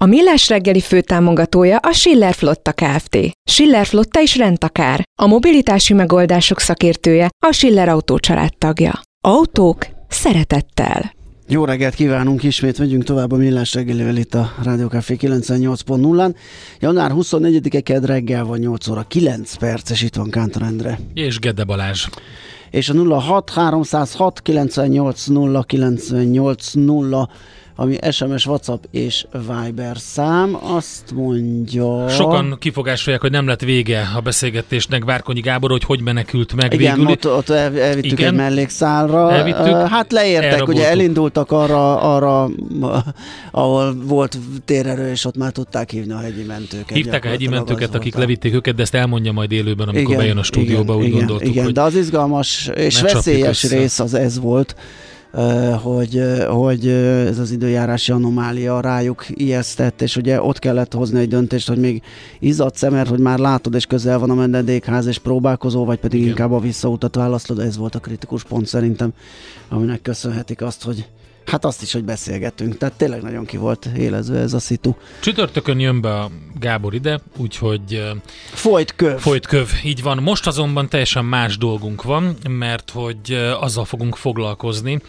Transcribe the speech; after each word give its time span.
A 0.00 0.06
Millás 0.06 0.48
reggeli 0.48 0.80
főtámogatója 0.80 1.76
a 1.76 1.92
Schiller 1.92 2.34
Flotta 2.34 2.72
Kft. 2.72 3.18
Schiller 3.50 3.86
Flotta 3.86 4.20
is 4.20 4.36
rendtakár. 4.36 5.02
A 5.20 5.26
mobilitási 5.26 5.94
megoldások 5.94 6.60
szakértője 6.60 7.28
a 7.46 7.52
Schiller 7.52 7.88
Autó 7.88 8.18
tagja. 8.58 9.00
Autók 9.20 9.86
szeretettel. 10.08 11.12
Jó 11.48 11.64
reggelt 11.64 11.94
kívánunk, 11.94 12.42
ismét 12.42 12.78
megyünk 12.78 13.04
tovább 13.04 13.32
a 13.32 13.36
Millás 13.36 13.74
reggelivel 13.74 14.16
itt 14.16 14.34
a 14.34 14.52
Rádió 14.62 14.86
Café 14.86 15.16
98.0-án. 15.20 16.34
Január 16.80 17.10
24-e 17.14 17.80
kedd 17.80 18.04
reggel 18.04 18.44
van 18.44 18.58
8 18.58 18.88
óra 18.88 19.02
9 19.08 19.54
perces, 19.54 20.02
itt 20.02 20.14
van 20.14 20.30
Kántor 20.30 20.62
Endre. 20.62 20.98
És 21.14 21.38
Gede 21.38 21.64
Balázs. 21.64 22.06
És 22.70 22.88
a 22.88 23.20
06 23.20 23.50
306 23.50 24.42
98 24.42 25.26
0 25.26 25.62
98 25.62 26.72
0 26.72 27.28
ami 27.80 27.98
SMS, 28.10 28.46
WhatsApp 28.46 28.84
és 28.90 29.26
Viber 29.32 29.96
szám. 29.98 30.58
Azt 30.62 31.12
mondja... 31.14 32.08
Sokan 32.08 32.56
kifogásolják, 32.58 33.20
hogy 33.20 33.30
nem 33.30 33.46
lett 33.46 33.60
vége 33.60 34.10
a 34.16 34.20
beszélgetésnek 34.20 35.04
Várkonyi 35.04 35.40
Gábor, 35.40 35.70
hogy 35.70 35.84
hogy 35.84 36.02
menekült 36.02 36.54
meg 36.54 36.72
Igen, 36.72 36.96
végül. 36.96 37.10
ott, 37.10 37.26
ott 37.26 37.48
el, 37.48 37.80
elvittük 37.80 38.12
Igen, 38.12 38.28
egy 38.28 38.34
mellékszálra. 38.34 39.32
Elvittük, 39.32 39.88
hát 39.88 40.12
leértek, 40.12 40.68
ugye 40.68 40.88
elindultak 40.88 41.50
arra, 41.50 42.00
arra, 42.14 42.50
ahol 43.50 43.96
volt 44.04 44.38
térerő, 44.64 45.10
és 45.10 45.24
ott 45.24 45.36
már 45.36 45.52
tudták 45.52 45.90
hívni 45.90 46.12
a 46.12 46.18
hegyi 46.18 46.42
mentőket. 46.42 46.96
Hívták 46.96 47.24
a 47.24 47.28
hegyi 47.28 47.48
mentőket, 47.48 47.94
akik 47.94 48.14
levitték 48.14 48.54
őket, 48.54 48.74
de 48.74 48.82
ezt 48.82 48.94
elmondja 48.94 49.32
majd 49.32 49.52
élőben, 49.52 49.88
amikor 49.88 50.10
igen, 50.10 50.18
bejön 50.18 50.38
a 50.38 50.42
stúdióba, 50.42 50.92
igen, 50.92 50.96
úgy 50.96 51.06
igen, 51.06 51.18
gondoltuk, 51.18 51.48
igen, 51.48 51.64
hogy 51.64 51.72
de 51.72 51.82
az 51.82 51.94
izgalmas 51.94 52.70
és 52.74 53.00
veszélyes 53.00 53.70
rész 53.70 53.98
az 53.98 54.14
ez 54.14 54.38
volt, 54.38 54.74
hogy, 55.82 56.22
hogy 56.48 56.86
ez 57.26 57.38
az 57.38 57.50
időjárási 57.50 58.12
anomália 58.12 58.80
rájuk 58.80 59.24
ijesztett, 59.28 60.02
és 60.02 60.16
ugye 60.16 60.42
ott 60.42 60.58
kellett 60.58 60.92
hozni 60.92 61.20
egy 61.20 61.28
döntést, 61.28 61.68
hogy 61.68 61.78
még 61.78 62.02
izzad 62.38 62.76
szemer, 62.76 63.06
hogy 63.06 63.20
már 63.20 63.38
látod, 63.38 63.74
és 63.74 63.86
közel 63.86 64.18
van 64.18 64.30
a 64.30 64.34
menedékház, 64.34 65.06
és 65.06 65.18
próbálkozó, 65.18 65.84
vagy 65.84 65.98
pedig 65.98 66.18
Igen. 66.18 66.30
inkább 66.30 66.52
a 66.52 66.60
visszautat 66.60 67.14
választod, 67.14 67.58
ez 67.58 67.76
volt 67.76 67.94
a 67.94 67.98
kritikus 67.98 68.44
pont 68.44 68.66
szerintem, 68.66 69.12
aminek 69.68 70.02
köszönhetik 70.02 70.62
azt, 70.62 70.84
hogy 70.84 71.08
Hát 71.48 71.64
azt 71.64 71.82
is, 71.82 71.92
hogy 71.92 72.04
beszélgetünk. 72.04 72.78
Tehát 72.78 72.94
tényleg 72.94 73.22
nagyon 73.22 73.44
ki 73.44 73.56
volt 73.56 73.88
élezve 73.96 74.38
ez 74.38 74.52
a 74.52 74.58
szitu. 74.58 74.94
Csütörtökön 75.20 75.80
jön 75.80 76.00
be 76.00 76.14
a 76.14 76.30
Gábor 76.60 76.94
ide, 76.94 77.20
úgyhogy... 77.36 78.12
Folyt 78.52 78.94
köv. 78.96 79.18
Folyt 79.18 79.46
köv, 79.46 79.70
így 79.84 80.02
van. 80.02 80.22
Most 80.22 80.46
azonban 80.46 80.88
teljesen 80.88 81.24
más 81.24 81.58
dolgunk 81.58 82.02
van, 82.02 82.36
mert 82.48 82.90
hogy 82.90 83.32
azzal 83.60 83.84
fogunk 83.84 84.16
foglalkozni, 84.16 85.00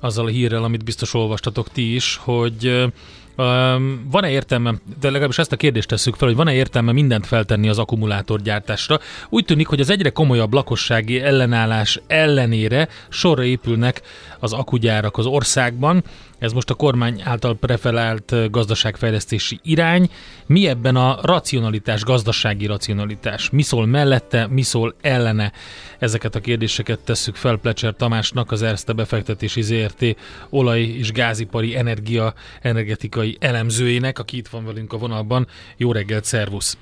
azzal 0.00 0.26
a 0.26 0.28
hírrel, 0.28 0.64
amit 0.64 0.84
biztos 0.84 1.14
olvastatok 1.14 1.72
ti 1.72 1.94
is, 1.94 2.20
hogy 2.22 2.90
Um, 3.36 4.06
van-e 4.10 4.30
értelme, 4.30 4.74
de 5.00 5.10
legalábbis 5.10 5.38
ezt 5.38 5.52
a 5.52 5.56
kérdést 5.56 5.88
tesszük 5.88 6.14
fel, 6.14 6.28
hogy 6.28 6.36
van-e 6.36 6.54
értelme 6.54 6.92
mindent 6.92 7.26
feltenni 7.26 7.68
az 7.68 7.78
akkumulátorgyártásra? 7.78 9.00
Úgy 9.28 9.44
tűnik, 9.44 9.66
hogy 9.66 9.80
az 9.80 9.90
egyre 9.90 10.10
komolyabb 10.10 10.52
lakossági 10.52 11.20
ellenállás 11.20 12.00
ellenére 12.06 12.88
sorra 13.08 13.44
épülnek 13.44 14.02
az 14.38 14.52
akugyárak 14.52 15.16
az 15.16 15.26
országban. 15.26 16.04
Ez 16.42 16.52
most 16.52 16.70
a 16.70 16.74
kormány 16.74 17.20
által 17.24 17.56
preferált 17.56 18.50
gazdaságfejlesztési 18.50 19.58
irány. 19.62 20.10
Mi 20.46 20.66
ebben 20.66 20.96
a 20.96 21.18
racionalitás, 21.22 22.02
gazdasági 22.02 22.66
racionalitás? 22.66 23.50
Mi 23.50 23.62
szól 23.62 23.86
mellette, 23.86 24.46
mi 24.46 24.62
szól 24.62 24.94
ellene? 25.00 25.52
Ezeket 25.98 26.34
a 26.34 26.40
kérdéseket 26.40 26.98
tesszük 26.98 27.34
fel 27.34 27.56
Plecser 27.56 27.94
Tamásnak, 27.96 28.50
az 28.50 28.62
Erste 28.62 28.92
befektetési 28.92 29.62
ZRT 29.62 30.16
olaj- 30.50 30.96
és 30.98 31.12
gázipari 31.12 31.76
energia, 31.76 32.34
energetikai 32.60 33.36
elemzőjének, 33.40 34.18
aki 34.18 34.36
itt 34.36 34.48
van 34.48 34.64
velünk 34.64 34.92
a 34.92 34.98
vonalban. 34.98 35.46
Jó 35.76 35.92
reggelt, 35.92 36.24
szervusz! 36.24 36.76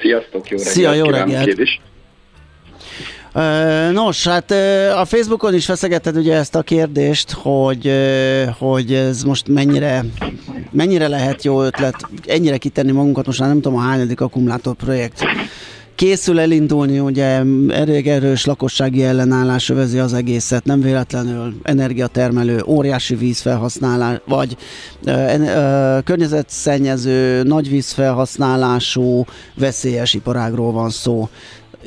Sziasztok, 0.00 0.48
jó 0.48 0.56
reggelt! 0.56 0.74
Szia, 0.74 0.92
jó 0.92 1.04
reggelt! 1.04 1.88
Nos, 3.92 4.26
hát 4.26 4.50
a 4.96 5.04
Facebookon 5.04 5.54
is 5.54 5.64
feszegetted 5.64 6.16
ugye 6.16 6.34
ezt 6.34 6.54
a 6.54 6.62
kérdést, 6.62 7.30
hogy, 7.30 7.92
hogy 8.58 8.92
ez 8.92 9.22
most 9.22 9.48
mennyire, 9.48 10.04
mennyire 10.70 11.08
lehet 11.08 11.44
jó 11.44 11.62
ötlet 11.62 11.94
ennyire 12.26 12.56
kitenni 12.56 12.92
magunkat, 12.92 13.26
most 13.26 13.38
már 13.38 13.48
nem 13.48 13.60
tudom 13.60 13.78
a 13.78 13.82
hányadik 13.82 14.20
akkumulátor 14.20 14.74
projekt. 14.74 15.22
Készül 15.94 16.40
elindulni, 16.40 16.98
ugye 16.98 17.42
elég 17.68 18.08
erős 18.08 18.44
lakossági 18.44 19.04
ellenállás 19.04 19.68
övezi 19.68 19.98
az 19.98 20.12
egészet, 20.12 20.64
nem 20.64 20.80
véletlenül 20.80 21.54
energiatermelő, 21.62 22.62
óriási 22.66 23.14
vízfelhasználás, 23.14 24.18
vagy 24.26 24.56
ö, 25.04 25.10
ö, 25.10 25.98
környezetszennyező, 26.04 27.42
nagy 27.42 27.68
vízfelhasználású, 27.68 29.24
veszélyes 29.54 30.14
iparágról 30.14 30.72
van 30.72 30.90
szó 30.90 31.28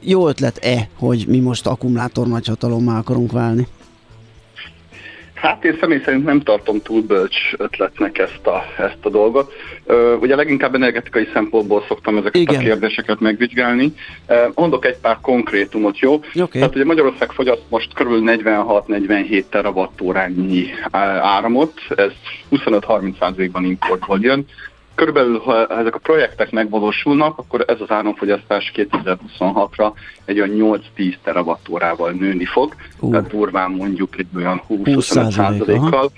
jó 0.05 0.27
ötlet-e, 0.27 0.87
hogy 0.99 1.25
mi 1.27 1.39
most 1.39 1.67
akkumulátor 1.67 2.27
nagyhatalommá 2.27 2.97
akarunk 2.97 3.31
válni? 3.31 3.67
Hát 5.43 5.63
én 5.63 5.77
személy 5.79 6.01
szerint 6.05 6.25
nem 6.25 6.41
tartom 6.41 6.81
túl 6.81 7.01
bölcs 7.01 7.37
ötletnek 7.57 8.17
ezt 8.17 8.47
a, 8.47 8.63
ezt 8.77 8.97
a 9.01 9.09
dolgot. 9.09 9.51
Ugye 10.19 10.35
leginkább 10.35 10.75
energetikai 10.75 11.27
szempontból 11.33 11.83
szoktam 11.87 12.17
ezeket 12.17 12.41
Igen. 12.41 12.55
a 12.55 12.59
kérdéseket 12.59 13.19
megvizsgálni. 13.19 13.93
Mondok 14.55 14.85
egy 14.85 14.97
pár 14.97 15.17
konkrétumot, 15.21 15.99
jó? 15.99 16.13
Okay. 16.13 16.47
Tehát 16.51 16.75
ugye 16.75 16.85
Magyarország 16.85 17.31
fogyaszt 17.31 17.63
most 17.69 17.93
kb. 17.93 18.09
46-47 18.09 19.43
terawattórányi 19.49 20.65
áramot, 21.21 21.73
ez 21.89 22.11
25-30%-ban 22.51 23.65
importból 23.65 24.19
jön. 24.21 24.45
Körülbelül, 24.95 25.39
ha 25.39 25.67
ezek 25.67 25.95
a 25.95 25.99
projektek 25.99 26.51
megvalósulnak, 26.51 27.37
akkor 27.37 27.63
ez 27.67 27.81
az 27.81 27.91
áramfogyasztás 27.91 28.71
2026-ra 28.75 29.91
egy 30.25 30.39
olyan 30.39 30.79
8-10 30.97 31.15
terawattórával 31.23 32.11
nőni 32.11 32.45
fog, 32.45 32.75
uh. 32.99 33.11
tehát 33.11 33.29
durván 33.29 33.71
mondjuk 33.71 34.17
egy 34.17 34.27
olyan 34.35 34.61
20-25 34.69 35.87
kal 35.89 36.11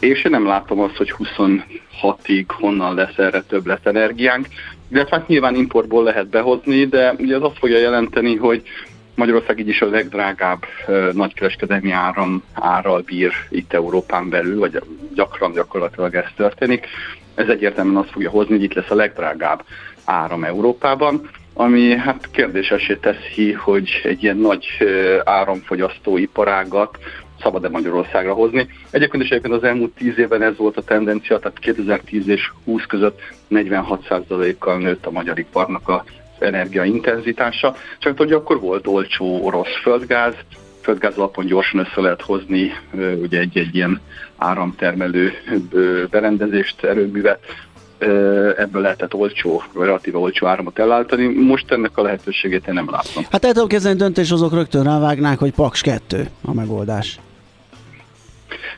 és 0.00 0.24
én 0.24 0.30
nem 0.30 0.46
látom 0.46 0.80
azt, 0.80 0.96
hogy 0.96 1.14
26-ig 1.18 2.44
honnan 2.46 2.94
lesz 2.94 3.18
erre 3.18 3.42
többlet 3.42 3.86
energiánk, 3.86 4.46
illetve 4.88 5.16
hát 5.16 5.28
nyilván 5.28 5.54
importból 5.54 6.02
lehet 6.02 6.28
behozni, 6.28 6.84
de 6.84 7.14
ugye 7.18 7.36
ez 7.36 7.42
azt 7.42 7.58
fogja 7.58 7.78
jelenteni, 7.78 8.36
hogy 8.36 8.62
Magyarország 9.14 9.58
így 9.58 9.68
is 9.68 9.80
a 9.80 9.90
legdrágább 9.90 10.64
uh, 10.86 11.12
nagykereskedelmi 11.12 11.90
áram 11.90 12.42
árral 12.52 13.00
bír 13.00 13.32
itt 13.50 13.72
Európán 13.72 14.28
belül, 14.28 14.58
vagy 14.58 14.82
gyakran 15.14 15.52
gyakorlatilag 15.52 16.14
ez 16.14 16.30
történik 16.36 16.86
ez 17.38 17.48
egyértelműen 17.48 17.96
azt 17.96 18.10
fogja 18.10 18.30
hozni, 18.30 18.54
hogy 18.54 18.62
itt 18.62 18.74
lesz 18.74 18.90
a 18.90 18.94
legdrágább 18.94 19.64
áram 20.04 20.44
Európában, 20.44 21.30
ami 21.54 21.96
hát 21.96 22.30
kérdésesé 22.30 22.94
teszi, 22.94 23.52
hogy 23.52 24.00
egy 24.04 24.22
ilyen 24.22 24.36
nagy 24.36 24.66
áramfogyasztó 25.24 26.16
iparágat 26.16 26.98
szabad-e 27.42 27.68
Magyarországra 27.68 28.32
hozni. 28.32 28.68
Egyébként 28.90 29.22
is 29.22 29.28
egyébként 29.28 29.54
az 29.54 29.64
elmúlt 29.64 29.94
10 29.94 30.18
évben 30.18 30.42
ez 30.42 30.56
volt 30.56 30.76
a 30.76 30.82
tendencia, 30.82 31.38
tehát 31.38 31.58
2010 31.58 32.28
és 32.28 32.50
20 32.64 32.82
között 32.86 33.20
46%-kal 33.50 34.78
nőtt 34.78 35.06
a 35.06 35.10
magyar 35.10 35.38
iparnak 35.38 35.88
az 35.88 36.00
energiaintenzitása, 36.38 37.76
csak 37.98 38.16
hogy 38.16 38.32
akkor 38.32 38.60
volt 38.60 38.86
olcsó 38.86 39.44
orosz 39.44 39.80
földgáz, 39.82 40.34
földgáz 40.88 41.16
alapon 41.16 41.46
gyorsan 41.46 41.80
össze 41.80 42.00
lehet 42.00 42.22
hozni 42.22 42.72
ugye 43.22 43.38
egy-egy 43.38 43.74
ilyen 43.74 44.00
áramtermelő 44.36 45.32
berendezést, 46.10 46.84
erőművet, 46.84 47.38
ebből 48.56 48.82
lehetett 48.82 49.14
olcsó, 49.14 49.62
relatíve 49.74 50.18
olcsó 50.18 50.46
áramot 50.46 50.78
elállítani. 50.78 51.26
Most 51.26 51.70
ennek 51.70 51.96
a 51.96 52.02
lehetőségét 52.02 52.68
én 52.68 52.74
nem 52.74 52.90
látom. 52.90 53.24
Hát 53.30 53.44
el 53.44 53.52
tudom 53.52 53.68
kezdeni 53.68 53.96
döntéshozók 53.96 54.52
rögtön 54.52 54.84
rávágnák, 54.84 55.38
hogy 55.38 55.52
Paks 55.52 55.80
2 55.80 56.28
a 56.44 56.54
megoldás. 56.54 57.18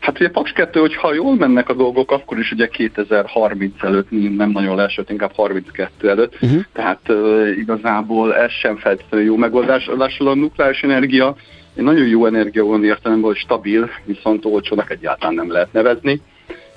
Hát 0.01 0.21
ugye 0.21 0.31
Paks 0.31 0.53
2, 0.53 0.81
hogyha 0.81 1.15
jól 1.15 1.37
mennek 1.37 1.69
a 1.69 1.75
dolgok, 1.75 2.11
akkor 2.11 2.39
is 2.39 2.53
ugye 2.53 2.69
2030 2.69 3.83
előtt, 3.83 4.11
nem 4.37 4.51
nagyon 4.51 4.89
sőt 4.89 5.11
inkább 5.11 5.33
32 5.35 6.09
előtt, 6.11 6.35
uh-huh. 6.35 6.61
tehát 6.73 7.01
uh, 7.09 7.49
igazából 7.59 8.35
ez 8.35 8.51
sem 8.51 8.77
feltétlenül 8.77 9.27
jó 9.27 9.37
megoldás. 9.37 9.87
Lassul 9.87 10.29
a 10.29 10.35
nukleáris 10.35 10.83
energia 10.83 11.37
egy 11.77 11.83
nagyon 11.83 12.07
jó 12.07 12.27
energia 12.27 12.65
van 12.65 12.85
értelemben, 12.85 13.31
hogy 13.31 13.39
stabil, 13.39 13.91
viszont 14.05 14.45
olcsónak 14.45 14.91
egyáltalán 14.91 15.35
nem 15.35 15.51
lehet 15.51 15.73
nevezni. 15.73 16.21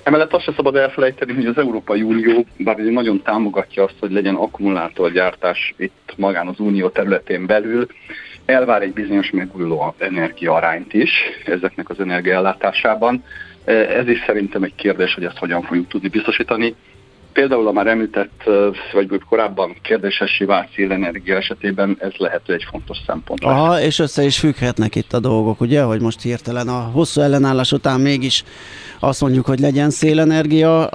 Emellett 0.02 0.32
azt 0.32 0.44
se 0.44 0.52
szabad 0.56 0.76
elfelejteni, 0.76 1.32
hogy 1.32 1.46
az 1.46 1.58
Európai 1.58 2.02
Unió, 2.02 2.46
bár 2.56 2.76
nagyon 2.76 3.22
támogatja 3.22 3.84
azt, 3.84 3.96
hogy 4.00 4.10
legyen 4.10 4.34
akkumulátorgyártás 4.34 5.74
itt 5.76 6.14
magán 6.16 6.46
az 6.46 6.58
Unió 6.58 6.88
területén 6.88 7.46
belül, 7.46 7.86
elvár 8.44 8.82
egy 8.82 8.92
bizonyos 8.92 9.30
megújuló 9.30 9.94
energia 9.98 10.52
arányt 10.52 10.92
is 10.94 11.10
ezeknek 11.44 11.90
az 11.90 12.00
energiaellátásában. 12.00 13.24
Ez 13.64 14.08
is 14.08 14.22
szerintem 14.26 14.62
egy 14.62 14.74
kérdés, 14.74 15.14
hogy 15.14 15.24
ezt 15.24 15.38
hogyan 15.38 15.62
fogjuk 15.62 15.88
tudni 15.88 16.08
biztosítani. 16.08 16.74
Például 17.34 17.66
a 17.66 17.72
már 17.72 17.86
említett, 17.86 18.42
vagy 18.92 19.20
korábban 19.28 19.76
kérdésessé 19.82 20.44
vált 20.44 20.68
szélenergia 20.74 21.36
esetében 21.36 21.96
ez 22.00 22.12
lehet 22.16 22.48
egy 22.48 22.66
fontos 22.70 22.98
szempont. 23.06 23.44
Aha, 23.44 23.80
és 23.80 23.98
össze 23.98 24.24
is 24.24 24.38
függhetnek 24.38 24.94
itt 24.94 25.12
a 25.12 25.20
dolgok, 25.20 25.60
ugye, 25.60 25.82
hogy 25.82 26.00
most 26.00 26.22
hirtelen 26.22 26.68
a 26.68 26.80
hosszú 26.80 27.20
ellenállás 27.20 27.72
után 27.72 28.00
mégis 28.00 28.44
azt 29.00 29.20
mondjuk, 29.20 29.46
hogy 29.46 29.58
legyen 29.58 29.90
szélenergia, 29.90 30.86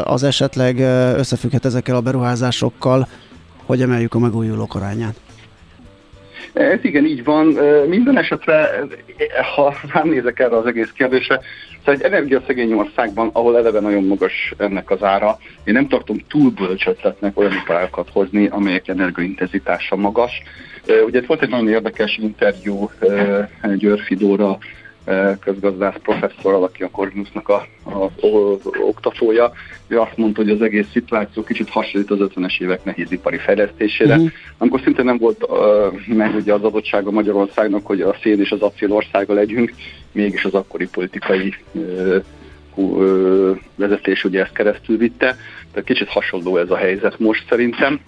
az 0.00 0.22
esetleg 0.22 0.78
összefügghet 1.16 1.64
ezekkel 1.64 1.96
a 1.96 2.00
beruházásokkal, 2.00 3.08
hogy 3.64 3.82
emeljük 3.82 4.14
a 4.14 4.18
megújulók 4.18 4.74
arányát. 4.74 5.25
Ez 6.56 6.78
igen, 6.82 7.04
így 7.04 7.24
van. 7.24 7.46
Minden 7.88 8.18
esetre, 8.18 8.84
ha 9.54 9.74
ránézek 9.92 10.38
erre 10.38 10.56
az 10.56 10.66
egész 10.66 10.90
kérdésre, 10.90 11.40
szóval 11.78 11.94
egy 11.94 12.02
energiaszegény 12.02 12.72
országban, 12.72 13.30
ahol 13.32 13.56
eleve 13.56 13.80
nagyon 13.80 14.04
magas 14.04 14.54
ennek 14.56 14.90
az 14.90 15.02
ára, 15.02 15.38
én 15.64 15.74
nem 15.74 15.88
tartom 15.88 16.16
túl 16.28 16.50
bölcsötletnek 16.50 17.38
olyan 17.38 17.52
iparákat 17.52 18.08
hozni, 18.12 18.46
amelyek 18.46 18.88
energiaintenzitása 18.88 19.96
magas. 19.96 20.42
Ugye 21.06 21.18
itt 21.18 21.26
volt 21.26 21.42
egy 21.42 21.48
nagyon 21.48 21.68
érdekes 21.68 22.16
interjú 22.16 22.90
Györfidóra 23.76 24.58
közgazdász 25.40 25.94
professzorral, 26.02 26.62
aki 26.62 26.82
a 26.82 26.90
Corvinusnak 26.90 27.48
a, 27.48 27.66
a, 27.82 28.04
a, 28.04 28.10
oktatója, 28.86 29.52
ő 29.88 30.00
azt 30.00 30.16
mondta, 30.16 30.42
hogy 30.42 30.50
az 30.50 30.62
egész 30.62 30.86
szituáció 30.92 31.42
kicsit 31.42 31.68
hasonlít 31.68 32.10
az 32.10 32.18
50-es 32.20 32.60
évek 32.60 32.84
nehézipari 32.84 33.38
fejlesztésére, 33.38 34.14
uh-huh. 34.14 34.30
amikor 34.58 34.80
szinte 34.80 35.02
nem 35.02 35.18
volt 35.18 35.42
uh, 35.42 36.14
meg 36.16 36.34
ugye 36.34 36.52
az 36.52 36.62
adottsága 36.62 37.10
Magyarországnak, 37.10 37.86
hogy 37.86 38.00
a 38.00 38.16
szén 38.22 38.40
és 38.40 38.50
az 38.50 38.60
acél 38.60 38.92
országa 38.92 39.34
legyünk, 39.34 39.72
mégis 40.12 40.44
az 40.44 40.54
akkori 40.54 40.88
politikai 40.88 41.54
uh, 41.72 42.22
uh, 42.74 43.58
vezetés 43.74 44.24
ugye 44.24 44.42
ezt 44.42 44.52
keresztül 44.52 44.96
vitte, 44.96 45.36
tehát 45.72 45.88
kicsit 45.88 46.08
hasonló 46.08 46.56
ez 46.56 46.70
a 46.70 46.76
helyzet 46.76 47.18
most 47.18 47.46
szerintem 47.48 48.00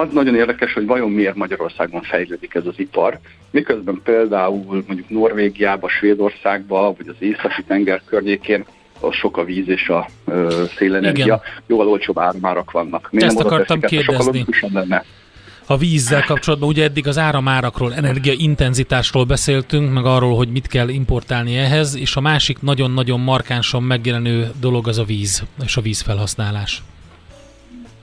az 0.00 0.08
nagyon 0.12 0.34
érdekes, 0.34 0.72
hogy 0.72 0.86
vajon 0.86 1.10
miért 1.10 1.34
Magyarországon 1.34 2.02
fejlődik 2.02 2.54
ez 2.54 2.66
az 2.66 2.74
ipar, 2.76 3.18
miközben 3.50 4.00
például 4.04 4.84
mondjuk 4.86 5.08
Norvégiába, 5.08 5.88
Svédországba, 5.88 6.94
vagy 6.96 7.08
az 7.08 7.14
északi 7.18 7.62
tenger 7.66 8.02
környékén 8.04 8.64
az 9.00 9.14
sok 9.14 9.36
a 9.36 9.44
víz 9.44 9.68
és 9.68 9.88
a 9.88 10.08
ö, 10.24 10.64
szélenergia, 10.76 11.24
Igen. 11.24 11.40
jóval 11.66 11.88
olcsóbb 11.88 12.18
áramárak 12.18 12.70
vannak. 12.70 13.08
Miért 13.10 13.26
Ezt 13.26 13.40
akartam 13.40 13.80
kérdezni. 13.80 14.44
Lenne. 14.72 15.04
A 15.66 15.76
vízzel 15.76 16.24
kapcsolatban 16.24 16.68
ugye 16.68 16.84
eddig 16.84 17.06
az 17.06 17.18
áramárakról, 17.18 17.94
energiaintenzitásról 17.94 19.24
beszéltünk, 19.24 19.92
meg 19.92 20.04
arról, 20.04 20.36
hogy 20.36 20.48
mit 20.48 20.66
kell 20.66 20.88
importálni 20.88 21.56
ehhez, 21.56 21.96
és 21.96 22.16
a 22.16 22.20
másik 22.20 22.62
nagyon-nagyon 22.62 23.20
markánsan 23.20 23.82
megjelenő 23.82 24.50
dolog 24.60 24.88
az 24.88 24.98
a 24.98 25.04
víz 25.04 25.42
és 25.64 25.76
a 25.76 25.80
vízfelhasználás. 25.80 26.82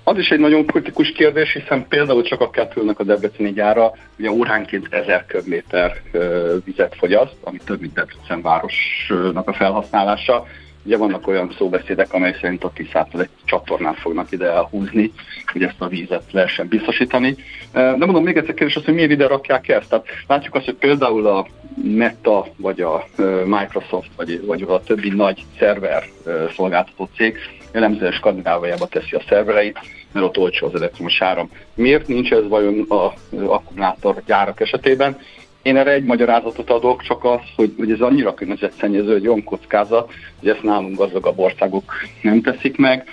Az 0.03 0.17
is 0.17 0.31
egy 0.31 0.39
nagyon 0.39 0.65
kritikus 0.65 1.11
kérdés, 1.11 1.53
hiszen 1.53 1.87
például 1.87 2.23
csak 2.23 2.41
a 2.41 2.49
kettőnek 2.49 2.99
a 2.99 3.03
Debreceni 3.03 3.53
gyára 3.53 3.91
ugye 4.19 4.31
óránként 4.31 4.87
1000 4.93 5.25
köbméter 5.25 6.01
vizet 6.65 6.95
fogyaszt, 6.95 7.35
ami 7.43 7.57
több 7.65 7.79
mint 7.79 7.93
Debrecen 7.93 8.41
városnak 8.41 9.47
a 9.47 9.53
felhasználása. 9.53 10.47
Ugye 10.85 10.97
vannak 10.97 11.27
olyan 11.27 11.55
szóbeszédek, 11.57 12.13
amely 12.13 12.35
szerint 12.41 12.63
a 12.63 12.71
Tiszától 12.73 13.21
egy 13.21 13.29
csatornát 13.45 13.99
fognak 13.99 14.31
ide 14.31 14.45
elhúzni, 14.45 15.11
hogy 15.51 15.63
ezt 15.63 15.81
a 15.81 15.87
vízet 15.87 16.23
lehessen 16.31 16.67
biztosítani. 16.67 17.35
De 17.73 17.95
mondom, 18.05 18.23
még 18.23 18.37
egyszer 18.37 18.53
kérdés 18.53 18.75
az, 18.75 18.85
hogy 18.85 18.93
miért 18.93 19.11
ide 19.11 19.27
rakják 19.27 19.67
ezt. 19.67 19.89
Tehát 19.89 20.05
látjuk 20.27 20.55
azt, 20.55 20.65
hogy 20.65 20.75
például 20.75 21.27
a 21.27 21.47
Meta, 21.83 22.47
vagy 22.57 22.81
a 22.81 23.07
Microsoft, 23.45 24.09
vagy, 24.15 24.45
vagy 24.45 24.61
a 24.67 24.83
többi 24.83 25.09
nagy 25.09 25.45
szerver 25.59 26.03
szolgáltató 26.55 27.09
cég 27.15 27.37
jellemzően 27.73 28.11
Skandináviába 28.11 28.87
teszi 28.87 29.15
a 29.15 29.21
szervereit, 29.27 29.79
mert 30.11 30.25
ott 30.25 30.37
olcsó 30.37 30.67
az 30.67 30.75
elektromos 30.75 31.21
áram. 31.21 31.49
Miért 31.73 32.07
nincs 32.07 32.31
ez 32.31 32.47
vajon 32.47 32.85
az 32.87 33.11
akkumulátor 33.31 34.23
gyárak 34.25 34.59
esetében? 34.59 35.19
Én 35.61 35.77
erre 35.77 35.91
egy 35.91 36.03
magyarázatot 36.03 36.69
adok, 36.69 37.01
csak 37.01 37.23
az, 37.23 37.39
hogy, 37.55 37.73
hogy 37.77 37.91
ez 37.91 37.99
annyira 37.99 38.33
környezetszennyező, 38.33 39.11
hogy 39.11 39.27
olyan 39.27 39.43
kockázat, 39.43 40.11
hogy 40.39 40.49
ezt 40.49 40.63
nálunk 40.63 40.97
gazdagabb 40.97 41.39
országok 41.39 41.93
nem 42.21 42.41
teszik 42.41 42.77
meg. 42.77 43.09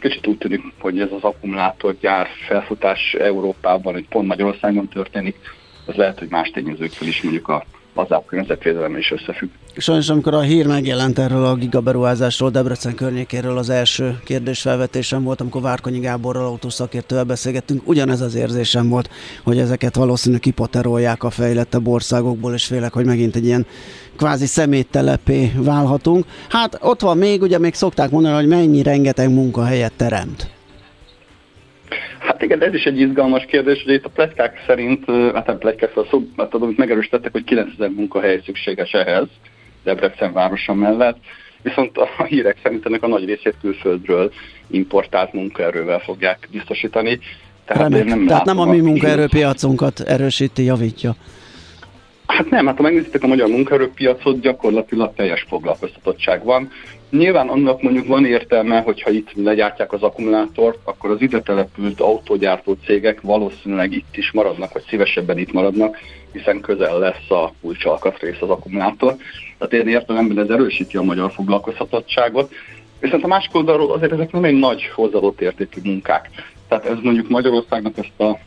Kicsit 0.00 0.26
úgy 0.26 0.38
tűnik, 0.38 0.60
hogy 0.80 1.00
ez 1.00 1.12
az 1.12 1.22
akkumulátorgyár 1.22 2.28
felfutás 2.46 3.14
Európában, 3.14 3.92
hogy 3.92 4.08
pont 4.08 4.26
Magyarországon 4.26 4.88
történik, 4.88 5.36
az 5.86 5.94
lehet, 5.94 6.18
hogy 6.18 6.28
más 6.28 6.50
tényezőkkel 6.50 7.08
is 7.08 7.22
mondjuk 7.22 7.48
a 7.48 7.64
lazább 7.94 8.26
környezetvédelem 8.26 8.96
is 8.96 9.10
összefügg. 9.10 9.48
Sajnos, 9.76 10.08
amikor 10.08 10.34
a 10.34 10.40
hír 10.40 10.66
megjelent 10.66 11.18
erről 11.18 11.44
a 11.44 11.54
gigaberuházásról, 11.54 12.50
Debrecen 12.50 12.94
környékéről 12.94 13.58
az 13.58 13.70
első 13.70 14.18
kérdésfelvetésem 14.24 15.22
volt, 15.22 15.40
amikor 15.40 15.62
Várkonyi 15.62 15.98
Gáborral 15.98 16.44
autószakértővel 16.44 17.24
beszélgettünk, 17.24 17.88
ugyanez 17.88 18.20
az 18.20 18.34
érzésem 18.34 18.88
volt, 18.88 19.10
hogy 19.44 19.58
ezeket 19.58 19.94
valószínűleg 19.94 20.40
kipoterolják 20.40 21.22
a 21.22 21.30
fejlettebb 21.30 21.86
országokból, 21.86 22.54
és 22.54 22.64
félek, 22.64 22.92
hogy 22.92 23.04
megint 23.04 23.36
egy 23.36 23.44
ilyen 23.44 23.66
kvázi 24.16 24.46
szeméttelepé 24.46 25.52
válhatunk. 25.56 26.24
Hát 26.48 26.78
ott 26.80 27.00
van 27.00 27.18
még, 27.18 27.42
ugye 27.42 27.58
még 27.58 27.74
szokták 27.74 28.10
mondani, 28.10 28.34
hogy 28.34 28.46
mennyi 28.46 28.82
rengeteg 28.82 29.30
munkahelyet 29.30 29.92
teremt. 29.96 30.50
Hát 32.42 32.50
igen, 32.50 32.68
ez 32.68 32.74
is 32.74 32.84
egy 32.84 33.00
izgalmas 33.00 33.44
kérdés, 33.44 33.82
hogy 33.82 33.92
itt 33.94 34.04
a 34.04 34.08
pletykák 34.08 34.64
szerint, 34.66 35.04
hát 35.34 35.46
nem 35.46 35.58
pletykák, 35.58 35.88
szóval 35.88 36.06
szó, 36.10 36.22
hát 36.36 36.54
amit 36.54 36.76
megerősítettek, 36.76 37.32
hogy 37.32 37.44
9000 37.44 37.90
munkahely 37.90 38.40
szükséges 38.44 38.92
ehhez, 38.92 39.26
Debrecen 39.84 40.32
városa 40.32 40.74
mellett, 40.74 41.16
viszont 41.62 41.98
a 41.98 42.24
hírek 42.24 42.58
szerint 42.62 42.86
ennek 42.86 43.02
a 43.02 43.06
nagy 43.06 43.24
részét 43.24 43.54
külföldről 43.60 44.32
importált 44.70 45.32
munkaerővel 45.32 45.98
fogják 45.98 46.48
biztosítani. 46.50 47.18
Tehát, 47.64 47.88
nem, 47.88 48.26
Tehát 48.26 48.44
nem 48.44 48.58
a 48.58 48.64
mi 48.64 48.80
munkaerőpiacunkat 48.80 50.00
erősíti, 50.00 50.64
javítja. 50.64 51.14
Hát 52.26 52.50
nem, 52.50 52.66
hát 52.66 52.76
ha 52.76 52.82
megnézitek 52.82 53.22
a 53.22 53.26
magyar 53.26 53.48
munkaerőpiacot, 53.48 54.40
gyakorlatilag 54.40 55.14
teljes 55.14 55.44
foglalkoztatottság 55.48 56.44
van. 56.44 56.70
Nyilván 57.12 57.48
annak 57.48 57.82
mondjuk 57.82 58.06
van 58.06 58.24
értelme, 58.24 58.80
hogyha 58.80 59.10
itt 59.10 59.32
legyártják 59.34 59.92
az 59.92 60.02
akkumulátort, 60.02 60.78
akkor 60.84 61.10
az 61.10 61.20
ide 61.20 61.40
települt 61.40 62.00
autógyártó 62.00 62.76
cégek 62.84 63.20
valószínűleg 63.20 63.92
itt 63.92 64.16
is 64.16 64.30
maradnak, 64.32 64.72
vagy 64.72 64.84
szívesebben 64.88 65.38
itt 65.38 65.52
maradnak, 65.52 65.98
hiszen 66.32 66.60
közel 66.60 66.98
lesz 66.98 67.30
a 67.30 67.52
kulcsalkatrész 67.60 68.40
az 68.40 68.50
akkumulátor. 68.50 69.16
Tehát 69.58 69.86
én 69.86 69.92
értelemben 69.92 70.38
ez 70.38 70.48
erősíti 70.48 70.96
a 70.96 71.02
magyar 71.02 71.32
foglalkoztatottságot. 71.32 72.52
Viszont 73.00 73.24
a 73.24 73.26
másik 73.26 73.54
oldalról 73.54 73.92
azért 73.92 74.12
ezek 74.12 74.32
nem 74.32 74.44
egy 74.44 74.58
nagy 74.58 74.90
hozzáadott 74.94 75.40
értékű 75.40 75.80
munkák. 75.84 76.28
Tehát 76.72 76.86
ez 76.86 77.02
mondjuk 77.02 77.28
Magyarországnak 77.28 77.98
ezt 77.98 78.20
a 78.20 78.38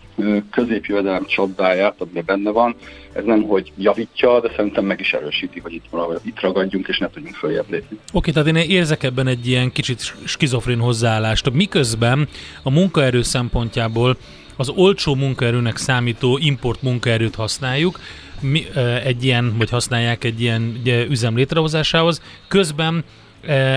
középjövedelem 0.51 1.25
csapdáját, 1.25 1.95
ami 1.97 2.21
benne 2.21 2.51
van, 2.51 2.75
ez 3.13 3.23
nem 3.23 3.41
hogy 3.41 3.71
javítja, 3.77 4.39
de 4.39 4.51
szerintem 4.55 4.85
meg 4.85 4.99
is 4.99 5.13
erősíti, 5.13 5.59
hogy 5.59 5.73
itt, 5.73 5.85
itt 6.23 6.39
ragadjunk, 6.39 6.87
és 6.87 6.97
ne 6.97 7.09
tudjunk 7.09 7.35
följebb 7.35 7.69
lépni. 7.69 7.97
Oké, 8.13 8.31
tehát 8.31 8.47
én 8.47 8.55
érzek 8.55 9.03
ebben 9.03 9.27
egy 9.27 9.47
ilyen 9.47 9.71
kicsit 9.71 10.13
skizofrén 10.25 10.79
hozzáállást. 10.79 11.53
Miközben 11.53 12.27
a 12.63 12.71
munkaerő 12.71 13.21
szempontjából 13.21 14.17
az 14.55 14.69
olcsó 14.69 15.15
munkaerőnek 15.15 15.77
számító 15.77 16.37
import 16.41 16.81
munkaerőt 16.81 17.35
használjuk, 17.35 17.99
mi, 18.41 18.63
egy 19.03 19.23
ilyen, 19.23 19.53
vagy 19.57 19.69
használják 19.69 20.23
egy 20.23 20.41
ilyen 20.41 20.75
ugye, 20.79 21.05
üzem 21.05 21.35
létrehozásához, 21.35 22.21
közben 22.47 23.03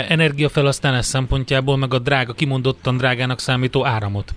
energiafelhasználás 0.09 1.05
szempontjából 1.05 1.77
meg 1.77 1.95
a 1.95 1.99
drága, 1.99 2.33
kimondottan 2.33 2.97
drágának 2.97 3.41
számító 3.41 3.87
áramot. 3.87 4.31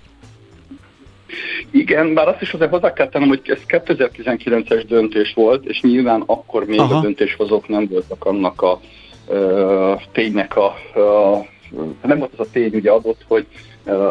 Igen, 1.70 2.14
bár 2.14 2.28
azt 2.28 2.42
is 2.42 2.52
azért 2.52 2.70
hozzá 2.70 2.92
kell 2.92 3.08
tennem, 3.08 3.28
hogy 3.28 3.40
ez 3.44 3.60
2019-es 3.68 4.84
döntés 4.88 5.32
volt, 5.34 5.64
és 5.64 5.80
nyilván 5.80 6.22
akkor 6.26 6.66
még 6.66 6.78
Aha. 6.78 6.96
a 6.96 7.00
döntéshozók 7.00 7.68
nem 7.68 7.88
voltak 7.88 8.24
annak 8.24 8.62
a 8.62 8.80
ö, 9.28 9.94
ténynek 10.12 10.56
a, 10.56 10.66
a 12.00 12.06
nem 12.06 12.18
volt 12.18 12.32
az 12.36 12.46
a 12.46 12.50
tény 12.52 12.74
ugye 12.74 12.90
adott, 12.90 13.24
hogy 13.26 13.46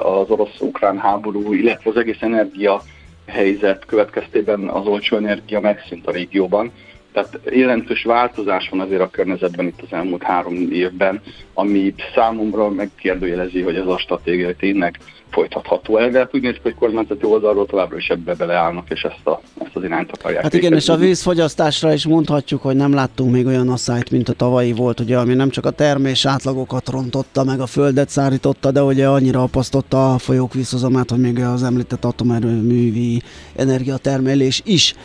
az 0.03 0.29
orosz-ukrán 0.29 0.97
háború, 0.97 1.53
illetve 1.53 1.89
az 1.89 1.97
egész 1.97 2.21
energia 2.21 2.81
helyzet 3.25 3.85
következtében 3.85 4.67
az 4.67 4.85
olcsó 4.85 5.17
energia 5.17 5.59
megszűnt 5.59 6.07
a 6.07 6.11
régióban. 6.11 6.71
Tehát 7.13 7.39
jelentős 7.51 8.03
változás 8.03 8.69
van 8.69 8.79
azért 8.79 9.01
a 9.01 9.09
környezetben 9.09 9.65
itt 9.65 9.81
az 9.81 9.93
elmúlt 9.93 10.23
három 10.23 10.71
évben, 10.71 11.21
ami 11.53 11.93
számomra 12.15 12.69
megkérdőjelezi, 12.69 13.61
hogy 13.61 13.75
ez 13.75 13.87
a 13.87 13.97
stratégia 13.97 14.55
tényleg 14.55 14.99
folytatható 15.31 15.97
el, 15.97 16.09
de 16.09 16.17
hát 16.17 16.35
úgy 16.35 16.41
néz 16.41 16.53
ki, 16.53 16.59
hogy 16.61 16.75
kormányzati 16.75 17.25
oldalról 17.25 17.65
továbbra 17.65 17.97
is 17.97 18.07
ebbe 18.07 18.35
beleállnak, 18.35 18.89
és 18.89 19.01
ezt, 19.01 19.27
a, 19.27 19.41
ezt 19.65 19.75
az 19.75 19.83
irányt 19.83 20.11
akarják. 20.11 20.43
Hát 20.43 20.53
igen, 20.53 20.73
és 20.73 20.89
a 20.89 20.95
vízfogyasztásra 20.95 21.93
is 21.93 22.05
mondhatjuk, 22.05 22.61
hogy 22.61 22.75
nem 22.75 22.93
láttunk 22.93 23.31
még 23.31 23.45
olyan 23.45 23.69
asszályt, 23.69 24.11
mint 24.11 24.29
a 24.29 24.33
tavalyi 24.33 24.71
volt, 24.71 24.99
ugye, 24.99 25.17
ami 25.17 25.33
nem 25.33 25.49
csak 25.49 25.65
a 25.65 25.69
termés 25.69 26.25
átlagokat 26.25 26.89
rontotta, 26.89 27.43
meg 27.43 27.59
a 27.59 27.65
földet 27.65 28.09
szárította, 28.09 28.71
de 28.71 28.83
ugye 28.83 29.07
annyira 29.07 29.41
apasztotta 29.41 30.13
a 30.13 30.17
folyók 30.17 30.53
vízhozamát, 30.53 31.09
hogy 31.09 31.19
még 31.19 31.39
az 31.39 31.63
említett 31.63 32.05
atomerőművi 32.05 33.21
energiatermelés 33.55 34.61
is 34.65 34.95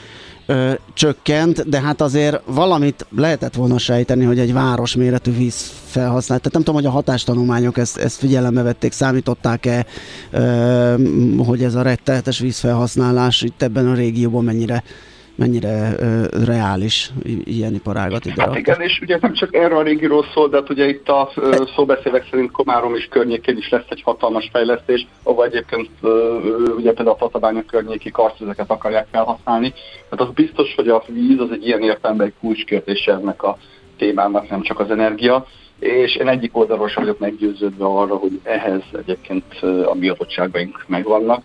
ö, 0.46 0.72
csökkent, 0.94 1.68
de 1.68 1.80
hát 1.80 2.00
azért 2.00 2.40
valamit 2.44 3.06
lehetett 3.16 3.54
volna 3.54 3.78
sejteni, 3.78 4.24
hogy 4.24 4.38
egy 4.38 4.52
városméretű 4.52 5.32
víz 5.32 5.72
felhasználat. 5.86 6.42
Tehát 6.42 6.52
nem 6.52 6.62
tudom, 6.62 6.74
hogy 6.74 6.86
a 6.86 6.90
hatástanulmányok 6.90 7.78
ezt, 7.78 7.96
ezt 7.96 8.18
figyelembe 8.18 8.62
vették, 8.62 8.92
számították-e, 8.92 9.86
ö, 10.30 10.94
hogy 11.46 11.62
ez 11.62 11.74
a 11.74 11.82
rettenetes 11.82 12.38
vízfelhasználás 12.38 13.42
itt 13.42 13.62
ebben 13.62 13.88
a 13.88 13.94
régióban 13.94 14.44
mennyire 14.44 14.82
mennyire 15.36 15.92
ö, 15.98 16.26
reális 16.44 17.10
ilyen 17.44 17.74
iparágat 17.74 18.24
ide 18.24 18.42
Hát 18.42 18.56
igen, 18.56 18.80
és 18.80 19.00
ugye 19.02 19.18
nem 19.20 19.32
csak 19.32 19.54
erről 19.54 19.78
a 19.78 19.82
régióról 19.82 20.24
szól, 20.34 20.48
de 20.48 20.56
hát 20.56 20.70
ugye 20.70 20.88
itt 20.88 21.08
a 21.08 21.30
ö, 21.34 21.64
szóbeszélek 21.76 22.26
szerint 22.30 22.50
Komárom 22.50 22.94
és 22.94 23.06
környékén 23.10 23.56
is 23.56 23.68
lesz 23.68 23.86
egy 23.88 24.02
hatalmas 24.02 24.48
fejlesztés, 24.52 25.06
ahol 25.22 25.44
egyébként 25.44 25.88
ö, 26.00 26.38
ugye 26.76 26.92
például 26.92 27.16
a 27.16 27.18
Tatabánya 27.18 27.64
környéki 27.64 28.10
karcvizeket 28.10 28.70
akarják 28.70 29.06
felhasználni. 29.10 29.72
Hát 30.10 30.20
az 30.20 30.28
biztos, 30.34 30.74
hogy 30.74 30.88
a 30.88 31.04
víz 31.06 31.40
az 31.40 31.50
egy 31.50 31.66
ilyen 31.66 31.82
értelemben 31.82 32.26
egy 32.26 32.34
kulcskérdése 32.40 33.12
ennek 33.12 33.42
a 33.42 33.58
témának, 33.96 34.50
nem 34.50 34.62
csak 34.62 34.80
az 34.80 34.90
energia. 34.90 35.46
És 35.78 36.16
én 36.16 36.28
egyik 36.28 36.56
oldalról 36.56 36.88
sem 36.88 37.02
vagyok 37.02 37.18
meggyőződve 37.18 37.84
arra, 37.84 38.16
hogy 38.16 38.40
ehhez 38.42 38.82
egyébként 38.92 39.62
a 39.62 39.94
bizottságaink 39.94 40.84
megvannak. 40.86 41.42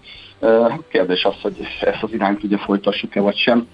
Kérdés 0.90 1.24
az, 1.24 1.42
hogy 1.42 1.56
ezt 1.82 2.04
az 2.04 2.14
irányt 2.14 2.44
ugye 2.44 2.58
folytassuk-e 2.58 3.22
vagy 3.22 3.38
sem. 3.38 3.68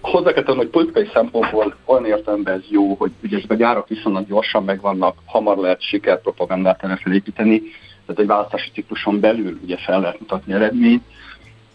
Hozzá 0.00 0.32
kell 0.32 0.42
tenni, 0.42 0.56
hogy 0.56 0.68
politikai 0.68 1.08
szempontból 1.12 1.76
olyan 1.84 2.06
értelemben 2.06 2.54
ez 2.54 2.64
jó, 2.68 2.94
hogy 2.94 3.12
ugye 3.22 3.36
ezek 3.36 3.50
a 3.50 3.54
gyárak 3.54 3.88
viszonylag 3.88 4.26
gyorsan 4.26 4.64
megvannak, 4.64 5.16
hamar 5.24 5.56
lehet 5.56 5.82
sikerpropagandát 5.82 6.84
erre 6.84 6.96
felépíteni, 6.96 7.62
tehát 8.06 8.20
egy 8.20 8.26
választási 8.26 8.70
cikluson 8.70 9.20
belül 9.20 9.58
ugye 9.62 9.76
fel 9.76 10.00
lehet 10.00 10.20
mutatni 10.20 10.52
eredményt. 10.52 11.02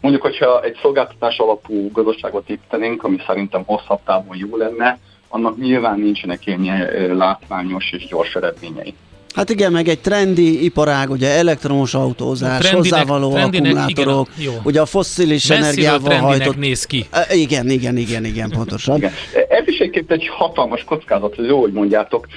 Mondjuk, 0.01 0.23
hogyha 0.23 0.63
egy 0.63 0.77
szolgáltatás 0.81 1.37
alapú 1.37 1.91
gazdaságot 1.91 2.49
építenénk, 2.49 3.03
ami 3.03 3.17
szerintem 3.25 3.63
hosszabb 3.65 3.99
távon 4.05 4.37
jó 4.37 4.57
lenne, 4.57 4.99
annak 5.29 5.57
nyilván 5.57 5.99
nincsenek 5.99 6.45
ilyen 6.45 7.15
látványos 7.17 7.91
és 7.91 8.07
gyors 8.07 8.35
eredményei. 8.35 8.93
Hát 9.35 9.49
igen, 9.49 9.71
meg 9.71 9.87
egy 9.87 9.99
trendi 9.99 10.63
iparág, 10.63 11.09
ugye 11.09 11.29
elektromos 11.29 11.93
autózás, 11.93 12.59
trendinek, 12.59 12.99
hozzávaló 12.99 13.31
trendinek, 13.31 13.75
akkumulátorok, 13.75 14.27
igen, 14.37 14.53
ugye 14.63 14.81
a 14.81 14.85
fosszilis 14.85 15.49
energiával 15.49 16.15
hajtott... 16.15 16.57
néz 16.57 16.85
ki. 16.85 17.05
Igen, 17.31 17.69
igen, 17.69 17.97
igen, 17.97 18.25
igen, 18.25 18.49
pontosan. 18.49 18.97
Igen. 18.97 19.11
Ez 19.49 19.67
is 19.67 19.77
egyébként 19.77 20.11
egy 20.11 20.27
hatalmas 20.27 20.83
kockázat, 20.83 21.35
hogy 21.35 21.45
jó, 21.45 21.59
hogy 21.59 21.71
mondjátok. 21.71 22.27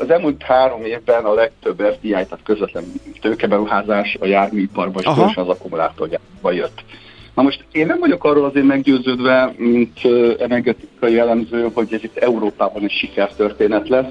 Az 0.00 0.10
elmúlt 0.10 0.42
három 0.42 0.84
évben 0.84 1.24
a 1.24 1.34
legtöbb 1.34 1.96
FDI, 1.96 2.10
tehát 2.10 2.38
közvetlen 2.44 2.84
tőkeberuházás 3.20 4.16
a 4.20 4.26
járműiparban 4.26 5.02
és 5.02 5.36
az 5.36 5.48
akkumulátorgyárba 5.48 6.52
jött. 6.52 6.84
Na 7.34 7.42
most 7.42 7.64
én 7.72 7.86
nem 7.86 7.98
vagyok 7.98 8.24
arról 8.24 8.44
azért 8.44 8.66
meggyőződve, 8.66 9.54
mint 9.56 9.98
energetikai 10.38 11.18
elemző, 11.18 11.70
hogy 11.74 11.88
ez 11.90 12.04
itt 12.04 12.16
Európában 12.16 12.82
egy 12.82 12.90
sikertörténet 12.90 13.88
lesz, 13.88 14.06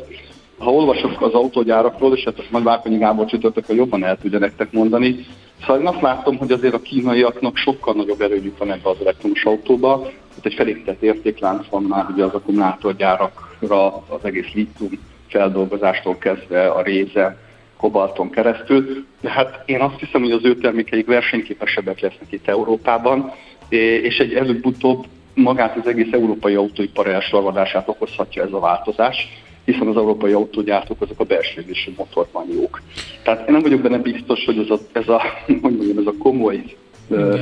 ha 0.58 0.72
olvasok 0.72 1.22
az 1.22 1.34
autógyárakról, 1.34 2.16
és 2.16 2.24
hát 2.24 2.52
majd 2.52 2.64
Várkonyi 2.64 2.98
Gábor 2.98 3.26
csütörtök, 3.26 3.66
jobban 3.68 4.04
el 4.04 4.18
tudja 4.18 4.40
nektek 4.40 4.72
mondani, 4.72 5.26
szóval 5.60 5.80
én 5.80 5.88
azt 5.88 6.02
látom, 6.02 6.38
hogy 6.38 6.52
azért 6.52 6.74
a 6.74 6.82
kínaiaknak 6.82 7.58
sokkal 7.58 7.94
nagyobb 7.94 8.22
erőjük 8.22 8.58
van 8.58 8.72
ebbe 8.72 8.90
az 8.90 8.98
elektromos 9.02 9.46
autóba, 9.46 10.00
tehát 10.00 10.46
egy 10.46 10.54
felépített 10.54 11.02
értéklánc 11.02 11.68
van 11.70 11.84
már 11.84 12.06
ugye 12.14 12.24
az 12.24 12.34
akkumulátorgyárakra, 12.34 13.96
az 13.96 14.24
egész 14.24 14.52
litium 14.54 14.90
feldolgozástól 15.28 16.18
kezdve 16.18 16.68
a 16.68 16.82
réze, 16.82 17.38
kobalton 17.78 18.30
keresztül, 18.30 19.06
de 19.22 19.30
hát 19.30 19.64
én 19.66 19.82
azt 19.82 20.00
hiszem, 20.00 20.22
hogy 20.22 20.32
az 20.32 20.44
ő 20.46 20.56
termékeik 20.56 21.08
versenyképesebbek 21.08 22.00
lesznek 22.00 22.32
itt 22.32 22.48
Európában, 22.48 23.32
és 23.70 24.18
egy 24.18 24.34
előbb-utóbb 24.34 25.06
magát 25.34 25.78
az 25.78 25.88
egész 25.88 26.12
európai 26.12 26.56
autóipar 26.56 27.08
elslagadását 27.08 27.88
okozhatja 27.90 28.44
ez 28.44 28.52
a 28.52 28.60
változás 28.60 29.28
hiszen 29.68 29.88
az 29.88 29.98
európai 29.98 30.32
autógyártók 30.32 31.02
azok 31.02 31.20
a 31.20 31.24
belső 31.24 31.62
égésű 31.62 31.92
motorban 31.98 32.46
jók. 32.54 32.82
Tehát 33.24 33.48
én 33.48 33.54
nem 33.54 33.62
vagyok 33.62 33.82
benne 33.82 33.98
biztos, 33.98 34.46
hogy 34.46 34.58
ez 34.58 34.70
a, 34.70 34.80
ez 34.92 35.08
a, 35.08 35.22
hogy 35.46 35.60
mondjam, 35.62 35.98
ez 35.98 36.06
a 36.06 36.14
komoly. 36.20 36.64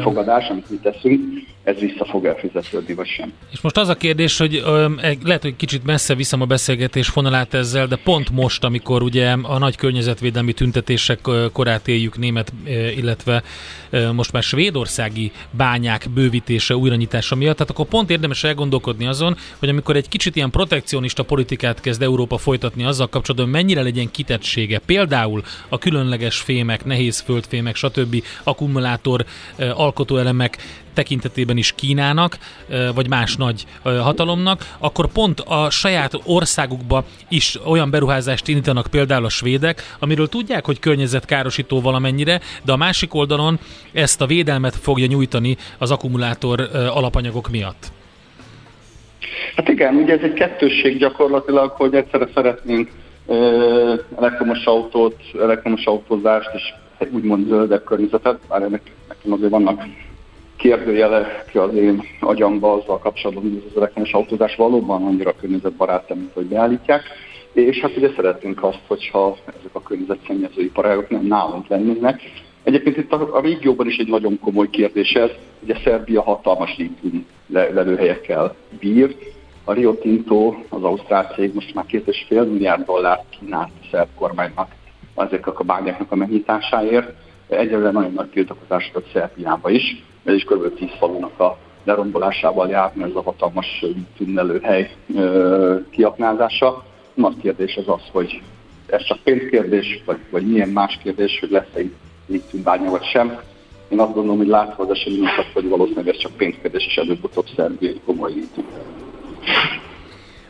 Fogadás, 0.01 0.49
amit 0.49 0.69
mi 0.69 0.77
teszünk, 0.77 1.21
ez 1.63 1.79
vissza 1.79 2.05
fog 2.05 2.25
elfizetődni, 2.25 2.93
vagy 2.93 3.07
sem. 3.07 3.33
És 3.51 3.61
most 3.61 3.77
az 3.77 3.89
a 3.89 3.95
kérdés, 3.95 4.37
hogy 4.37 4.63
ö, 4.65 4.87
lehet, 5.23 5.41
hogy 5.41 5.55
kicsit 5.55 5.83
messze 5.83 6.15
viszem 6.15 6.41
a 6.41 6.45
beszélgetés 6.45 7.07
fonalát 7.07 7.53
ezzel, 7.53 7.87
de 7.87 7.95
pont 7.95 8.29
most, 8.29 8.63
amikor 8.63 9.03
ugye 9.03 9.31
a 9.41 9.57
nagy 9.57 9.75
környezetvédelmi 9.75 10.53
tüntetések 10.53 11.19
korát 11.53 11.87
éljük 11.87 12.17
német, 12.17 12.53
illetve 12.95 13.43
most 14.13 14.31
már 14.31 14.43
svédországi 14.43 15.31
bányák 15.51 16.07
bővítése, 16.13 16.75
újranyitása 16.75 17.35
miatt, 17.35 17.57
tehát 17.57 17.71
akkor 17.71 17.85
pont 17.85 18.09
érdemes 18.09 18.43
elgondolkodni 18.43 19.07
azon, 19.07 19.35
hogy 19.59 19.69
amikor 19.69 19.95
egy 19.95 20.09
kicsit 20.09 20.35
ilyen 20.35 20.49
protekcionista 20.49 21.23
politikát 21.23 21.81
kezd 21.81 22.01
Európa 22.01 22.37
folytatni 22.37 22.85
azzal 22.85 23.07
kapcsolatban, 23.07 23.49
mennyire 23.49 23.81
legyen 23.81 24.11
kitettsége, 24.11 24.79
például 24.85 25.43
a 25.69 25.77
különleges 25.77 26.37
fémek, 26.37 26.85
nehéz 26.85 27.19
földfémek, 27.19 27.75
stb. 27.75 28.23
akkumulátor 28.43 29.25
alkotóelemek 29.75 30.57
tekintetében 30.93 31.57
is 31.57 31.73
Kínának, 31.75 32.37
vagy 32.95 33.09
más 33.09 33.35
nagy 33.35 33.65
hatalomnak, 33.83 34.75
akkor 34.79 35.07
pont 35.07 35.39
a 35.39 35.69
saját 35.69 36.11
országukba 36.25 37.03
is 37.29 37.59
olyan 37.65 37.89
beruházást 37.89 38.47
indítanak 38.47 38.87
például 38.91 39.25
a 39.25 39.29
svédek, 39.29 39.95
amiről 39.99 40.27
tudják, 40.29 40.65
hogy 40.65 40.79
környezetkárosító 40.79 41.81
valamennyire, 41.81 42.41
de 42.63 42.71
a 42.71 42.77
másik 42.77 43.13
oldalon 43.13 43.59
ezt 43.93 44.21
a 44.21 44.25
védelmet 44.25 44.75
fogja 44.75 45.05
nyújtani 45.05 45.57
az 45.77 45.91
akkumulátor 45.91 46.69
alapanyagok 46.73 47.49
miatt. 47.49 47.91
Hát 49.55 49.67
igen, 49.67 49.95
ugye 49.95 50.13
ez 50.13 50.23
egy 50.23 50.33
kettősség 50.33 50.97
gyakorlatilag, 50.97 51.71
hogy 51.71 51.93
egyszerre 51.93 52.27
szeretnénk 52.33 52.89
elektromos 54.17 54.65
autót, 54.65 55.15
elektromos 55.41 55.85
autózást 55.85 56.49
és 56.53 56.73
úgymond 57.11 57.47
zöldebb 57.47 57.83
környezetet, 57.83 58.39
bár 58.47 58.61
ennek 58.61 58.81
nekem 59.25 59.33
azért 59.33 59.51
vannak 59.51 59.83
kérdőjelek 60.55 61.51
az 61.53 61.75
én 61.75 62.03
agyamba 62.19 62.73
azzal 62.73 62.99
kapcsolatban, 62.99 63.43
hogy 63.43 63.63
az 63.69 63.77
elektromos 63.77 64.13
autózás 64.13 64.55
valóban 64.55 65.03
annyira 65.03 65.35
környezetbarát, 65.35 66.15
mint 66.15 66.33
hogy 66.33 66.45
beállítják. 66.45 67.03
És 67.53 67.79
hát 67.79 67.97
ugye 67.97 68.09
szeretnénk 68.15 68.63
azt, 68.63 68.81
hogyha 68.87 69.37
ezek 69.45 69.71
a 69.71 69.81
környezetszennyező 69.81 70.61
iparágok 70.61 71.09
nem 71.09 71.25
nálunk 71.25 71.67
lennének. 71.67 72.21
Egyébként 72.63 72.97
itt 72.97 73.11
a, 73.11 73.35
a 73.35 73.41
régióban 73.41 73.87
is 73.87 73.97
egy 73.97 74.07
nagyon 74.07 74.39
komoly 74.39 74.69
kérdés 74.69 75.11
ez, 75.13 75.29
ugye 75.63 75.75
Szerbia 75.83 76.21
hatalmas 76.21 76.77
lítium 76.77 77.25
le, 77.47 77.69
lelőhelyekkel 77.69 78.55
bír. 78.79 79.15
A 79.63 79.73
Rio 79.73 79.93
Tinto, 79.93 80.55
az 80.69 80.83
ausztrál 80.83 81.31
cég 81.35 81.53
most 81.53 81.73
már 81.73 81.85
két 81.85 82.07
és 82.07 82.25
fél 82.27 82.43
milliárd 82.43 82.85
dollárt 82.85 83.23
kínált 83.39 83.69
a 83.81 83.87
szerb 83.91 84.07
kormánynak 84.15 84.71
ezeknek 85.15 85.59
a 85.59 85.63
bányáknak 85.63 86.11
a 86.11 86.15
megnyitásáért. 86.15 87.24
Egyelőre 87.47 87.91
nagyon 87.91 88.13
nagy 88.13 88.29
tiltakozásokat 88.29 89.09
Szerbiába 89.13 89.69
is 89.69 90.03
ez 90.25 90.33
is 90.33 90.43
kb. 90.43 90.75
10 90.75 90.89
falunak 90.99 91.39
a 91.39 91.57
lerombolásával 91.83 92.69
járna 92.69 93.05
ez 93.05 93.15
a 93.15 93.21
hatalmas 93.21 93.85
tünnelőhely 94.17 94.91
kiaknázása. 95.89 96.83
Nagy 97.13 97.35
kérdés 97.41 97.75
az 97.75 97.87
az, 97.87 98.01
hogy 98.11 98.41
ez 98.85 99.03
csak 99.03 99.19
pénzkérdés, 99.23 100.01
vagy, 100.05 100.17
vagy 100.29 100.47
milyen 100.47 100.69
más 100.69 100.99
kérdés, 101.03 101.39
hogy 101.39 101.49
lesz-e 101.49 101.81
itt 101.81 101.95
lítűnbánya 102.27 102.89
vagy 102.89 103.03
sem. 103.03 103.39
Én 103.89 103.99
azt 103.99 104.13
gondolom, 104.13 104.37
hogy 104.37 104.47
látva 104.47 104.83
az 104.83 104.89
eseményeket, 104.89 105.51
hogy 105.53 105.69
valószínűleg 105.69 106.07
ez 106.07 106.17
csak 106.17 106.31
pénzkérdés, 106.37 106.85
és 106.85 106.97
előbb-utóbb 106.97 107.47
szerbi 107.55 108.01
komoly 108.05 108.31
lítűn. 108.33 108.65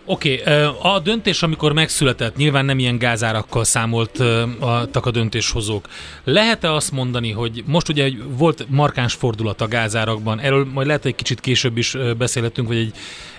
Oké, 0.07 0.41
okay, 0.41 0.63
a 0.81 0.99
döntés, 0.99 1.43
amikor 1.43 1.73
megszületett, 1.73 2.35
nyilván 2.35 2.65
nem 2.65 2.79
ilyen 2.79 2.97
gázárakkal 2.97 3.63
számoltak 3.63 5.05
a 5.05 5.11
döntéshozók. 5.11 5.87
Lehet-e 6.23 6.73
azt 6.73 6.91
mondani, 6.91 7.31
hogy 7.31 7.63
most 7.65 7.89
ugye 7.89 8.09
volt 8.27 8.65
markáns 8.69 9.13
fordulat 9.13 9.61
a 9.61 9.67
gázárakban, 9.67 10.39
erről 10.39 10.67
majd 10.73 10.87
lehet, 10.87 11.01
hogy 11.01 11.11
egy 11.11 11.17
kicsit 11.17 11.39
később 11.39 11.77
is 11.77 11.97
beszélhetünk, 12.17 12.67
vagy 12.67 12.77
egy, 12.77 12.91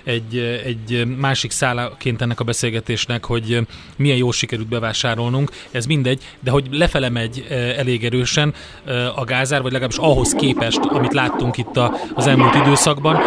egy, 0.03 0.37
egy 0.65 1.07
másik 1.17 1.51
szálaként 1.51 2.21
ennek 2.21 2.39
a 2.39 2.43
beszélgetésnek, 2.43 3.25
hogy 3.25 3.67
milyen 3.95 4.17
jól 4.17 4.33
sikerült 4.33 4.67
bevásárolnunk, 4.67 5.51
ez 5.71 5.85
mindegy, 5.85 6.21
de 6.39 6.51
hogy 6.51 6.67
lefele 6.71 7.09
megy 7.09 7.45
elég 7.77 8.05
erősen 8.05 8.53
a 9.15 9.23
gázár, 9.23 9.61
vagy 9.61 9.71
legalábbis 9.71 9.97
ahhoz 9.97 10.33
képest, 10.33 10.79
amit 10.79 11.13
láttunk 11.13 11.57
itt 11.57 11.79
az 12.13 12.27
elmúlt 12.27 12.55
időszakban. 12.55 13.17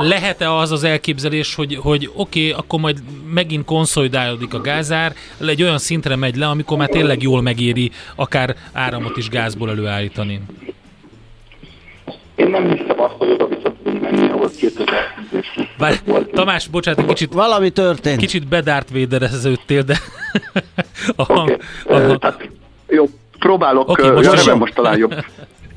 Lehet-e 0.00 0.54
az 0.54 0.72
az 0.72 0.84
elképzelés, 0.84 1.54
hogy, 1.54 1.76
hogy 1.76 2.10
oké, 2.14 2.48
okay, 2.48 2.60
akkor 2.60 2.80
majd 2.80 3.02
megint 3.32 3.64
konszolidálódik 3.64 4.54
a 4.54 4.60
gázár, 4.60 5.14
egy 5.46 5.62
olyan 5.62 5.78
szintre 5.78 6.16
megy 6.16 6.36
le, 6.36 6.46
amikor 6.46 6.78
már 6.78 6.88
tényleg 6.88 7.22
jól 7.22 7.42
megéri 7.42 7.90
akár 8.14 8.56
áramot 8.72 9.16
is 9.16 9.28
gázból 9.28 9.70
előállítani? 9.70 10.40
Én 12.34 12.50
nem 12.50 12.70
hiszem 12.70 13.00
azt, 13.00 13.14
hogy 13.18 13.30
oda 13.30 13.46
vissza 13.46 13.72
tudunk 13.82 14.02
menni, 14.02 14.28
ahol 14.30 14.50
2010 14.60 16.30
Tamás, 16.32 16.66
bocsánat, 16.66 17.06
kicsit... 17.06 17.32
Valami 17.32 17.70
történt. 17.70 18.18
Kicsit 18.18 18.48
bedárt 18.48 18.90
védereződtél, 18.90 19.82
de... 19.82 19.98
aha, 21.16 21.42
okay. 21.42 21.56
aha. 21.86 22.16
Hát, 22.20 22.48
jó, 22.88 23.04
próbálok, 23.38 23.88
okay, 23.88 24.10
most, 24.10 24.46
ja, 24.46 24.54
most 24.54 24.74
talán 24.74 24.98
jobb. 24.98 25.14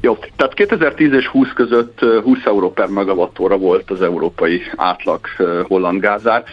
Jó, 0.01 0.17
tehát 0.35 0.53
2010 0.53 1.11
és 1.13 1.27
20 1.27 1.47
között 1.53 1.99
20 2.23 2.45
euró 2.45 2.71
per 2.71 2.87
megawattóra 2.87 3.57
volt 3.57 3.91
az 3.91 4.01
európai 4.01 4.61
átlag 4.75 5.19
holland 5.67 5.99
gázár. 5.99 6.43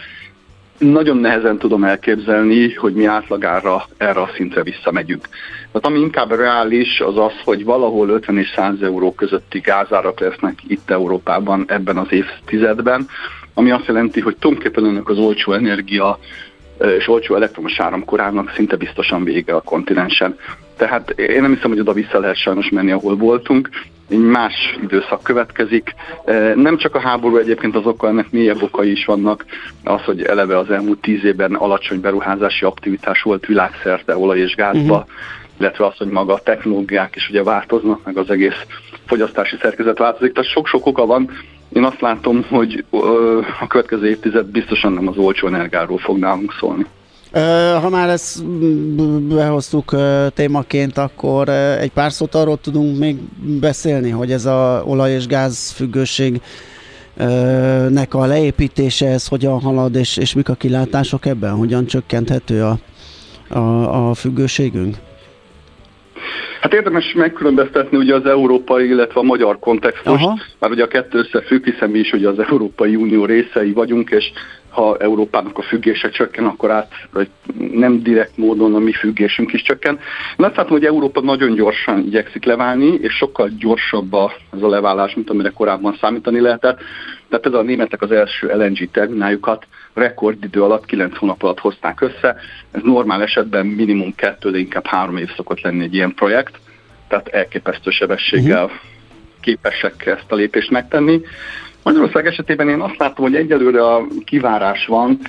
Nagyon 0.77 1.17
nehezen 1.17 1.57
tudom 1.57 1.83
elképzelni, 1.83 2.73
hogy 2.73 2.93
mi 2.93 3.05
átlagára 3.05 3.85
erre 3.97 4.21
a 4.21 4.29
szintre 4.35 4.63
visszamegyünk. 4.63 5.27
Tehát 5.71 5.85
ami 5.85 5.99
inkább 5.99 6.31
reális, 6.31 6.99
az 6.99 7.17
az, 7.17 7.31
hogy 7.43 7.63
valahol 7.63 8.09
50 8.09 8.37
és 8.37 8.51
100 8.55 8.81
euró 8.81 9.13
közötti 9.13 9.59
gázárak 9.59 10.19
lesznek 10.19 10.59
itt 10.67 10.89
Európában 10.89 11.65
ebben 11.67 11.97
az 11.97 12.11
évtizedben, 12.11 13.07
ami 13.53 13.71
azt 13.71 13.85
jelenti, 13.85 14.19
hogy 14.19 14.35
tulajdonképpen 14.37 14.83
önök 14.83 15.09
az 15.09 15.17
olcsó 15.17 15.53
energia 15.53 16.19
és 16.97 17.07
olcsó 17.07 17.35
elektromos 17.35 17.79
áramkorának 17.79 18.51
szinte 18.55 18.75
biztosan 18.75 19.23
vége 19.23 19.55
a 19.55 19.61
kontinensen. 19.61 20.37
Tehát 20.77 21.09
én 21.09 21.41
nem 21.41 21.53
hiszem, 21.53 21.69
hogy 21.69 21.79
oda 21.79 21.93
vissza 21.93 22.19
lehet 22.19 22.35
sajnos 22.35 22.69
menni, 22.69 22.91
ahol 22.91 23.15
voltunk. 23.15 23.69
Egy 24.09 24.17
más 24.17 24.77
időszak 24.81 25.23
következik. 25.23 25.95
Nem 26.55 26.77
csak 26.77 26.95
a 26.95 26.99
háború 26.99 27.37
egyébként 27.37 27.75
az 27.75 27.85
oka, 27.85 28.07
ennek 28.07 28.31
mélyebb 28.31 28.61
okai 28.61 28.91
is 28.91 29.05
vannak. 29.05 29.45
Az, 29.83 30.03
hogy 30.03 30.21
eleve 30.21 30.57
az 30.57 30.71
elmúlt 30.71 31.01
tíz 31.01 31.23
évben 31.23 31.53
alacsony 31.53 31.99
beruházási 32.01 32.65
aktivitás 32.65 33.21
volt 33.21 33.45
világszerte 33.45 34.17
olaj 34.17 34.39
és 34.39 34.55
gázba, 34.55 34.95
uh-huh. 34.95 35.09
illetve 35.59 35.85
az, 35.85 35.97
hogy 35.97 36.07
maga 36.07 36.33
a 36.33 36.39
technológiák 36.39 37.15
is 37.15 37.29
ugye 37.29 37.43
változnak, 37.43 38.05
meg 38.05 38.17
az 38.17 38.29
egész 38.29 38.65
fogyasztási 39.05 39.57
szerkezet 39.61 39.97
változik. 39.97 40.33
Tehát 40.33 40.49
sok-sok 40.49 40.85
oka 40.85 41.05
van. 41.05 41.29
Én 41.73 41.83
azt 41.83 42.01
látom, 42.01 42.45
hogy 42.49 42.85
a 43.61 43.67
következő 43.67 44.09
évtized 44.09 44.45
biztosan 44.45 44.93
nem 44.93 45.07
az 45.07 45.17
olcsó 45.17 45.47
energiáról 45.47 45.97
fog 45.97 46.17
nálunk 46.17 46.53
szólni. 46.59 46.85
Ha 47.81 47.89
már 47.89 48.09
ezt 48.09 48.45
behoztuk 49.27 49.95
témaként, 50.33 50.97
akkor 50.97 51.49
egy 51.49 51.91
pár 51.91 52.11
szót 52.11 52.35
arról 52.35 52.59
tudunk 52.61 52.97
még 52.99 53.17
beszélni, 53.59 54.09
hogy 54.09 54.31
ez 54.31 54.45
a 54.45 54.83
olaj- 54.85 55.11
és 55.11 55.27
gáz 55.27 55.71
függőség 55.71 56.41
a 58.09 58.25
leépítése, 58.25 59.07
ez 59.07 59.27
hogyan 59.27 59.61
halad, 59.61 59.95
és, 59.95 60.17
és 60.17 60.33
mik 60.33 60.49
a 60.49 60.53
kilátások 60.53 61.25
ebben? 61.25 61.55
Hogyan 61.55 61.85
csökkenthető 61.85 62.63
a, 62.63 62.77
a, 63.57 64.09
a 64.09 64.13
függőségünk? 64.13 64.97
Hát 66.59 66.73
érdemes 66.73 67.13
megkülönböztetni 67.13 67.97
ugye 67.97 68.15
az 68.15 68.25
európai, 68.25 68.87
illetve 68.87 69.19
a 69.19 69.23
magyar 69.23 69.59
kontextust, 69.59 70.27
mert 70.59 70.73
ugye 70.73 70.83
a 70.83 70.87
kettő 70.87 71.17
összefügg, 71.17 71.63
hiszen 71.63 71.89
mi 71.89 71.99
is 71.99 72.11
ugye 72.11 72.29
az 72.29 72.39
Európai 72.39 72.95
Unió 72.95 73.25
részei 73.25 73.71
vagyunk, 73.71 74.09
és 74.09 74.31
ha 74.79 74.97
Európának 74.97 75.57
a 75.57 75.61
függése 75.61 76.09
csökken, 76.09 76.45
akkor 76.45 76.71
át, 76.71 76.91
vagy 77.11 77.29
nem 77.71 78.03
direkt 78.03 78.37
módon 78.37 78.75
a 78.75 78.79
mi 78.79 78.91
függésünk 78.91 79.53
is 79.53 79.61
csökken. 79.61 79.99
Én 80.37 80.45
azt 80.45 80.55
látom, 80.55 80.71
hogy 80.71 80.85
Európa 80.85 81.21
nagyon 81.21 81.55
gyorsan 81.55 81.99
igyekszik 81.99 82.45
leválni, 82.45 82.93
és 83.01 83.13
sokkal 83.13 83.49
gyorsabb 83.57 84.13
ez 84.53 84.61
a 84.61 84.67
leválás, 84.67 85.15
mint 85.15 85.29
amire 85.29 85.49
korábban 85.49 85.97
számítani 86.01 86.39
lehetett. 86.39 86.79
Tehát 87.29 87.45
ez 87.45 87.53
a 87.53 87.61
németek 87.61 88.01
az 88.01 88.11
első 88.11 88.47
LNG 88.47 88.91
termináljukat 88.91 89.67
rekordidő 89.93 90.63
alatt, 90.63 90.85
9 90.85 91.17
hónap 91.17 91.43
alatt 91.43 91.59
hozták 91.59 92.01
össze. 92.01 92.35
Ez 92.71 92.81
normál 92.83 93.21
esetben 93.21 93.65
minimum 93.65 94.15
kettő, 94.15 94.51
de 94.51 94.57
inkább 94.57 94.85
három 94.85 95.17
év 95.17 95.29
szokott 95.35 95.61
lenni 95.61 95.83
egy 95.83 95.93
ilyen 95.93 96.13
projekt. 96.13 96.59
Tehát 97.07 97.27
elképesztő 97.27 97.89
sebességgel 97.89 98.63
uh-huh. 98.63 98.79
képesek 99.41 100.05
ezt 100.05 100.31
a 100.31 100.35
lépést 100.35 100.69
megtenni. 100.69 101.21
Magyarország 101.89 102.25
esetében 102.25 102.69
én 102.69 102.79
azt 102.79 102.97
látom, 102.97 103.25
hogy 103.25 103.35
egyelőre 103.35 103.85
a 103.85 104.07
kivárás 104.25 104.85
van, 104.85 105.19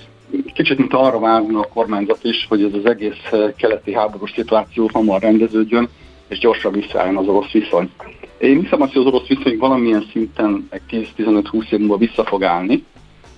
kicsit 0.55 0.79
mint 0.79 0.95
arra 0.95 1.19
várna 1.19 1.61
a 1.61 1.69
kormányzat 1.75 2.25
is, 2.25 2.47
hogy 2.49 2.63
ez 2.63 2.73
az 2.73 2.87
egész 2.87 3.31
keleti 3.57 3.95
háborús 3.95 4.33
szituáció 4.35 4.91
hamar 4.93 5.21
rendeződjön, 5.21 5.89
és 6.29 6.39
gyorsan 6.39 6.73
visszaálljon 6.73 7.17
az 7.17 7.27
orosz 7.27 7.51
viszony. 7.51 7.91
Én 8.39 8.61
hiszem 8.61 8.83
azt, 8.83 8.93
hogy 8.93 9.07
az 9.07 9.13
orosz 9.13 9.27
viszony 9.27 9.59
valamilyen 9.59 10.07
szinten 10.13 10.69
egy 10.71 11.07
10-15-20 11.17 11.73
év 11.73 11.79
múlva 11.79 11.97
vissza 11.97 12.25
fog 12.25 12.43
állni, 12.43 12.85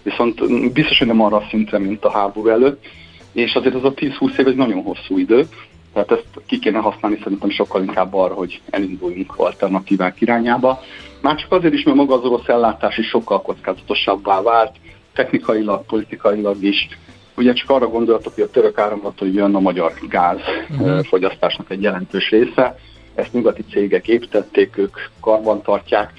viszont 0.03 0.73
biztos, 0.73 0.99
hogy 0.99 1.07
nem 1.07 1.21
arra 1.21 1.37
a 1.37 1.47
szintre, 1.49 1.79
mint 1.79 2.05
a 2.05 2.11
háború 2.11 2.49
előtt, 2.49 2.85
és 3.33 3.55
azért 3.55 3.75
az 3.75 3.85
a 3.85 3.95
10-20 3.95 4.39
év 4.39 4.47
egy 4.47 4.57
nagyon 4.57 4.83
hosszú 4.83 5.19
idő, 5.19 5.47
tehát 5.93 6.11
ezt 6.11 6.27
ki 6.47 6.59
kéne 6.59 6.79
használni 6.79 7.19
szerintem 7.23 7.51
sokkal 7.51 7.83
inkább 7.83 8.15
arra, 8.15 8.35
hogy 8.35 8.61
elinduljunk 8.71 9.33
alternatívák 9.37 10.21
irányába. 10.21 10.81
Már 11.23 11.37
csak 11.37 11.53
azért 11.53 11.75
is, 11.75 11.83
mert 11.83 11.97
maga 11.97 12.15
az 12.15 12.25
orosz 12.25 12.49
ellátás 12.49 12.99
is 12.99 13.07
sokkal 13.07 13.43
kockázatosabbá 13.43 14.43
vált, 14.43 14.77
technikailag, 15.13 15.87
politikailag 15.87 16.63
is. 16.63 16.89
Ugye 17.37 17.53
csak 17.53 17.71
arra 17.71 17.89
gondolatok, 17.89 18.35
hogy 18.35 18.43
a 18.43 18.51
török 18.51 18.79
áramlattól 18.79 19.29
jön 19.29 19.55
a 19.55 19.61
magyar 19.61 19.93
gáz 20.09 20.41
uh-huh. 20.71 21.05
fogyasztásnak 21.05 21.71
egy 21.71 21.83
jelentős 21.83 22.31
része. 22.31 22.79
Ezt 23.15 23.33
nyugati 23.33 23.65
cégek 23.71 24.09
építették, 24.09 24.77
ők 24.77 24.97
karban 25.21 25.63
tartják. 25.63 26.13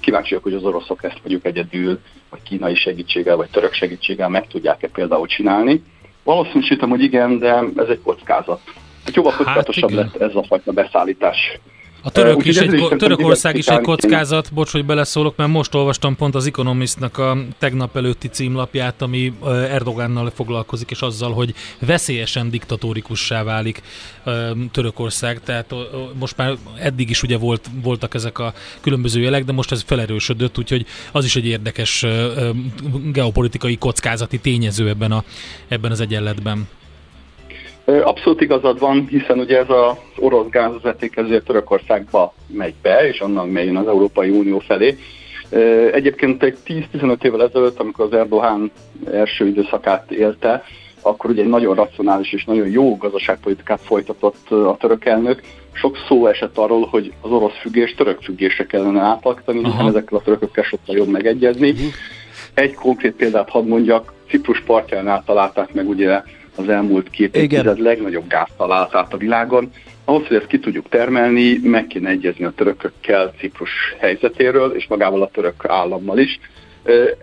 Kíváncsiak, 0.00 0.42
hogy 0.42 0.52
az 0.54 0.64
oroszok 0.64 1.04
ezt 1.04 1.18
mondjuk 1.18 1.44
egyedül, 1.44 2.00
vagy 2.30 2.42
kínai 2.42 2.74
segítséggel, 2.74 3.36
vagy 3.36 3.50
török 3.50 3.72
segítséggel 3.72 4.28
meg 4.28 4.46
tudják-e 4.46 4.88
például 4.88 5.26
csinálni. 5.26 5.82
Valószínűsítem, 6.24 6.88
hogy 6.88 7.02
igen, 7.02 7.38
de 7.38 7.64
ez 7.76 7.88
egy 7.88 8.00
kockázat. 8.02 8.60
Jóval 9.14 9.32
hát 9.32 9.40
kockázatosabb 9.40 9.90
hát 9.90 9.98
lett 9.98 10.30
ez 10.30 10.34
a 10.34 10.42
fajta 10.42 10.72
beszállítás 10.72 11.58
a 12.02 12.10
török 12.10 12.44
is 12.44 12.56
egy, 12.56 12.72
is 12.72 12.82
Törökország 12.96 13.56
is 13.56 13.66
egy 13.66 13.80
kockázat, 13.80 14.52
bocs, 14.52 14.70
hogy 14.70 14.84
beleszólok, 14.84 15.36
mert 15.36 15.50
most 15.50 15.74
olvastam 15.74 16.16
pont 16.16 16.34
az 16.34 16.46
Economistnak 16.46 17.18
a 17.18 17.38
tegnap 17.58 17.96
előtti 17.96 18.28
címlapját, 18.28 19.02
ami 19.02 19.32
Erdogánnal 19.46 20.30
foglalkozik, 20.34 20.90
és 20.90 21.00
azzal, 21.00 21.32
hogy 21.32 21.54
veszélyesen 21.78 22.50
diktatórikussá 22.50 23.42
válik 23.42 23.82
Törökország. 24.72 25.40
Tehát 25.44 25.74
most 26.18 26.36
már 26.36 26.56
eddig 26.78 27.10
is 27.10 27.22
ugye 27.22 27.36
volt, 27.36 27.70
voltak 27.82 28.14
ezek 28.14 28.38
a 28.38 28.54
különböző 28.80 29.20
jelek, 29.20 29.44
de 29.44 29.52
most 29.52 29.72
ez 29.72 29.82
felerősödött, 29.86 30.58
úgyhogy 30.58 30.86
az 31.12 31.24
is 31.24 31.36
egy 31.36 31.46
érdekes 31.46 32.06
geopolitikai 33.12 33.76
kockázati 33.76 34.38
tényező 34.38 34.88
ebben, 34.88 35.12
a, 35.12 35.24
ebben 35.68 35.90
az 35.90 36.00
egyenletben. 36.00 36.68
Abszolút 37.88 38.40
igazad 38.40 38.78
van, 38.78 39.06
hiszen 39.10 39.38
ugye 39.38 39.58
ez 39.58 39.70
az 39.70 39.96
orosz 40.16 40.48
gázvezeték 40.48 41.16
ezért 41.16 41.44
Törökországba 41.44 42.34
megy 42.46 42.74
be, 42.82 43.08
és 43.08 43.20
onnan 43.20 43.48
megy 43.48 43.76
az 43.76 43.86
Európai 43.86 44.30
Unió 44.30 44.58
felé. 44.58 44.98
Egyébként 45.92 46.42
egy 46.42 46.56
10-15 46.66 47.24
évvel 47.24 47.42
ezelőtt, 47.42 47.80
amikor 47.80 48.04
az 48.04 48.12
Erdogan 48.12 48.70
első 49.12 49.46
időszakát 49.46 50.10
élte, 50.10 50.62
akkor 51.02 51.30
ugye 51.30 51.42
egy 51.42 51.48
nagyon 51.48 51.74
racionális 51.74 52.32
és 52.32 52.44
nagyon 52.44 52.68
jó 52.68 52.96
gazdaságpolitikát 52.96 53.80
folytatott 53.80 54.50
a 54.50 54.76
török 54.80 55.04
elnök. 55.04 55.42
Sok 55.72 55.96
szó 56.08 56.26
esett 56.26 56.58
arról, 56.58 56.86
hogy 56.86 57.12
az 57.20 57.30
orosz 57.30 57.58
függés 57.60 57.94
török 57.94 58.22
függésre 58.22 58.66
kellene 58.66 59.00
átalakítani, 59.00 59.64
hiszen 59.64 59.86
ezekkel 59.86 60.18
a 60.18 60.22
törökökkel 60.22 60.64
sokkal 60.64 60.96
jobb 60.96 61.08
megegyezni. 61.08 61.70
Uh-huh. 61.70 61.86
Egy 62.54 62.74
konkrét 62.74 63.12
példát 63.12 63.48
hadd 63.48 63.64
mondjak, 63.64 64.12
Ciprus 64.28 64.62
partjánál 64.66 65.22
találták 65.26 65.74
meg 65.74 65.88
ugye 65.88 66.22
az 66.58 66.68
elmúlt 66.68 67.10
két 67.10 67.36
évtized 67.36 67.78
legnagyobb 67.78 68.28
gáztalálatát 68.28 69.12
a 69.12 69.16
világon. 69.16 69.70
Ahhoz, 70.04 70.26
hogy 70.26 70.36
ezt 70.36 70.46
ki 70.46 70.58
tudjuk 70.58 70.88
termelni, 70.88 71.60
meg 71.62 71.86
kéne 71.86 72.10
egyezni 72.10 72.44
a 72.44 72.52
törökökkel 72.56 73.32
Ciprus 73.38 73.70
helyzetéről, 73.98 74.72
és 74.72 74.86
magával 74.88 75.22
a 75.22 75.30
török 75.32 75.64
állammal 75.66 76.18
is. 76.18 76.40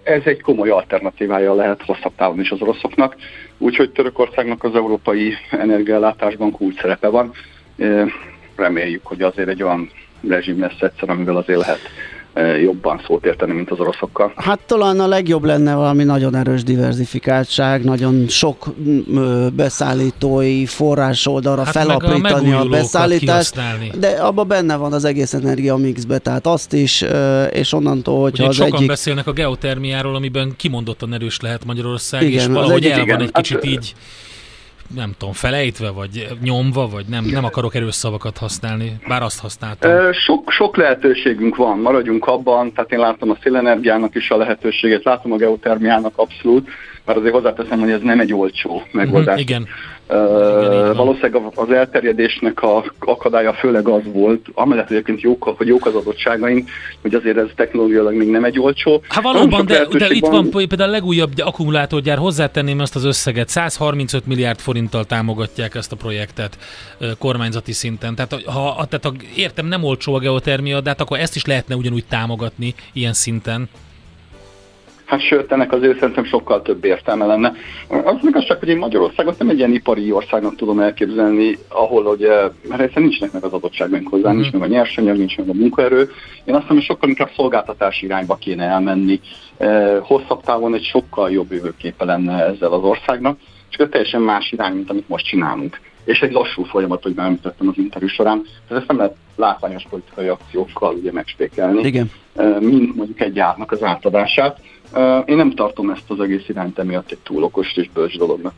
Ez 0.04 0.22
egy 0.24 0.42
komoly 0.42 0.70
alternatívája 0.70 1.54
lehet 1.54 1.84
hosszabb 1.86 2.12
távon 2.16 2.40
is 2.40 2.50
az 2.50 2.62
oroszoknak, 2.62 3.16
úgyhogy 3.58 3.92
Törökországnak 3.92 4.64
az 4.64 4.76
európai 4.76 5.34
energiállátásban 5.52 6.52
kulcs 6.52 6.82
szerepe 6.82 7.08
van. 7.08 7.32
Reméljük, 8.56 9.06
hogy 9.06 9.22
azért 9.22 9.48
egy 9.48 9.64
olyan 9.64 9.90
rezsim 10.28 10.60
lesz 10.60 10.82
egyszer, 10.82 11.10
amivel 11.10 11.36
azért 11.36 11.60
lehet 11.60 11.80
jobban 12.62 13.02
szót 13.08 13.26
érteni, 13.26 13.54
mint 13.54 13.72
az 13.72 13.80
oroszokkal. 13.80 14.34
Hát 14.36 14.60
talán 14.66 15.00
a 15.00 15.08
legjobb 15.08 15.44
lenne 15.44 15.76
valami 15.76 16.04
nagyon 16.04 16.36
erős 16.36 16.64
diversifikáltság, 16.64 17.84
nagyon 17.84 18.28
sok 18.28 18.66
beszállítói 19.54 20.66
forrás 20.66 21.28
oldalra 21.28 21.64
hát 21.64 21.74
felaprítani 21.74 22.52
a, 22.52 22.60
a 22.60 22.66
beszállítást, 22.66 23.60
de 24.00 24.08
abban 24.08 24.48
benne 24.48 24.76
van 24.76 24.94
az 24.94 25.06
egész 25.06 25.34
energia 25.34 25.76
mixbe, 25.76 26.18
tehát 26.18 26.48
azt 26.48 26.74
is, 26.74 27.06
és 27.52 27.74
onnantól, 27.74 28.22
hogyha 28.22 28.44
Ugye 28.44 28.52
az 28.52 28.56
sokan 28.56 28.74
egyik... 28.74 28.88
beszélnek 28.88 29.28
a 29.28 29.32
geotermiáról, 29.32 30.16
amiben 30.16 30.54
kimondottan 30.58 31.14
erős 31.14 31.40
lehet 31.40 31.66
Magyarország, 31.66 32.22
igen, 32.22 32.40
és 32.40 32.46
valahogy 32.46 32.86
el 32.86 33.06
van 33.06 33.22
egy 33.22 33.32
kicsit 33.32 33.56
hát, 33.56 33.66
így 33.66 33.96
nem 34.96 35.14
tudom, 35.18 35.34
felejtve, 35.34 35.90
vagy 35.90 36.28
nyomva, 36.42 36.88
vagy 36.88 37.06
nem, 37.10 37.26
nem 37.26 37.46
akarok 37.46 37.76
erős 37.76 37.96
szavakat 37.96 38.38
használni, 38.38 38.96
bár 39.08 39.22
azt 39.22 39.40
használtam. 39.40 40.14
Sok, 40.14 40.52
sok 40.52 40.78
lehetőségünk 40.78 41.56
van, 41.56 41.80
maradjunk 41.80 42.26
abban, 42.26 42.74
tehát 42.74 42.92
én 42.92 43.00
látom 43.00 43.30
a 43.30 43.38
szélenergiának 43.42 44.16
is 44.16 44.30
a 44.30 44.38
lehetőséget, 44.38 45.04
látom 45.04 45.32
a 45.32 45.38
geotermiának 45.38 46.14
abszolút, 46.16 46.70
mert 47.06 47.20
azért 47.20 47.34
hozzáteszem, 47.34 47.80
hogy 47.80 47.92
ez 47.92 48.02
nem 48.02 48.20
egy 48.20 48.34
olcsó 48.34 48.84
megoldás. 48.92 49.42
Uh-huh, 49.42 49.50
igen. 49.50 49.68
Uh, 50.10 50.96
valószínűleg 50.96 51.52
az 51.56 51.72
elterjedésnek 51.72 52.62
a 52.62 52.84
akadálya 53.00 53.54
főleg 53.54 53.88
az 53.88 54.02
volt, 54.14 54.46
amellett 54.54 54.90
egyébként 54.90 55.22
jók, 55.22 55.44
hogy 55.58 55.68
jók 55.68 55.86
az 55.86 55.96
adottságaink, 55.96 56.70
hogy 57.02 57.14
azért 57.16 57.38
ez 57.38 57.48
technológiailag 57.56 58.14
még 58.14 58.30
nem 58.30 58.44
egy 58.44 58.60
olcsó. 58.60 59.02
Hát 59.08 59.24
valóban, 59.24 59.66
de, 59.66 59.86
de 59.98 60.08
itt 60.10 60.26
van 60.26 60.50
például 60.50 60.90
a 60.90 60.92
legújabb 60.92 61.32
akkumulátorgyár, 61.38 62.18
hozzátenném 62.18 62.80
azt 62.80 62.96
az 62.96 63.04
összeget, 63.04 63.50
135 63.50 64.26
milliárd 64.26 64.60
forinttal 64.60 65.06
támogatják 65.06 65.76
ezt 65.76 65.92
a 65.92 65.96
projektet 65.96 66.58
kormányzati 67.20 67.72
szinten. 67.72 68.16
Tehát, 68.16 68.34
ha, 68.46 68.86
tehát 68.90 69.04
ha, 69.04 69.12
értem, 69.36 69.66
nem 69.66 69.84
olcsó 69.84 70.14
a 70.14 70.20
geotermia, 70.20 70.82
de 70.82 70.90
hát 70.90 71.02
akkor 71.02 71.20
ezt 71.20 71.36
is 71.36 71.46
lehetne 71.46 71.76
ugyanúgy 71.76 72.06
támogatni 72.10 72.74
ilyen 72.94 73.14
szinten. 73.14 73.70
Hát 75.06 75.22
sőt, 75.22 75.52
ennek 75.52 75.72
azért 75.72 76.00
szerintem 76.00 76.24
sokkal 76.24 76.62
több 76.62 76.86
értelme 76.86 77.26
lenne. 77.26 77.54
Az 77.88 78.16
igazság, 78.22 78.60
hogy 78.60 78.70
én 78.70 78.78
Magyarországot 78.78 79.40
nem 79.40 79.50
egy 79.50 79.58
ilyen 79.58 79.72
ipari 79.72 80.12
országnak 80.12 80.56
tudom 80.56 80.80
elképzelni, 80.80 81.58
ahol 81.68 82.06
ugye, 82.06 82.30
mert 82.68 82.82
egyszerűen 82.82 83.08
nincsenek 83.08 83.34
meg 83.34 83.44
az 83.44 83.54
adottságaink 83.54 84.10
hozzá, 84.10 84.32
mm. 84.32 84.36
nincs 84.36 84.52
meg 84.52 84.62
a 84.62 84.66
nyersanyag, 84.68 85.18
nincs 85.18 85.38
meg 85.38 85.50
a 85.50 85.54
munkaerő. 85.54 86.10
Én 86.46 86.54
azt 86.54 86.62
hiszem, 86.62 86.76
hogy 86.76 86.86
sokkal 86.86 87.10
inkább 87.10 87.32
szolgáltatás 87.36 88.02
irányba 88.02 88.36
kéne 88.36 88.64
elmenni. 88.64 89.20
Eh, 89.58 89.98
hosszabb 90.02 90.44
távon 90.44 90.74
egy 90.74 90.84
sokkal 90.84 91.32
jobb 91.32 91.52
jövőképe 91.52 92.06
lenne 92.06 92.46
ezzel 92.46 92.72
az 92.72 92.84
országnak, 92.84 93.40
csak 93.70 93.90
teljesen 93.90 94.22
más 94.22 94.52
irány, 94.52 94.74
mint 94.74 94.90
amit 94.90 95.10
most 95.10 95.26
csinálunk 95.26 95.80
és 96.06 96.22
egy 96.22 96.32
lassú 96.32 96.64
folyamat, 96.64 97.04
hogy 97.04 97.14
már 97.16 97.26
említettem 97.26 97.68
az 97.68 97.78
interjú 97.78 98.08
során. 98.08 98.42
Tehát 98.68 98.82
ezt 98.82 98.88
nem 98.88 98.98
lehet 98.98 99.16
látványos 99.36 99.84
politikai 99.90 100.28
akciókkal 100.28 100.94
ugye 100.94 101.12
megspékelni, 101.12 101.82
Igen. 101.82 102.12
mint 102.60 102.96
mondjuk 102.96 103.22
egy 103.22 103.34
gyárnak 103.34 103.72
az 103.72 103.84
átadását. 103.84 104.60
Én 105.26 105.36
nem 105.36 105.52
tartom 105.52 105.90
ezt 105.90 106.04
az 106.08 106.20
egész 106.20 106.44
irányt 106.48 106.80
emiatt 106.80 107.12
egy 107.12 107.18
túl 107.24 107.44
okos 107.44 107.76
és 107.76 107.90
bölcs 107.94 108.18
dolognak. 108.18 108.54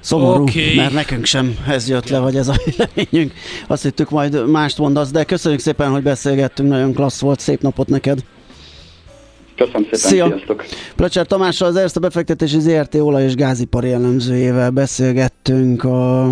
Szomorú, 0.00 0.42
okay. 0.42 0.76
mert 0.76 0.92
nekünk 0.92 1.24
sem 1.24 1.56
ez 1.68 1.88
jött 1.88 2.08
le, 2.08 2.18
vagy 2.18 2.36
ez 2.36 2.48
a 2.48 2.54
véleményünk. 2.64 3.32
Azt 3.66 3.82
hittük 3.82 4.10
majd 4.10 4.48
mást 4.50 4.78
mondasz, 4.78 5.10
de 5.10 5.24
köszönjük 5.24 5.60
szépen, 5.60 5.90
hogy 5.90 6.02
beszélgettünk, 6.02 6.68
nagyon 6.68 6.94
klassz 6.94 7.20
volt, 7.20 7.40
szép 7.40 7.60
napot 7.60 7.88
neked! 7.88 8.24
Köszönöm 9.56 9.82
szépen, 9.82 9.98
Szia. 9.98 10.26
sziasztok! 10.26 10.64
Plecser 10.96 11.26
Tamással 11.26 11.68
az 11.68 11.76
Erste 11.76 12.00
befektetési 12.00 12.60
ZRT 12.60 12.94
olaj- 12.94 13.24
és 13.24 13.34
gázipari 13.34 13.88
jellemzőjével 13.88 14.70
beszélgettünk 14.70 15.84
a 15.84 16.28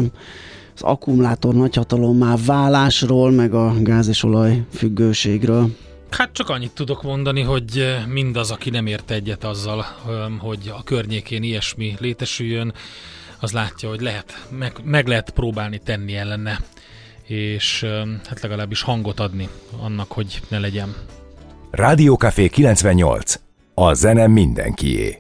az 0.77 0.83
akkumulátor 0.83 1.55
nagyhatalommá 1.55 2.35
válásról, 2.47 3.31
meg 3.31 3.55
a 3.55 3.73
gáz 3.81 4.09
és 4.09 4.23
olaj 4.23 4.63
függőségről. 4.73 5.69
Hát 6.11 6.33
csak 6.33 6.49
annyit 6.49 6.73
tudok 6.73 7.03
mondani, 7.03 7.41
hogy 7.41 7.97
mindaz, 8.09 8.51
aki 8.51 8.71
nem 8.71 8.87
ért 8.87 9.11
egyet 9.11 9.45
azzal, 9.45 9.87
hogy 10.39 10.73
a 10.79 10.83
környékén 10.83 11.43
ilyesmi 11.43 11.97
létesüljön, 11.99 12.75
az 13.41 13.53
látja, 13.53 13.89
hogy 13.89 14.01
lehet, 14.01 14.47
meg, 14.51 14.73
meg 14.85 15.07
lehet 15.07 15.31
próbálni 15.31 15.79
tenni 15.79 16.17
ellene, 16.17 16.61
és 17.23 17.87
hát 18.29 18.41
legalábbis 18.41 18.83
hangot 18.83 19.21
adni 19.21 19.49
annak, 19.81 20.13
hogy 20.13 20.41
ne 20.49 20.59
legyen. 20.59 20.95
Rádiókafé 21.71 22.49
98. 22.49 23.35
A 23.75 23.95
zene 23.95 24.27
mindenkié. 24.27 25.19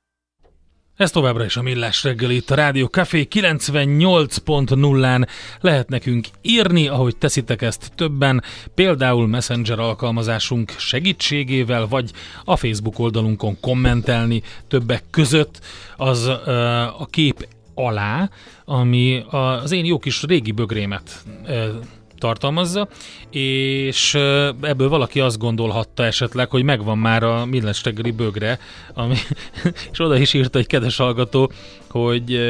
Ez 0.96 1.10
továbbra 1.10 1.44
is 1.44 1.56
a 1.56 1.62
Millás 1.62 2.02
reggel 2.02 2.30
itt 2.30 2.50
a 2.50 2.54
Rádió 2.54 2.86
Café 2.86 3.28
98.0-án 3.30 5.28
lehet 5.60 5.88
nekünk 5.88 6.26
írni, 6.42 6.88
ahogy 6.88 7.16
teszitek 7.16 7.62
ezt 7.62 7.92
többen, 7.94 8.42
például 8.74 9.26
Messenger 9.26 9.78
alkalmazásunk 9.78 10.70
segítségével, 10.78 11.86
vagy 11.86 12.10
a 12.44 12.56
Facebook 12.56 12.98
oldalunkon 12.98 13.60
kommentelni 13.60 14.42
többek 14.68 15.02
között. 15.10 15.60
Az 15.96 16.26
a 16.98 17.06
kép 17.10 17.48
alá, 17.74 18.30
ami 18.64 19.24
az 19.30 19.72
én 19.72 19.84
jó 19.84 19.98
kis 19.98 20.22
régi 20.22 20.52
bögrémet 20.52 21.24
tartalmazza, 22.18 22.88
és 23.30 24.14
ebből 24.60 24.88
valaki 24.88 25.20
azt 25.20 25.38
gondolhatta 25.38 26.04
esetleg, 26.04 26.50
hogy 26.50 26.62
megvan 26.62 26.98
már 26.98 27.22
a 27.22 27.44
Millás 27.44 27.84
reggeli 27.84 28.10
bögre, 28.10 28.58
ami, 28.94 29.14
és 29.92 30.00
oda 30.00 30.16
is 30.16 30.32
írta 30.32 30.58
egy 30.58 30.66
kedves 30.66 30.96
hallgató, 30.96 31.50
hogy 31.90 32.40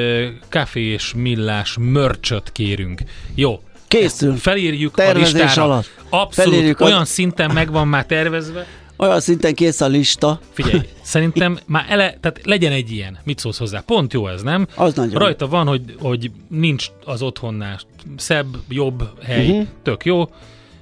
kafé 0.48 0.82
és 0.82 1.12
millás 1.16 1.76
mörcsöt 1.80 2.52
kérünk. 2.52 3.00
Jó, 3.34 3.60
Készül. 3.88 4.36
Felírjuk 4.36 4.94
Tervezés 4.94 5.40
a 5.40 5.44
listára. 5.44 5.64
alatt. 5.72 5.90
Abszolút, 6.08 6.50
Felírjuk 6.52 6.80
olyan 6.80 7.00
a... 7.00 7.04
szinten 7.04 7.50
meg 7.50 7.70
van 7.70 7.88
már 7.88 8.06
tervezve, 8.06 8.66
olyan 8.96 9.20
szinten 9.20 9.54
kész 9.54 9.80
a 9.80 9.86
lista. 9.86 10.40
Figyelj, 10.52 10.80
szerintem 11.02 11.58
már 11.66 11.84
ele, 11.88 12.16
tehát 12.20 12.40
legyen 12.44 12.72
egy 12.72 12.90
ilyen. 12.90 13.18
Mit 13.24 13.38
szólsz 13.38 13.58
hozzá? 13.58 13.80
Pont 13.80 14.12
jó 14.12 14.28
ez, 14.28 14.42
nem? 14.42 14.66
Az 14.74 14.94
nagyon. 14.94 15.18
Rajta 15.18 15.48
van, 15.48 15.66
hogy, 15.66 15.82
hogy 16.00 16.30
nincs 16.48 16.86
az 17.04 17.22
otthonnál 17.22 17.80
szebb, 18.16 18.56
jobb 18.68 19.02
hely, 19.24 19.48
uh-huh. 19.48 19.66
tök 19.82 20.04
jó. 20.04 20.30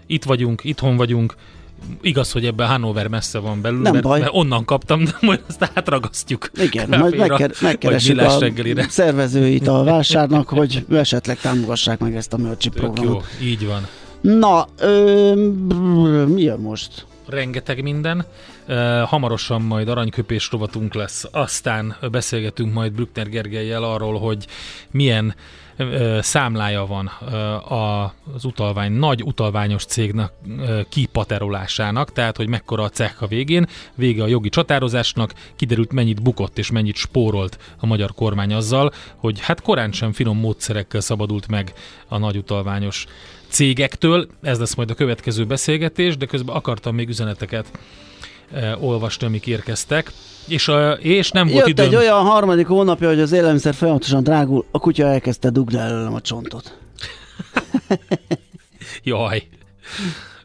Itt 0.07 0.24
vagyunk, 0.24 0.64
itthon 0.64 0.96
vagyunk. 0.96 1.35
Igaz, 2.00 2.33
hogy 2.33 2.46
ebben 2.46 2.68
Hannover 2.68 3.07
messze 3.09 3.38
van 3.38 3.61
belül, 3.61 3.81
Nem 3.81 3.92
mert, 3.92 4.05
baj. 4.05 4.20
mert 4.20 4.33
onnan 4.35 4.64
kaptam, 4.64 5.05
de 5.05 5.16
majd 5.20 5.40
azt 5.48 5.70
átragasztjuk. 5.74 6.50
Igen, 6.57 6.88
majd 6.98 7.16
megker- 7.16 7.61
megkeresünk 7.61 8.20
a 8.20 8.38
reggelire. 8.38 8.87
szervezőit 8.88 9.68
a 9.68 9.85
vásárnak, 9.92 10.48
hogy 10.48 10.85
esetleg 10.90 11.40
támogassák 11.40 11.98
meg 11.98 12.16
ezt 12.16 12.33
a 12.33 12.37
mörcsi 12.37 12.68
programot. 12.68 13.24
Jó, 13.40 13.46
így 13.46 13.66
van. 13.66 13.87
Na, 14.20 14.68
ö, 14.79 15.33
mi 16.27 16.42
jön 16.42 16.59
most? 16.61 17.07
Rengeteg 17.26 17.82
minden. 17.82 18.24
Hamarosan 19.04 19.62
majd 19.62 19.88
aranyköpés 19.88 20.50
rovatunk 20.50 20.94
lesz, 20.94 21.24
aztán 21.32 21.96
beszélgetünk 22.10 22.72
majd 22.72 22.92
Brückner 22.92 23.28
Gergelyel 23.28 23.82
arról, 23.82 24.18
hogy 24.18 24.46
milyen 24.90 25.34
számlája 26.20 26.87
van 26.87 27.10
az 28.34 28.44
utalvány, 28.44 28.92
nagy 28.92 29.22
utalványos 29.22 29.84
cégnek 29.84 30.32
kipaterolásának, 30.88 32.12
tehát 32.12 32.37
hogy 32.37 32.48
mekkora 32.48 32.82
a 32.82 32.88
cech 32.88 33.22
a 33.22 33.26
végén, 33.26 33.66
vége 33.94 34.22
a 34.22 34.26
jogi 34.26 34.48
csatározásnak, 34.48 35.34
kiderült 35.56 35.92
mennyit 35.92 36.22
bukott 36.22 36.58
és 36.58 36.70
mennyit 36.70 36.96
spórolt 36.96 37.58
a 37.78 37.87
magyar 37.87 38.14
kormány 38.14 38.54
azzal, 38.54 38.92
hogy 39.16 39.40
hát 39.40 39.62
korán 39.62 39.92
sem 39.92 40.12
finom 40.12 40.38
módszerekkel 40.38 41.00
szabadult 41.00 41.48
meg 41.48 41.72
a 42.08 42.18
nagy 42.18 42.37
utalványos 42.37 43.06
cégektől. 43.48 44.28
Ez 44.42 44.58
lesz 44.58 44.74
majd 44.74 44.90
a 44.90 44.94
következő 44.94 45.44
beszélgetés, 45.44 46.16
de 46.16 46.26
közben 46.26 46.54
akartam 46.54 46.94
még 46.94 47.08
üzeneteket 47.08 47.78
olvasni, 48.80 49.26
amik 49.26 49.46
érkeztek. 49.46 50.12
És, 50.48 50.68
a, 50.68 50.92
és 50.92 51.30
nem 51.30 51.46
volt 51.46 51.58
Jött 51.58 51.68
időm. 51.68 51.86
egy 51.86 51.94
olyan 51.94 52.24
harmadik 52.24 52.66
hónapja, 52.66 53.08
hogy 53.08 53.20
az 53.20 53.32
élelmiszer 53.32 53.74
folyamatosan 53.74 54.22
drágul, 54.22 54.64
a 54.70 54.78
kutya 54.78 55.06
elkezdte 55.06 55.50
dugni 55.50 55.78
előlem 55.78 56.14
a 56.14 56.20
csontot. 56.20 56.78
Jaj. 59.02 59.48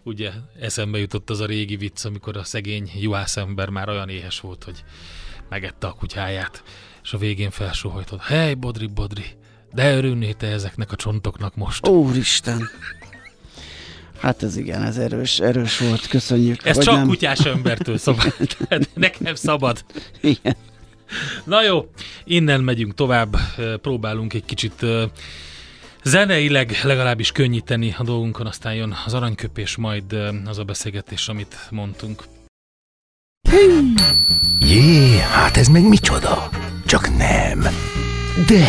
Ugye 0.04 0.32
eszembe 0.60 0.98
jutott 0.98 1.30
az 1.30 1.40
a 1.40 1.46
régi 1.46 1.76
vicc, 1.76 2.06
amikor 2.06 2.38
a 2.38 2.44
szegény 2.44 2.92
juhász 3.00 3.38
ember 3.38 3.70
már 3.70 3.90
olyan 3.90 4.10
éhes 4.10 4.40
volt, 4.40 4.64
hogy 4.64 4.84
megette 5.50 5.88
a 5.88 5.92
kutyáját, 5.92 6.64
és 7.04 7.14
a 7.14 7.18
végén 7.18 7.52
felsóhajtott. 7.52 8.22
Hely, 8.22 8.54
Bodri, 8.54 8.88
Bodri, 8.88 9.26
de 9.74 9.96
örülnél 9.96 10.34
te 10.34 10.48
ezeknek 10.48 10.92
a 10.92 10.96
csontoknak 10.96 11.56
most. 11.56 11.88
Úristen! 11.88 12.70
Hát 14.20 14.44
ez 14.44 14.58
igen, 14.58 14.84
ez 14.84 14.98
erős, 14.98 15.40
erős 15.40 15.78
volt, 15.80 16.08
köszönjük. 16.08 16.66
Ez 16.66 16.78
csak 16.78 16.96
nem. 16.96 17.08
kutyás 17.08 17.40
embertől 17.40 17.98
szabad. 18.08 18.34
Nekem 18.94 19.36
szabad. 19.36 19.84
Igen. 20.22 20.56
Na 21.44 21.64
jó, 21.64 21.90
innen 22.24 22.62
megyünk 22.62 22.94
tovább, 22.94 23.36
próbálunk 23.82 24.34
egy 24.34 24.46
kicsit 24.46 24.86
zeneileg 26.04 26.80
legalábbis 26.84 27.32
könnyíteni 27.32 27.96
a 27.98 28.04
dolgunkon, 28.04 28.46
aztán 28.48 28.74
jön 28.74 28.96
az 29.06 29.14
aranyköpés, 29.14 29.76
majd 29.76 30.14
az 30.46 30.58
a 30.58 30.64
beszélgetés, 30.64 31.28
amit 31.28 31.56
mondtunk. 31.70 32.24
Jé, 34.60 35.18
hát 35.18 35.58
ez 35.58 35.68
meg 35.68 35.88
micsoda? 35.88 36.50
Csak 36.86 37.18
nem. 37.18 37.60
De, 38.48 38.68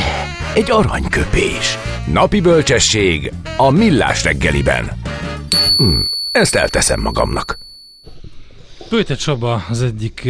egy 0.55 0.71
aranyköpés. 0.71 1.79
Napi 2.13 2.41
bölcsesség 2.41 3.33
a 3.57 3.71
millás 3.71 4.25
reggeliben. 4.25 4.91
Hm, 5.81 6.01
ezt 6.33 6.55
elteszem 6.55 7.01
magamnak. 7.01 7.59
Pőte 8.89 9.15
Csaba 9.15 9.65
az 9.69 9.83
egyik 9.83 10.29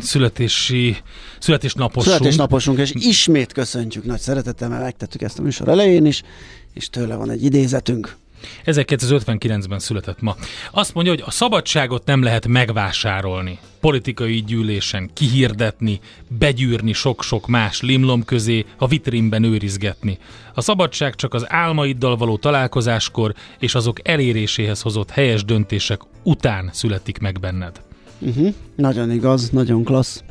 születési, 0.00 0.96
születésnaposunk. 1.38 2.16
Születésnaposunk, 2.16 2.78
és 2.78 2.92
ismét 2.94 3.52
köszöntjük 3.52 4.04
nagy 4.04 4.20
szeretettel, 4.20 4.68
mert 4.68 4.82
megtettük 4.82 5.22
ezt 5.22 5.38
a 5.38 5.42
műsor 5.42 5.68
elején 5.68 6.06
is, 6.06 6.22
és 6.74 6.90
tőle 6.90 7.14
van 7.14 7.30
egy 7.30 7.44
idézetünk. 7.44 8.16
1959-ben 8.66 9.78
született 9.78 10.20
ma. 10.20 10.36
Azt 10.70 10.94
mondja, 10.94 11.12
hogy 11.12 11.22
a 11.26 11.30
szabadságot 11.30 12.06
nem 12.06 12.22
lehet 12.22 12.46
megvásárolni, 12.46 13.58
politikai 13.80 14.42
gyűlésen 14.42 15.10
kihirdetni, 15.12 16.00
begyűrni 16.38 16.92
sok-sok 16.92 17.46
más 17.46 17.80
limlom 17.80 18.24
közé, 18.24 18.64
a 18.78 18.86
vitrínben 18.86 19.42
őrizgetni. 19.44 20.18
A 20.54 20.60
szabadság 20.60 21.14
csak 21.14 21.34
az 21.34 21.44
álmaiddal 21.48 22.16
való 22.16 22.36
találkozáskor 22.36 23.34
és 23.58 23.74
azok 23.74 24.08
eléréséhez 24.08 24.80
hozott 24.80 25.10
helyes 25.10 25.44
döntések 25.44 26.00
után 26.22 26.70
születik 26.72 27.18
meg 27.18 27.40
benned. 27.40 27.80
Uh-huh. 28.18 28.54
Nagyon 28.76 29.10
igaz, 29.10 29.50
nagyon 29.50 29.84
klassz. 29.84 30.22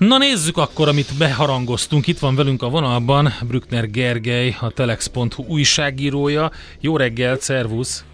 Na 0.00 0.18
nézzük 0.18 0.56
akkor, 0.56 0.88
amit 0.88 1.16
beharangoztunk. 1.18 2.06
Itt 2.06 2.18
van 2.18 2.34
velünk 2.34 2.62
a 2.62 2.68
vonalban 2.68 3.32
Brückner 3.42 3.90
Gergely, 3.90 4.56
a 4.60 4.70
Telex.hu 4.70 5.44
újságírója. 5.46 6.50
Jó 6.80 6.96
reggelt, 6.96 7.40
szervusz! 7.40 8.04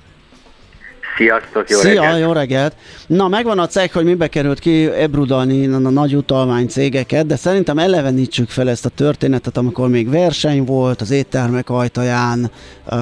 Sziasztok, 1.16 1.70
jó 1.70 1.79
Szia, 1.79 2.00
reggelt! 2.00 2.20
jó 2.20 2.33
reggelt! 2.33 2.74
Na, 3.07 3.29
megvan 3.29 3.59
a 3.59 3.66
cég, 3.66 3.92
hogy 3.92 4.05
mibe 4.05 4.29
került 4.29 4.59
ki 4.59 4.90
ebrudalni 4.90 5.66
a 5.66 5.79
nagy 5.79 6.16
utalvány 6.16 6.66
cégeket, 6.66 7.26
de 7.26 7.37
szerintem 7.37 7.79
elevenítsük 7.79 8.48
fel 8.48 8.68
ezt 8.68 8.85
a 8.85 8.88
történetet, 8.88 9.57
amikor 9.57 9.88
még 9.88 10.11
verseny 10.11 10.64
volt 10.64 11.00
az 11.00 11.11
éttermek 11.11 11.70
ajtaján, 11.70 12.50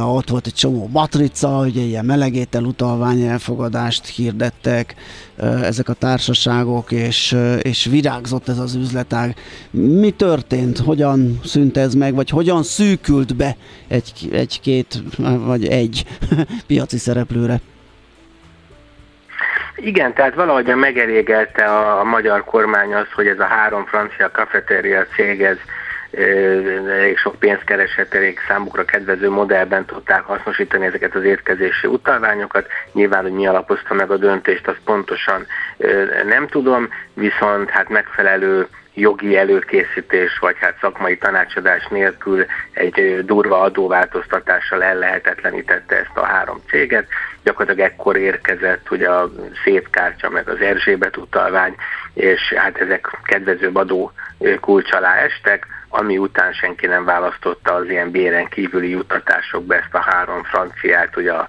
ott 0.06 0.28
volt 0.28 0.46
egy 0.46 0.54
csomó 0.54 0.88
matrica, 0.92 1.58
ugye 1.58 1.80
ilyen 1.80 2.04
melegétel 2.04 2.64
utalvány 2.64 3.20
elfogadást 3.20 4.06
hirdettek 4.06 4.94
ezek 5.62 5.88
a 5.88 5.92
társaságok, 5.92 6.92
és, 6.92 7.36
és 7.62 7.84
virágzott 7.84 8.48
ez 8.48 8.58
az 8.58 8.74
üzletág. 8.74 9.34
Mi 9.70 10.10
történt? 10.10 10.78
Hogyan 10.78 11.40
szűnt 11.44 11.76
ez 11.76 11.94
meg, 11.94 12.14
vagy 12.14 12.30
hogyan 12.30 12.62
szűkült 12.62 13.36
be 13.36 13.56
egy, 13.88 14.28
egy-két, 14.32 15.02
vagy 15.44 15.66
egy 15.66 16.04
piaci 16.66 16.98
szereplőre? 16.98 17.60
Igen, 19.76 20.14
tehát 20.14 20.34
valahogyan 20.34 20.78
megelégelte 20.78 21.64
a, 21.64 22.00
a 22.00 22.04
magyar 22.04 22.44
kormány 22.44 22.94
az, 22.94 23.06
hogy 23.14 23.26
ez 23.26 23.38
a 23.38 23.44
három 23.44 23.84
francia 23.84 24.30
kafetéria 24.30 25.06
cég, 25.06 25.42
ez 25.42 25.56
elég 26.88 27.18
sok 27.18 27.38
pénzt 27.38 27.64
keresett, 27.64 28.14
elég 28.14 28.38
számukra 28.48 28.84
kedvező 28.84 29.30
modellben 29.30 29.84
tudták 29.84 30.22
hasznosítani 30.22 30.86
ezeket 30.86 31.14
az 31.14 31.22
étkezési 31.22 31.86
utalványokat. 31.86 32.66
Nyilván, 32.92 33.22
hogy 33.22 33.32
mi 33.32 33.46
alapozta 33.46 33.94
meg 33.94 34.10
a 34.10 34.16
döntést, 34.16 34.68
azt 34.68 34.80
pontosan 34.84 35.46
nem 36.26 36.46
tudom, 36.46 36.88
viszont 37.14 37.70
hát 37.70 37.88
megfelelő 37.88 38.66
jogi 38.94 39.36
előkészítés, 39.36 40.38
vagy 40.38 40.56
hát 40.58 40.78
szakmai 40.80 41.18
tanácsadás 41.18 41.86
nélkül 41.86 42.46
egy 42.72 43.24
durva 43.24 43.60
adóváltoztatással 43.60 44.82
ellehetetlenítette 44.82 45.96
ezt 45.96 46.16
a 46.16 46.24
három 46.24 46.60
céget. 46.68 47.06
Gyakorlatilag 47.42 47.90
ekkor 47.90 48.16
érkezett 48.16 48.90
ugye 48.90 49.10
a 49.10 49.30
szétkártya, 49.64 50.30
meg 50.30 50.48
az 50.48 50.60
Erzsébet 50.60 51.16
utalvány, 51.16 51.74
és 52.14 52.52
hát 52.56 52.78
ezek 52.78 53.18
kedvezőbb 53.24 53.76
adó 53.76 54.12
kulcs 54.60 54.92
alá 54.92 55.14
estek, 55.16 55.66
ami 55.88 56.18
után 56.18 56.52
senki 56.52 56.86
nem 56.86 57.04
választotta 57.04 57.74
az 57.74 57.88
ilyen 57.88 58.10
béren 58.10 58.48
kívüli 58.48 58.88
juttatásokba 58.88 59.74
ezt 59.74 59.94
a 59.94 59.98
három 59.98 60.42
franciát, 60.42 61.16
ugye 61.16 61.32
a 61.32 61.48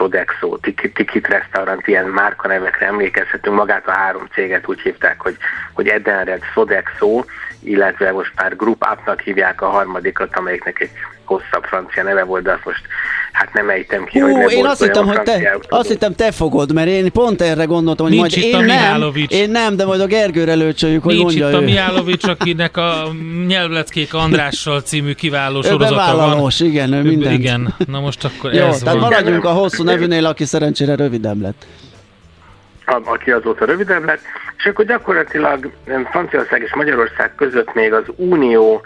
Sodexo, 0.00 0.56
Tikit 0.94 1.26
Restaurant, 1.26 1.86
ilyen 1.86 2.06
márkanevekre 2.06 2.86
emlékezhetünk, 2.86 3.56
magát 3.56 3.86
a 3.86 3.90
három 3.90 4.26
céget 4.32 4.68
úgy 4.68 4.80
hívták, 4.80 5.20
hogy, 5.20 5.36
hogy 5.72 5.88
Edenred, 5.88 6.42
Sodexo, 6.52 7.24
illetve 7.62 8.12
most 8.12 8.32
már 8.36 8.56
Group 8.56 8.86
Up-nak 8.92 9.20
hívják 9.20 9.62
a 9.62 9.68
harmadikat, 9.68 10.36
amelyiknek 10.36 10.80
egy 10.80 10.90
hosszabb 11.24 11.64
francia 11.64 12.02
neve 12.02 12.24
volt, 12.24 12.42
de 12.42 12.52
azt 12.52 12.64
most 12.64 12.82
hát 13.32 13.52
nem 13.52 13.70
ejtem 13.70 14.04
ki, 14.04 14.18
Hú, 14.18 14.26
hogy 14.26 14.46
ne 14.46 14.52
én 14.52 14.66
azt 14.66 14.82
hittem, 14.82 15.06
hogy 15.06 15.22
te, 15.22 15.58
azt 15.68 15.88
hittem, 15.88 16.14
te 16.14 16.32
fogod, 16.32 16.72
mert 16.72 16.88
én 16.88 17.12
pont 17.12 17.42
erre 17.42 17.64
gondoltam, 17.64 18.06
hogy 18.06 18.14
Nincs 18.16 18.36
majd 18.36 18.44
itt 18.44 18.52
én 18.52 18.54
a 18.54 18.98
nem, 18.98 19.12
én 19.28 19.50
nem, 19.50 19.76
de 19.76 19.84
majd 19.84 20.00
a 20.00 20.06
Gergőre 20.06 20.54
lőcsöljük, 20.54 21.02
hogy 21.02 21.14
Nincs 21.14 21.24
mondja 21.24 21.48
itt 21.48 21.54
a 21.54 21.60
ő. 21.60 21.64
Mihálovics, 21.64 22.24
akinek 22.24 22.76
a 22.76 23.08
Nyelvleckék 23.46 24.14
Andrással 24.14 24.80
című 24.80 25.12
kiváló 25.12 25.58
Ő 25.58 25.68
sorozata 25.68 26.16
van. 26.16 26.50
igen, 26.58 26.92
ő 26.92 27.02
mindent. 27.02 27.38
Igen, 27.38 27.74
na 27.86 28.00
most 28.00 28.24
akkor 28.24 28.52
Jó, 28.54 28.64
ez 28.66 28.78
tehát 28.78 28.98
van. 28.98 29.08
maradjunk 29.08 29.44
a 29.44 29.50
hosszú 29.50 29.82
nevűnél, 29.82 30.26
aki 30.26 30.44
szerencsére 30.44 30.94
rövidebb 30.94 31.40
lett. 31.40 31.66
Aki 32.90 33.30
azóta 33.30 33.64
rövidebb 33.64 34.04
lett, 34.04 34.20
és 34.56 34.64
akkor 34.66 34.84
gyakorlatilag 34.84 35.70
Franciaország 36.10 36.62
és 36.62 36.74
Magyarország 36.74 37.34
között 37.34 37.74
még 37.74 37.92
az 37.92 38.04
unió 38.16 38.82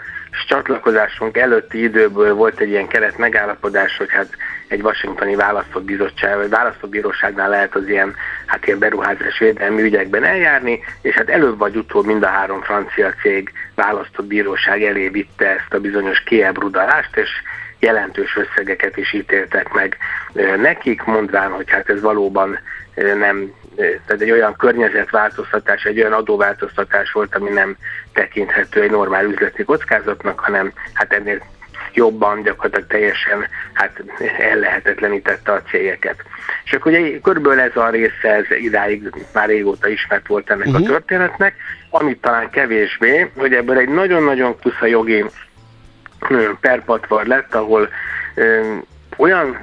csatlakozásunk 0.47 1.37
előtti 1.37 1.83
időből 1.83 2.33
volt 2.33 2.59
egy 2.59 2.69
ilyen 2.69 2.87
keret 2.87 3.17
megállapodás, 3.17 3.97
hogy 3.97 4.11
hát 4.11 4.29
egy 4.67 4.81
washingtoni 4.81 5.35
választott 5.35 5.83
bizottság, 5.83 6.37
vagy 6.37 6.49
választott 6.49 6.89
bíróságnál 6.89 7.49
lehet 7.49 7.75
az 7.75 7.87
ilyen, 7.87 8.15
hát 8.45 8.67
ilyen 8.67 8.79
beruházás 8.79 9.39
védelmi 9.39 9.81
ügyekben 9.81 10.23
eljárni, 10.23 10.79
és 11.01 11.15
hát 11.15 11.29
előbb 11.29 11.57
vagy 11.57 11.75
utóbb 11.75 12.05
mind 12.05 12.23
a 12.23 12.27
három 12.27 12.61
francia 12.61 13.13
cég 13.21 13.51
választott 13.75 14.25
bíróság 14.25 14.83
elé 14.83 15.07
vitte 15.07 15.45
ezt 15.45 15.73
a 15.73 15.79
bizonyos 15.79 16.23
kiebrudalást, 16.23 17.17
és 17.17 17.29
jelentős 17.79 18.37
összegeket 18.37 18.97
is 18.97 19.13
ítéltek 19.13 19.73
meg 19.73 19.97
nekik, 20.57 21.03
mondván, 21.03 21.51
hogy 21.51 21.69
hát 21.69 21.89
ez 21.89 22.01
valóban 22.01 22.59
nem, 22.95 23.51
tehát 23.75 24.21
egy 24.21 24.31
olyan 24.31 24.55
környezetváltoztatás, 24.55 25.83
egy 25.83 25.99
olyan 25.99 26.13
adóváltoztatás 26.13 27.11
volt, 27.11 27.35
ami 27.35 27.49
nem 27.49 27.75
tekinthető 28.13 28.81
egy 28.81 28.91
normál 28.91 29.25
üzleti 29.25 29.63
kockázatnak, 29.63 30.39
hanem 30.39 30.73
hát 30.93 31.13
ennél 31.13 31.41
jobban 31.93 32.41
gyakorlatilag 32.41 32.87
teljesen 32.87 33.47
hát 33.73 34.03
ellehetetlenítette 34.37 35.51
a 35.51 35.61
cégeket. 35.61 36.15
És 36.63 36.73
akkor 36.73 36.91
ugye 36.91 37.19
körülbelül 37.19 37.59
ez 37.59 37.75
a 37.75 37.89
része, 37.89 38.29
ez 38.29 38.45
idáig 38.49 39.11
már 39.33 39.47
régóta 39.47 39.87
ismert 39.87 40.27
volt 40.27 40.49
ennek 40.49 40.67
uh-huh. 40.67 40.85
a 40.85 40.87
történetnek, 40.87 41.55
amit 41.89 42.21
talán 42.21 42.49
kevésbé, 42.49 43.31
hogy 43.37 43.53
ebből 43.53 43.77
egy 43.77 43.89
nagyon-nagyon 43.89 44.59
kusza 44.61 44.85
jogi 44.85 45.25
perpatvar 46.59 47.25
lett, 47.25 47.55
ahol 47.55 47.89
ö, 48.35 48.75
olyan 49.17 49.57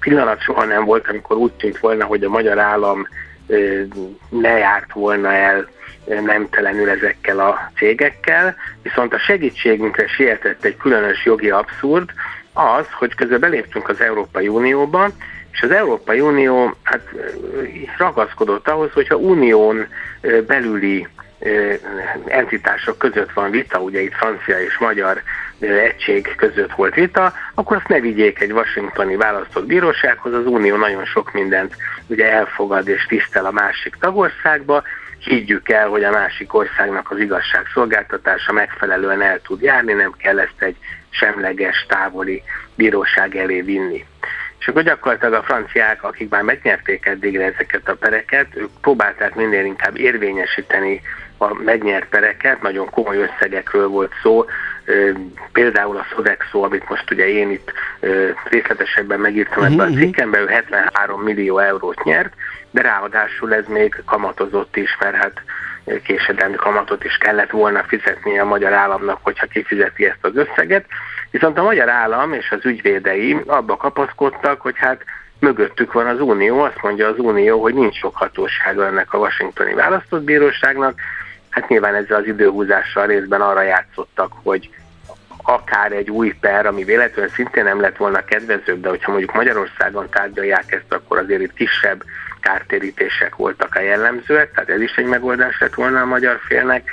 pillanat 0.00 0.40
soha 0.40 0.64
nem 0.64 0.84
volt, 0.84 1.08
amikor 1.08 1.36
úgy 1.36 1.52
tűnt 1.52 1.78
volna, 1.78 2.04
hogy 2.04 2.24
a 2.24 2.28
magyar 2.28 2.58
állam 2.58 3.08
ne 4.28 4.58
járt 4.58 4.92
volna 4.92 5.32
el 5.32 5.68
nemtelenül 6.04 6.90
ezekkel 6.90 7.38
a 7.38 7.70
cégekkel, 7.76 8.56
viszont 8.82 9.14
a 9.14 9.18
segítségünkre 9.18 10.06
sietett 10.06 10.64
egy 10.64 10.76
különös 10.76 11.24
jogi 11.24 11.50
abszurd, 11.50 12.10
az, 12.52 12.86
hogy 12.98 13.14
közben 13.14 13.40
beléptünk 13.40 13.88
az 13.88 14.00
Európai 14.00 14.48
Unióba, 14.48 15.08
és 15.52 15.62
az 15.62 15.70
Európai 15.70 16.20
Unió 16.20 16.74
hát 16.82 17.08
ragaszkodott 17.98 18.68
ahhoz, 18.68 18.92
hogyha 18.92 19.16
unión 19.16 19.86
belüli 20.46 21.08
entitások 22.26 22.98
között 22.98 23.32
van 23.32 23.50
vita, 23.50 23.78
ugye 23.78 24.00
itt 24.00 24.14
francia 24.14 24.60
és 24.60 24.78
magyar 24.78 25.22
egység 25.70 26.34
között 26.36 26.72
volt 26.72 26.94
vita, 26.94 27.32
akkor 27.54 27.76
azt 27.76 27.88
ne 27.88 28.00
vigyék 28.00 28.40
egy 28.40 28.52
washingtoni 28.52 29.16
választott 29.16 29.66
bírósághoz, 29.66 30.34
az 30.34 30.46
Unió 30.46 30.76
nagyon 30.76 31.04
sok 31.04 31.32
mindent 31.32 31.76
ugye 32.06 32.32
elfogad 32.32 32.88
és 32.88 33.06
tisztel 33.06 33.46
a 33.46 33.50
másik 33.50 33.94
tagországba, 34.00 34.82
higgyük 35.24 35.68
el, 35.68 35.88
hogy 35.88 36.04
a 36.04 36.10
másik 36.10 36.54
országnak 36.54 37.10
az 37.10 37.18
igazságszolgáltatása 37.18 38.52
megfelelően 38.52 39.22
el 39.22 39.40
tud 39.40 39.62
járni, 39.62 39.92
nem 39.92 40.12
kell 40.16 40.38
ezt 40.38 40.62
egy 40.62 40.76
semleges, 41.10 41.86
távoli 41.88 42.42
bíróság 42.74 43.36
elé 43.36 43.60
vinni. 43.60 44.04
És 44.58 44.68
akkor 44.68 44.82
gyakorlatilag 44.82 45.32
a 45.32 45.42
franciák, 45.42 46.02
akik 46.02 46.28
már 46.28 46.42
megnyerték 46.42 47.06
eddigre 47.06 47.44
ezeket 47.44 47.88
a 47.88 47.94
pereket, 47.94 48.46
ők 48.54 48.70
próbálták 48.80 49.34
minél 49.34 49.64
inkább 49.64 49.96
érvényesíteni 49.96 51.00
a 51.38 51.54
megnyert 51.54 52.08
pereket, 52.08 52.62
nagyon 52.62 52.90
komoly 52.90 53.16
összegekről 53.16 53.88
volt 53.88 54.12
szó, 54.22 54.44
például 55.52 55.96
a 55.96 56.06
Sodexo, 56.14 56.62
amit 56.62 56.88
most 56.88 57.10
ugye 57.10 57.28
én 57.28 57.50
itt 57.50 57.72
részletesebben 58.44 59.20
megírtam 59.20 59.62
ebben 59.62 59.92
a 59.92 59.96
cikkemben, 59.96 60.40
ő 60.40 60.46
73 60.46 61.20
millió 61.20 61.58
eurót 61.58 62.04
nyert, 62.04 62.32
de 62.70 62.82
ráadásul 62.82 63.54
ez 63.54 63.64
még 63.68 64.02
kamatozott 64.06 64.76
is, 64.76 64.96
mert 65.00 65.14
hát 65.14 65.42
késedelmi 66.04 66.56
kamatot 66.56 67.04
is 67.04 67.16
kellett 67.16 67.50
volna 67.50 67.82
fizetnie 67.82 68.40
a 68.40 68.44
magyar 68.44 68.72
államnak, 68.72 69.18
hogyha 69.22 69.46
kifizeti 69.46 70.06
ezt 70.06 70.24
az 70.24 70.36
összeget. 70.36 70.84
Viszont 71.30 71.58
a 71.58 71.62
magyar 71.62 71.88
állam 71.88 72.32
és 72.32 72.50
az 72.50 72.64
ügyvédei 72.64 73.36
abba 73.46 73.76
kapaszkodtak, 73.76 74.60
hogy 74.60 74.74
hát 74.76 75.04
mögöttük 75.38 75.92
van 75.92 76.06
az 76.06 76.20
Unió, 76.20 76.60
azt 76.60 76.82
mondja 76.82 77.08
az 77.08 77.18
Unió, 77.18 77.60
hogy 77.60 77.74
nincs 77.74 77.96
sok 77.96 78.16
hatósága 78.16 78.86
ennek 78.86 79.12
a 79.12 79.18
washingtoni 79.18 79.74
választott 79.74 80.22
bíróságnak. 80.22 81.00
Hát 81.52 81.68
nyilván 81.68 81.94
ezzel 81.94 82.16
az 82.16 82.26
időhúzással 82.26 83.06
részben 83.06 83.40
arra 83.40 83.62
játszottak, 83.62 84.32
hogy 84.42 84.70
akár 85.42 85.92
egy 85.92 86.10
új 86.10 86.34
per, 86.40 86.66
ami 86.66 86.84
véletlenül 86.84 87.30
szintén 87.30 87.64
nem 87.64 87.80
lett 87.80 87.96
volna 87.96 88.24
kedvezőbb, 88.24 88.80
de 88.80 88.88
hogyha 88.88 89.10
mondjuk 89.10 89.34
Magyarországon 89.34 90.08
tárgyalják 90.10 90.72
ezt, 90.72 90.92
akkor 90.92 91.18
azért 91.18 91.40
itt 91.40 91.54
kisebb 91.54 92.02
kártérítések 92.40 93.36
voltak 93.36 93.74
a 93.74 93.80
jellemzőek, 93.80 94.52
tehát 94.52 94.70
ez 94.70 94.80
is 94.80 94.94
egy 94.94 95.04
megoldás 95.04 95.60
lett 95.60 95.74
volna 95.74 96.00
a 96.00 96.06
magyar 96.06 96.40
félnek, 96.46 96.90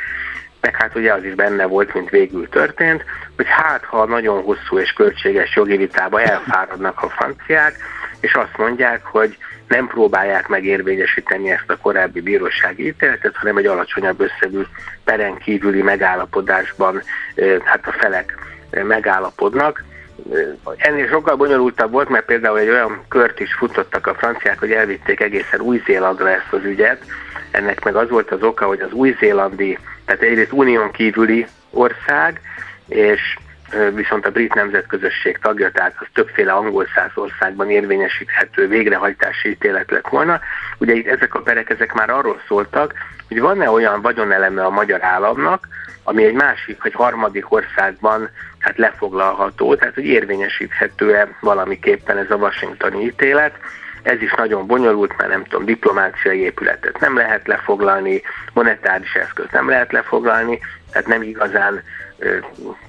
meg 0.61 0.75
hát 0.75 0.95
ugye 0.95 1.13
az 1.13 1.23
is 1.23 1.33
benne 1.33 1.65
volt, 1.65 1.93
mint 1.93 2.09
végül 2.09 2.49
történt, 2.49 3.03
hogy 3.35 3.45
hát 3.47 3.83
ha 3.83 4.05
nagyon 4.05 4.43
hosszú 4.43 4.79
és 4.79 4.91
költséges 4.91 5.55
jogi 5.55 5.77
vitába 5.77 6.21
elfáradnak 6.21 7.01
a 7.01 7.09
franciák, 7.09 7.75
és 8.19 8.33
azt 8.33 8.57
mondják, 8.57 9.05
hogy 9.05 9.37
nem 9.67 9.87
próbálják 9.87 10.47
meg 10.47 10.65
érvényesíteni 10.65 11.51
ezt 11.51 11.69
a 11.69 11.77
korábbi 11.77 12.21
bírósági 12.21 12.87
ítéletet, 12.87 13.35
hanem 13.35 13.57
egy 13.57 13.65
alacsonyabb 13.65 14.19
összegű 14.19 14.61
peren 15.03 15.37
kívüli 15.37 15.81
megállapodásban 15.81 17.01
hát 17.63 17.87
a 17.87 17.91
felek 17.91 18.37
megállapodnak, 18.71 19.83
ennél 20.77 21.07
sokkal 21.07 21.35
bonyolultabb 21.35 21.91
volt, 21.91 22.09
mert 22.09 22.25
például 22.25 22.59
egy 22.59 22.69
olyan 22.69 23.05
kört 23.07 23.39
is 23.39 23.53
futottak 23.53 24.07
a 24.07 24.13
franciák, 24.13 24.59
hogy 24.59 24.71
elvitték 24.71 25.19
egészen 25.19 25.59
Új-Zélandra 25.59 26.29
ezt 26.29 26.51
az 26.53 26.63
ügyet. 26.63 27.03
Ennek 27.51 27.83
meg 27.83 27.95
az 27.95 28.09
volt 28.09 28.31
az 28.31 28.43
oka, 28.43 28.65
hogy 28.65 28.79
az 28.79 28.91
új-zélandi, 28.91 29.77
tehát 30.05 30.21
egyrészt 30.21 30.51
unión 30.51 30.91
kívüli 30.91 31.47
ország, 31.69 32.41
és 32.87 33.37
viszont 33.93 34.25
a 34.25 34.31
brit 34.31 34.53
nemzetközösség 34.53 35.37
tagja, 35.37 35.71
tehát 35.71 35.95
az 35.99 36.07
többféle 36.13 36.51
angol 36.51 36.87
száz 36.95 37.11
országban 37.13 37.69
érvényesíthető 37.69 38.67
végrehajtási 38.67 39.49
ítélet 39.49 39.91
lett 39.91 40.07
volna. 40.07 40.39
Ugye 40.77 40.93
itt 40.93 41.07
ezek 41.07 41.35
a 41.35 41.41
perek 41.41 41.69
ezek 41.69 41.93
már 41.93 42.09
arról 42.09 42.41
szóltak, 42.47 42.93
hogy 43.27 43.39
van-e 43.39 43.69
olyan 43.69 44.01
vagyoneleme 44.01 44.65
a 44.65 44.69
magyar 44.69 45.03
államnak, 45.03 45.67
ami 46.03 46.25
egy 46.25 46.33
másik 46.33 46.83
vagy 46.83 46.93
harmadik 46.93 47.51
országban 47.51 48.29
hát 48.59 48.77
lefoglalható, 48.77 49.75
tehát 49.75 49.93
hogy 49.93 50.05
érvényesíthető-e 50.05 51.27
valamiképpen 51.39 52.17
ez 52.17 52.31
a 52.31 52.35
washingtoni 52.35 53.03
ítélet. 53.03 53.53
Ez 54.03 54.21
is 54.21 54.33
nagyon 54.33 54.67
bonyolult, 54.67 55.17
mert 55.17 55.29
nem 55.29 55.43
tudom, 55.43 55.65
diplomáciai 55.65 56.39
épületet 56.39 56.99
nem 56.99 57.15
lehet 57.15 57.47
lefoglalni, 57.47 58.21
monetáris 58.53 59.13
eszközt 59.13 59.51
nem 59.51 59.69
lehet 59.69 59.91
lefoglalni, 59.91 60.59
tehát 60.91 61.07
nem 61.07 61.21
igazán 61.21 61.83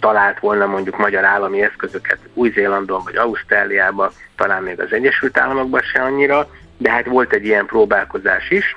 talált 0.01 0.39
volna 0.39 0.67
mondjuk 0.67 0.99
magyar 0.99 1.25
állami 1.25 1.63
eszközöket 1.63 2.19
Új-Zélandon 2.35 3.03
vagy 3.05 3.17
Ausztráliában, 3.17 4.11
talán 4.37 4.63
még 4.63 4.81
az 4.81 4.93
Egyesült 4.93 5.39
Államokban 5.39 5.81
se 5.81 6.03
annyira, 6.03 6.51
de 6.77 6.91
hát 6.91 7.07
volt 7.07 7.33
egy 7.33 7.45
ilyen 7.45 7.67
próbálkozás 7.67 8.51
is, 8.51 8.77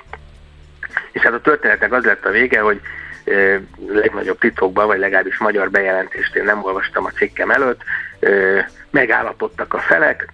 és 1.12 1.22
hát 1.22 1.32
a 1.32 1.40
történetnek 1.40 1.92
az 1.92 2.04
lett 2.04 2.24
a 2.24 2.30
vége, 2.30 2.60
hogy 2.60 2.80
legnagyobb 3.86 4.38
titokban, 4.38 4.86
vagy 4.86 4.98
legalábbis 4.98 5.38
magyar 5.38 5.70
bejelentést 5.70 6.36
én 6.36 6.44
nem 6.44 6.64
olvastam 6.64 7.04
a 7.04 7.10
cikkem 7.10 7.50
előtt, 7.50 7.82
megállapodtak 8.90 9.74
a 9.74 9.78
felek, 9.78 10.28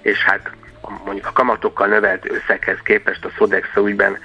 és 0.00 0.24
hát 0.24 0.50
mondjuk 1.04 1.26
a 1.26 1.32
kamatokkal 1.32 1.86
növelt 1.86 2.30
összeghez 2.30 2.78
képest 2.84 3.24
a 3.24 3.30
Sodexo 3.36 3.86
ügyben 3.86 4.18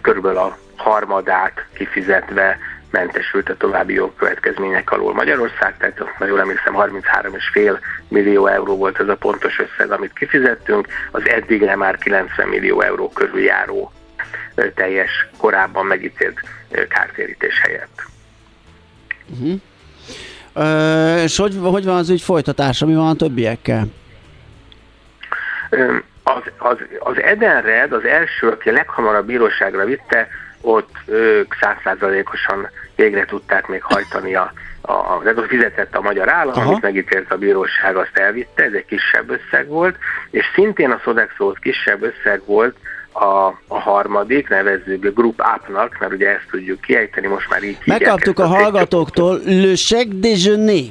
körülbelül 0.00 0.38
a 0.38 0.58
harmadát 0.76 1.64
kifizetve 1.72 2.58
mentesült 2.90 3.48
a 3.48 3.56
további 3.56 3.94
jogkövetkezmények 3.94 4.90
alól 4.90 5.14
Magyarország, 5.14 5.76
tehát 5.78 5.98
ha 6.18 6.26
jól 6.26 6.40
emlékszem 6.40 6.74
33,5 6.76 7.78
millió 8.08 8.46
euró 8.46 8.76
volt 8.76 9.00
ez 9.00 9.08
a 9.08 9.16
pontos 9.16 9.58
összeg, 9.58 9.90
amit 9.90 10.12
kifizettünk, 10.12 10.86
az 11.10 11.28
eddigre 11.28 11.76
már 11.76 11.98
90 11.98 12.48
millió 12.48 12.80
euró 12.80 13.08
körül 13.08 13.40
járó 13.40 13.92
teljes 14.74 15.28
korábban 15.36 15.86
megítélt 15.86 16.40
kártérítés 16.88 17.60
helyett. 17.60 18.02
Uh-huh. 19.30 19.60
Ö, 20.52 21.22
és 21.22 21.36
hogy, 21.36 21.56
hogy 21.62 21.84
van 21.84 21.96
az 21.96 22.10
ügy 22.10 22.20
folytatása, 22.20 22.86
mi 22.86 22.94
van 22.94 23.08
a 23.08 23.14
többiekkel? 23.14 23.86
Az, 26.34 26.42
az, 26.58 26.76
az 26.98 27.22
Edenred, 27.22 27.92
az 27.92 28.04
első, 28.04 28.48
aki 28.48 28.68
a 28.68 28.72
leghamarabb 28.72 29.26
bíróságra 29.26 29.84
vitte, 29.84 30.28
ott 30.60 30.90
ők 31.06 31.54
százszázalékosan 31.60 32.68
végre 32.96 33.24
tudták 33.24 33.66
még 33.66 33.82
hajtani 33.82 34.34
a, 34.34 34.52
a, 34.80 34.92
az 34.92 35.44
fizetett 35.48 35.96
a 35.96 36.00
magyar 36.00 36.28
állam, 36.28 36.54
Aha. 36.56 36.68
amit 36.68 36.82
megítélt 36.82 37.32
a 37.32 37.36
bíróság, 37.36 37.96
azt 37.96 38.16
elvitte, 38.18 38.62
ez 38.62 38.72
egy 38.72 38.84
kisebb 38.84 39.30
összeg 39.30 39.66
volt, 39.66 39.96
és 40.30 40.44
szintén 40.54 40.90
a 40.90 41.00
Sodexo 41.02 41.52
kisebb 41.52 42.02
összeg 42.02 42.42
volt, 42.44 42.76
a, 43.12 43.46
a 43.68 43.80
harmadik, 43.80 44.48
nevezzük 44.48 45.14
Group 45.14 45.42
Up-nak, 45.56 45.96
mert 46.00 46.12
ugye 46.12 46.28
ezt 46.28 46.46
tudjuk 46.50 46.80
kiejteni, 46.80 47.26
most 47.26 47.48
már 47.50 47.62
így 47.62 47.78
Megkaptuk 47.84 48.38
a 48.38 48.46
hallgatóktól 48.46 49.40
Le 49.44 49.74
Chèque 49.74 50.14
Déjeuner. 50.14 50.84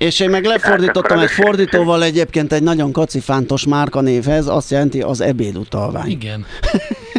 És 0.00 0.20
én 0.20 0.30
meg 0.30 0.44
lefordítottam 0.44 1.18
hát, 1.18 1.26
egy 1.26 1.34
fordítóval 1.34 2.02
egyébként 2.02 2.52
egy 2.52 2.62
nagyon 2.62 2.92
kacifántos 2.92 3.66
márkanévhez, 3.66 4.46
azt 4.46 4.70
jelenti 4.70 5.00
az 5.00 5.20
ebédutalvány. 5.20 6.10
Igen. 6.10 6.46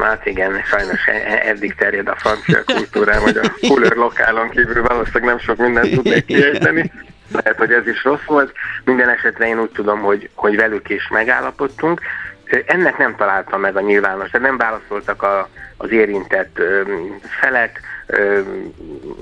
Hát 0.00 0.26
igen, 0.26 0.62
sajnos 0.64 1.06
e- 1.06 1.32
e- 1.32 1.48
eddig 1.48 1.74
terjed 1.74 2.08
a 2.08 2.16
francia 2.16 2.62
kultúrám, 2.64 3.22
hogy 3.22 3.36
a 3.36 3.52
cooler 3.60 3.96
lokálon 3.96 4.50
kívül 4.50 4.82
valószínűleg 4.82 5.24
nem 5.24 5.38
sok 5.38 5.56
mindent 5.56 5.90
tudnék 5.90 6.24
kiejteni. 6.24 6.92
Lehet, 7.32 7.56
hogy 7.56 7.72
ez 7.72 7.86
is 7.86 8.04
rossz 8.04 8.24
volt. 8.26 8.52
Minden 8.84 9.08
esetre 9.08 9.48
én 9.48 9.60
úgy 9.60 9.70
tudom, 9.70 10.00
hogy, 10.00 10.30
hogy 10.34 10.56
velük 10.56 10.88
is 10.88 11.08
megállapodtunk. 11.08 12.00
Ennek 12.66 12.98
nem 12.98 13.16
találtam 13.16 13.60
meg 13.60 13.76
a 13.76 13.80
nyilvános, 13.80 14.30
de 14.30 14.38
nem 14.38 14.56
válaszoltak 14.56 15.22
a, 15.22 15.48
az 15.76 15.90
érintett 15.90 16.58
ö, 16.58 16.82
felek, 17.40 17.80
ö, 18.06 18.40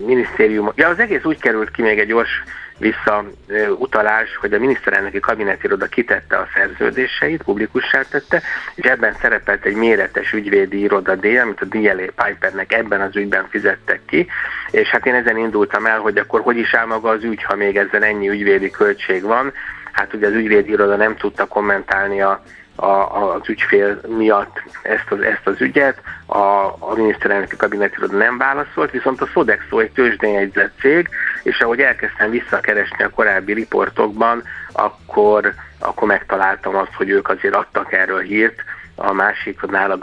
minisztérium. 0.06 0.72
Ja, 0.74 0.88
az 0.88 0.98
egész 0.98 1.24
úgy 1.24 1.40
került 1.40 1.70
ki 1.70 1.82
még 1.82 1.98
egy 1.98 2.06
gyors 2.06 2.42
visszautalás, 2.78 4.36
hogy 4.36 4.52
a 4.52 4.58
miniszterelnöki 4.58 5.20
kabinetiroda 5.20 5.86
kitette 5.86 6.36
a 6.36 6.48
szerződéseit, 6.54 7.42
publikussá 7.42 8.02
tette, 8.02 8.42
és 8.74 8.84
ebben 8.84 9.16
szerepelt 9.20 9.64
egy 9.64 9.74
méretes 9.74 10.32
ügyvédi 10.32 10.80
iroda 10.80 11.14
díj, 11.14 11.38
amit 11.38 11.60
a 11.60 11.64
DLA 11.64 12.24
Pipernek 12.24 12.72
ebben 12.72 13.00
az 13.00 13.16
ügyben 13.16 13.46
fizettek 13.48 14.00
ki, 14.06 14.26
és 14.70 14.88
hát 14.88 15.06
én 15.06 15.14
ezen 15.14 15.36
indultam 15.36 15.86
el, 15.86 15.98
hogy 15.98 16.18
akkor 16.18 16.40
hogy 16.40 16.56
is 16.56 16.74
áll 16.74 16.86
maga 16.86 17.08
az 17.08 17.24
ügy, 17.24 17.42
ha 17.42 17.56
még 17.56 17.76
ezzel 17.76 18.04
ennyi 18.04 18.28
ügyvédi 18.28 18.70
költség 18.70 19.22
van. 19.22 19.52
Hát 19.92 20.14
ugye 20.14 20.26
az 20.26 20.32
ügyvédi 20.32 20.70
iroda 20.70 20.96
nem 20.96 21.16
tudta 21.16 21.46
kommentálni 21.46 22.20
a 22.22 22.42
a, 22.76 23.32
az 23.34 23.48
ügyfél 23.48 24.00
miatt 24.08 24.62
ezt 24.82 25.10
az, 25.10 25.20
ezt 25.20 25.46
az 25.46 25.60
ügyet, 25.60 26.00
a, 26.26 26.38
a 26.78 26.92
miniszterelnöki 26.96 27.56
kabinetiroda 27.56 28.16
nem 28.16 28.38
válaszolt, 28.38 28.90
viszont 28.90 29.20
a 29.20 29.26
Sodexo 29.26 29.78
egy 29.78 29.90
tőzsdényegyzett 29.90 30.72
cég, 30.80 31.08
és 31.42 31.60
ahogy 31.60 31.80
elkezdtem 31.80 32.30
visszakeresni 32.30 33.04
a 33.04 33.10
korábbi 33.10 33.52
riportokban, 33.52 34.42
akkor, 34.72 35.54
akkor 35.78 36.08
megtaláltam 36.08 36.76
azt, 36.76 36.94
hogy 36.94 37.10
ők 37.10 37.28
azért 37.28 37.54
adtak 37.54 37.92
erről 37.92 38.20
hírt, 38.20 38.62
a 38.96 39.12
másiknál, 39.12 39.90
a 39.90 39.98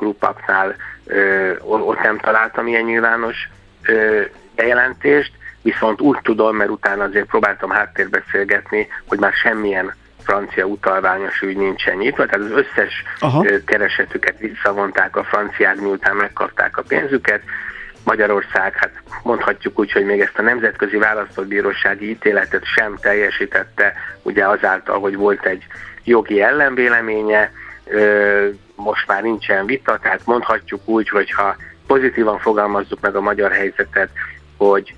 ö, 1.05 1.51
ott 1.59 2.01
nem 2.01 2.17
találtam 2.17 2.67
ilyen 2.67 2.83
nyilvános 2.83 3.49
ö, 3.85 4.21
bejelentést, 4.55 5.31
viszont 5.61 6.01
úgy 6.01 6.17
tudom, 6.21 6.55
mert 6.55 6.69
utána 6.69 7.03
azért 7.03 7.25
próbáltam 7.25 7.69
háttérbeszélgetni, 7.69 8.87
hogy 9.07 9.19
már 9.19 9.33
semmilyen 9.33 9.93
francia 10.23 10.65
utalványos 10.65 11.41
ügy 11.41 11.57
nincsen 11.57 11.97
nyitva, 11.97 12.25
tehát 12.25 12.51
az 12.51 12.65
összes 12.65 13.03
Aha. 13.19 13.45
keresetüket 13.65 14.39
visszavonták 14.39 15.15
a 15.15 15.23
franciák, 15.23 15.75
miután 15.75 16.15
megkapták 16.15 16.77
a 16.77 16.83
pénzüket. 16.87 17.41
Magyarország, 18.03 18.75
hát 18.75 18.91
mondhatjuk 19.23 19.79
úgy, 19.79 19.91
hogy 19.91 20.05
még 20.05 20.19
ezt 20.19 20.37
a 20.37 20.41
nemzetközi 20.41 20.97
választóbírósági 20.97 22.09
ítéletet 22.09 22.65
sem 22.65 22.97
teljesítette, 23.01 23.93
ugye 24.21 24.47
azáltal, 24.47 24.99
hogy 24.99 25.15
volt 25.15 25.45
egy 25.45 25.63
jogi 26.03 26.41
ellenvéleménye, 26.41 27.51
most 28.75 29.07
már 29.07 29.21
nincsen 29.21 29.65
vita, 29.65 29.99
tehát 30.01 30.25
mondhatjuk 30.25 30.81
úgy, 30.85 31.09
hogyha 31.09 31.55
pozitívan 31.87 32.39
fogalmazzuk 32.39 32.99
meg 33.01 33.15
a 33.15 33.21
magyar 33.21 33.51
helyzetet, 33.51 34.09
hogy 34.57 34.95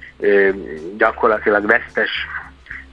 gyakorlatilag 0.97 1.65
vesztes 1.65 2.09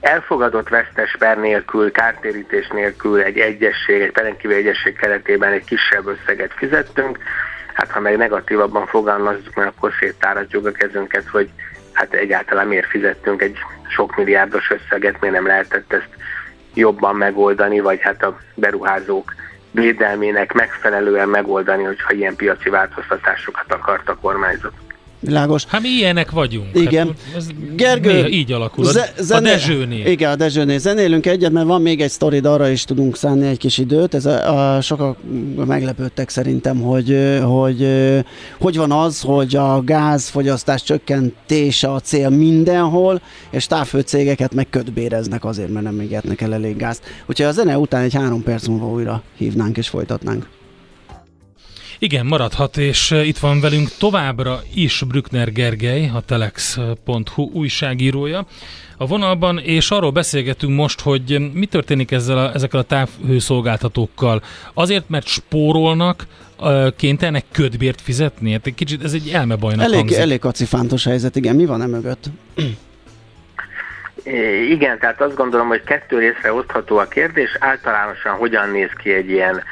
elfogadott 0.01 0.69
vesztes 0.69 1.15
per 1.19 1.37
nélkül, 1.37 1.91
kártérítés 1.91 2.67
nélkül 2.67 3.21
egy 3.21 3.37
egyesség, 3.37 4.01
egy 4.01 4.11
perenkívül 4.11 4.55
egyesség 4.55 4.95
keretében 4.95 5.51
egy 5.51 5.65
kisebb 5.65 6.07
összeget 6.07 6.53
fizettünk. 6.53 7.17
Hát 7.73 7.91
ha 7.91 7.99
meg 7.99 8.17
negatívabban 8.17 8.85
fogalmazzuk, 8.85 9.55
mert 9.55 9.69
akkor 9.69 9.91
széttáradjuk 9.99 10.65
a 10.65 10.71
kezünket, 10.71 11.27
hogy 11.27 11.49
hát 11.93 12.13
egyáltalán 12.13 12.67
miért 12.67 12.89
fizettünk 12.89 13.41
egy 13.41 13.57
sok 13.87 14.15
milliárdos 14.15 14.71
összeget, 14.71 15.19
miért 15.19 15.35
nem 15.35 15.47
lehetett 15.47 15.93
ezt 15.93 16.09
jobban 16.73 17.15
megoldani, 17.15 17.79
vagy 17.79 18.01
hát 18.01 18.23
a 18.23 18.37
beruházók 18.55 19.33
védelmének 19.71 20.53
megfelelően 20.53 21.29
megoldani, 21.29 21.83
hogyha 21.83 22.13
ilyen 22.13 22.35
piaci 22.35 22.69
változtatásokat 22.69 23.73
akart 23.73 24.09
a 24.09 24.15
kormányzat. 24.15 24.73
Világos. 25.21 25.65
Hát 25.65 25.81
mi 25.81 25.87
ilyenek 25.89 26.31
vagyunk. 26.31 26.67
Igen. 26.73 27.07
Hát, 27.07 27.35
ez 27.35 27.47
Gergő, 27.75 28.25
így 28.25 28.51
alakul. 28.51 28.85
Ze- 28.85 29.13
zené- 29.19 29.47
a 29.47 29.51
Dezsőnél. 29.51 30.05
Igen, 30.05 30.31
a 30.31 30.35
Dezsőnél. 30.35 30.79
Zenélünk 30.79 31.25
egyet, 31.25 31.51
mert 31.51 31.65
van 31.65 31.81
még 31.81 32.01
egy 32.01 32.09
sztorid, 32.09 32.45
arra 32.45 32.69
is 32.69 32.83
tudunk 32.83 33.17
szánni 33.17 33.47
egy 33.47 33.57
kis 33.57 33.77
időt. 33.77 34.13
Ez 34.13 34.25
a, 34.25 34.75
a, 34.75 34.81
sokan 34.81 35.15
meglepődtek 35.65 36.29
szerintem, 36.29 36.81
hogy, 36.81 37.17
hogy 37.43 37.87
hogy 38.59 38.77
van 38.77 38.91
az, 38.91 39.21
hogy 39.21 39.55
a 39.55 39.81
gázfogyasztás 39.83 40.83
csökkentése 40.83 41.91
a 41.91 41.99
cél 41.99 42.29
mindenhol, 42.29 43.21
és 43.49 43.67
távfőcégeket 43.67 44.53
meg 44.53 44.69
ködbéreznek 44.69 45.45
azért, 45.45 45.69
mert 45.69 45.85
nem 45.85 45.99
égetnek 45.99 46.41
el 46.41 46.53
elég 46.53 46.77
gázt. 46.77 47.03
Úgyhogy 47.25 47.45
a 47.45 47.51
zene 47.51 47.77
után 47.77 48.03
egy 48.03 48.13
három 48.13 48.43
perc 48.43 48.67
múlva 48.67 48.87
újra 48.87 49.23
hívnánk 49.37 49.77
és 49.77 49.87
folytatnánk. 49.89 50.47
Igen, 52.03 52.25
maradhat, 52.25 52.77
és 52.77 53.11
itt 53.11 53.37
van 53.37 53.59
velünk 53.59 53.89
továbbra 53.97 54.61
is 54.73 55.03
Brückner 55.07 55.51
Gergely, 55.51 56.11
a 56.13 56.21
telex.hu 56.25 57.49
újságírója 57.53 58.45
a 58.97 59.05
vonalban, 59.05 59.59
és 59.59 59.91
arról 59.91 60.11
beszélgetünk 60.11 60.75
most, 60.75 60.99
hogy 60.99 61.51
mi 61.53 61.65
történik 61.65 62.11
ezzel 62.11 62.37
a, 62.37 62.53
ezekkel 62.53 62.79
a 62.79 62.83
távhőszolgáltatókkal. 62.83 64.41
Azért, 64.73 65.09
mert 65.09 65.27
spórolnak, 65.27 66.27
kénytelenek 66.95 67.45
ködbért 67.51 68.01
fizetni? 68.01 68.51
Hát 68.51 68.67
egy 68.67 68.75
kicsit 68.75 69.03
ez 69.03 69.13
egy 69.13 69.29
elmebajnak 69.29 69.85
elég, 69.85 69.97
hangzik. 69.97 70.17
Elég 70.17 70.39
kacifántos 70.39 71.03
helyzet, 71.03 71.35
igen. 71.35 71.55
Mi 71.55 71.65
van 71.65 71.81
e 71.81 71.85
mögött? 71.85 72.29
Igen, 74.69 74.99
tehát 74.99 75.21
azt 75.21 75.35
gondolom, 75.35 75.67
hogy 75.67 75.83
kettő 75.83 76.19
részre 76.19 76.53
osztható 76.53 76.97
a 76.97 77.07
kérdés. 77.07 77.57
Általánosan 77.59 78.35
hogyan 78.35 78.69
néz 78.69 78.89
ki 78.97 79.13
egy 79.13 79.29
ilyen 79.29 79.63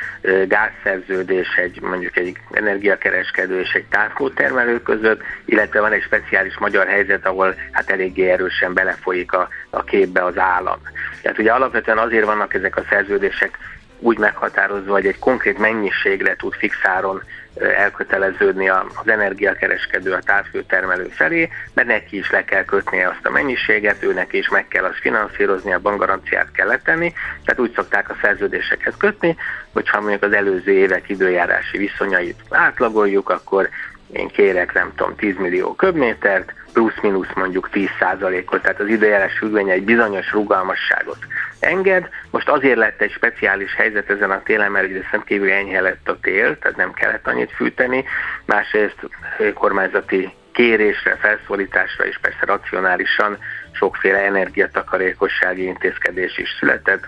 gázszerződés, 0.47 1.47
egy 1.55 1.81
mondjuk 1.81 2.17
egy 2.17 2.37
energiakereskedő 2.51 3.59
és 3.59 3.73
egy 3.73 3.85
távkótermelő 3.89 4.81
között, 4.81 5.21
illetve 5.45 5.79
van 5.79 5.91
egy 5.91 6.01
speciális 6.01 6.57
magyar 6.57 6.87
helyzet, 6.87 7.25
ahol 7.25 7.55
hát 7.71 7.89
eléggé 7.89 8.29
erősen 8.29 8.73
belefolyik 8.73 9.33
a, 9.33 9.47
a 9.69 9.83
képbe 9.83 10.23
az 10.23 10.37
állam. 10.37 10.79
Tehát 11.21 11.39
ugye 11.39 11.51
alapvetően 11.51 11.97
azért 11.97 12.25
vannak 12.25 12.53
ezek 12.53 12.77
a 12.77 12.85
szerződések 12.89 13.57
úgy 13.99 14.17
meghatározva, 14.17 14.91
hogy 14.91 15.05
egy 15.05 15.19
konkrét 15.19 15.57
mennyiségre 15.57 16.35
tud 16.35 16.53
fixáron 16.53 17.23
elköteleződni 17.61 18.69
az 18.69 18.85
energiakereskedő 19.05 20.13
a 20.13 20.19
távfőtermelő 20.19 21.07
felé, 21.07 21.49
mert 21.73 21.87
neki 21.87 22.17
is 22.17 22.31
le 22.31 22.43
kell 22.43 22.65
kötnie 22.65 23.07
azt 23.07 23.25
a 23.25 23.29
mennyiséget, 23.29 24.03
őnek 24.03 24.33
is 24.33 24.49
meg 24.49 24.67
kell 24.67 24.83
azt 24.83 24.99
finanszírozni, 24.99 25.73
a 25.73 25.79
bankgaranciát 25.79 26.51
kell 26.51 26.67
letenni, 26.67 27.13
tehát 27.45 27.61
úgy 27.61 27.73
szokták 27.75 28.09
a 28.09 28.17
szerződéseket 28.21 28.97
kötni, 28.97 29.35
hogyha 29.73 29.99
mondjuk 29.99 30.23
az 30.23 30.33
előző 30.33 30.71
évek 30.71 31.09
időjárási 31.09 31.77
viszonyait 31.77 32.39
átlagoljuk, 32.49 33.29
akkor 33.29 33.69
én 34.11 34.27
kérek, 34.27 34.73
nem 34.73 34.91
tudom, 34.95 35.15
10 35.15 35.37
millió 35.37 35.75
köbmétert, 35.75 36.53
plusz-minusz 36.73 37.33
mondjuk 37.35 37.69
10%-ot, 37.73 38.61
tehát 38.61 38.79
az 38.79 38.87
időjárás 38.87 39.37
függvénye 39.37 39.73
egy 39.73 39.83
bizonyos 39.83 40.31
rugalmasságot 40.31 41.17
enged. 41.59 42.09
Most 42.31 42.49
azért 42.49 42.77
lett 42.77 43.01
egy 43.01 43.11
speciális 43.11 43.75
helyzet 43.75 44.09
ezen 44.09 44.31
a 44.31 44.43
télen, 44.43 44.71
mert 44.71 44.89
ugye 44.89 45.01
szemkívül 45.11 45.51
enyhe 45.51 45.81
lett 45.81 46.09
a 46.09 46.19
tél, 46.21 46.57
tehát 46.57 46.77
nem 46.77 46.93
kellett 46.93 47.27
annyit 47.27 47.51
fűteni. 47.51 48.05
Másrészt 48.45 49.09
kormányzati 49.53 50.33
kérésre, 50.51 51.15
felszólításra 51.15 52.05
és 52.05 52.19
persze 52.21 52.45
racionálisan 52.45 53.37
sokféle 53.71 54.17
energiatakarékossági 54.17 55.63
intézkedés 55.63 56.37
is 56.37 56.49
született. 56.59 57.07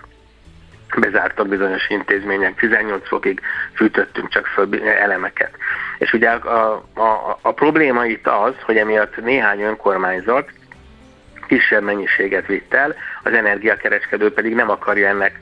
Bezártak 0.96 1.48
bizonyos 1.48 1.88
intézmények, 1.88 2.54
18 2.54 3.08
fokig 3.08 3.40
fűtöttünk 3.74 4.28
csak 4.28 4.46
föl 4.46 4.88
elemeket. 4.88 5.56
És 5.98 6.12
ugye 6.12 6.30
a, 6.30 6.84
a, 6.94 7.38
a, 7.42 7.52
probléma 7.52 8.06
itt 8.06 8.26
az, 8.26 8.54
hogy 8.62 8.76
emiatt 8.76 9.16
néhány 9.16 9.60
önkormányzat 9.60 10.50
kisebb 11.46 11.82
mennyiséget 11.82 12.46
vitt 12.46 12.74
el, 12.74 12.94
az 13.22 13.32
energiakereskedő 13.32 14.32
pedig 14.32 14.54
nem 14.54 14.70
akarja 14.70 15.08
ennek 15.08 15.38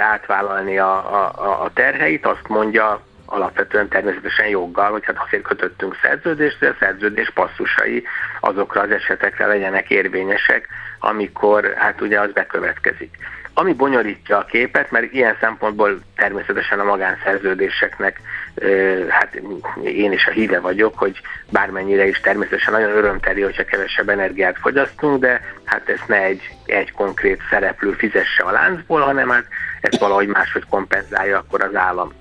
átvállalni 0.00 0.78
a, 0.78 0.96
a, 1.14 1.62
a 1.62 1.70
terheit, 1.74 2.26
azt 2.26 2.48
mondja 2.48 3.02
alapvetően 3.26 3.88
természetesen 3.88 4.46
joggal, 4.46 4.90
hogy 4.90 5.04
hát 5.04 5.18
azért 5.26 5.42
kötöttünk 5.42 5.96
szerződést, 6.02 6.58
hogy 6.58 6.68
a 6.68 6.76
szerződés 6.78 7.30
passzusai 7.30 8.04
azokra 8.40 8.80
az 8.80 8.90
esetekre 8.90 9.46
legyenek 9.46 9.90
érvényesek, 9.90 10.68
amikor 10.98 11.74
hát 11.76 12.00
ugye 12.00 12.20
az 12.20 12.32
bekövetkezik. 12.32 13.16
Ami 13.54 13.72
bonyolítja 13.72 14.38
a 14.38 14.44
képet, 14.44 14.90
mert 14.90 15.12
ilyen 15.12 15.36
szempontból 15.40 16.00
természetesen 16.16 16.80
a 16.80 16.84
magánszerződéseknek, 16.84 18.20
hát 19.08 19.34
én 19.82 20.12
is 20.12 20.26
a 20.26 20.30
híve 20.30 20.60
vagyok, 20.60 20.98
hogy 20.98 21.20
bármennyire 21.50 22.06
is 22.06 22.20
természetesen 22.20 22.72
nagyon 22.72 22.96
örömteli, 22.96 23.42
hogyha 23.42 23.64
kevesebb 23.64 24.08
energiát 24.08 24.58
fogyasztunk, 24.58 25.20
de 25.20 25.40
hát 25.64 25.88
ezt 25.88 26.08
ne 26.08 26.22
egy, 26.22 26.56
egy 26.66 26.92
konkrét 26.92 27.40
szereplő 27.50 27.92
fizesse 27.92 28.42
a 28.42 28.50
láncból, 28.50 29.00
hanem 29.00 29.28
hát 29.28 29.44
ezt 29.80 29.98
valahogy 29.98 30.26
máshogy 30.26 30.64
kompenzálja 30.68 31.38
akkor 31.38 31.62
az 31.62 31.74
állam. 31.74 32.12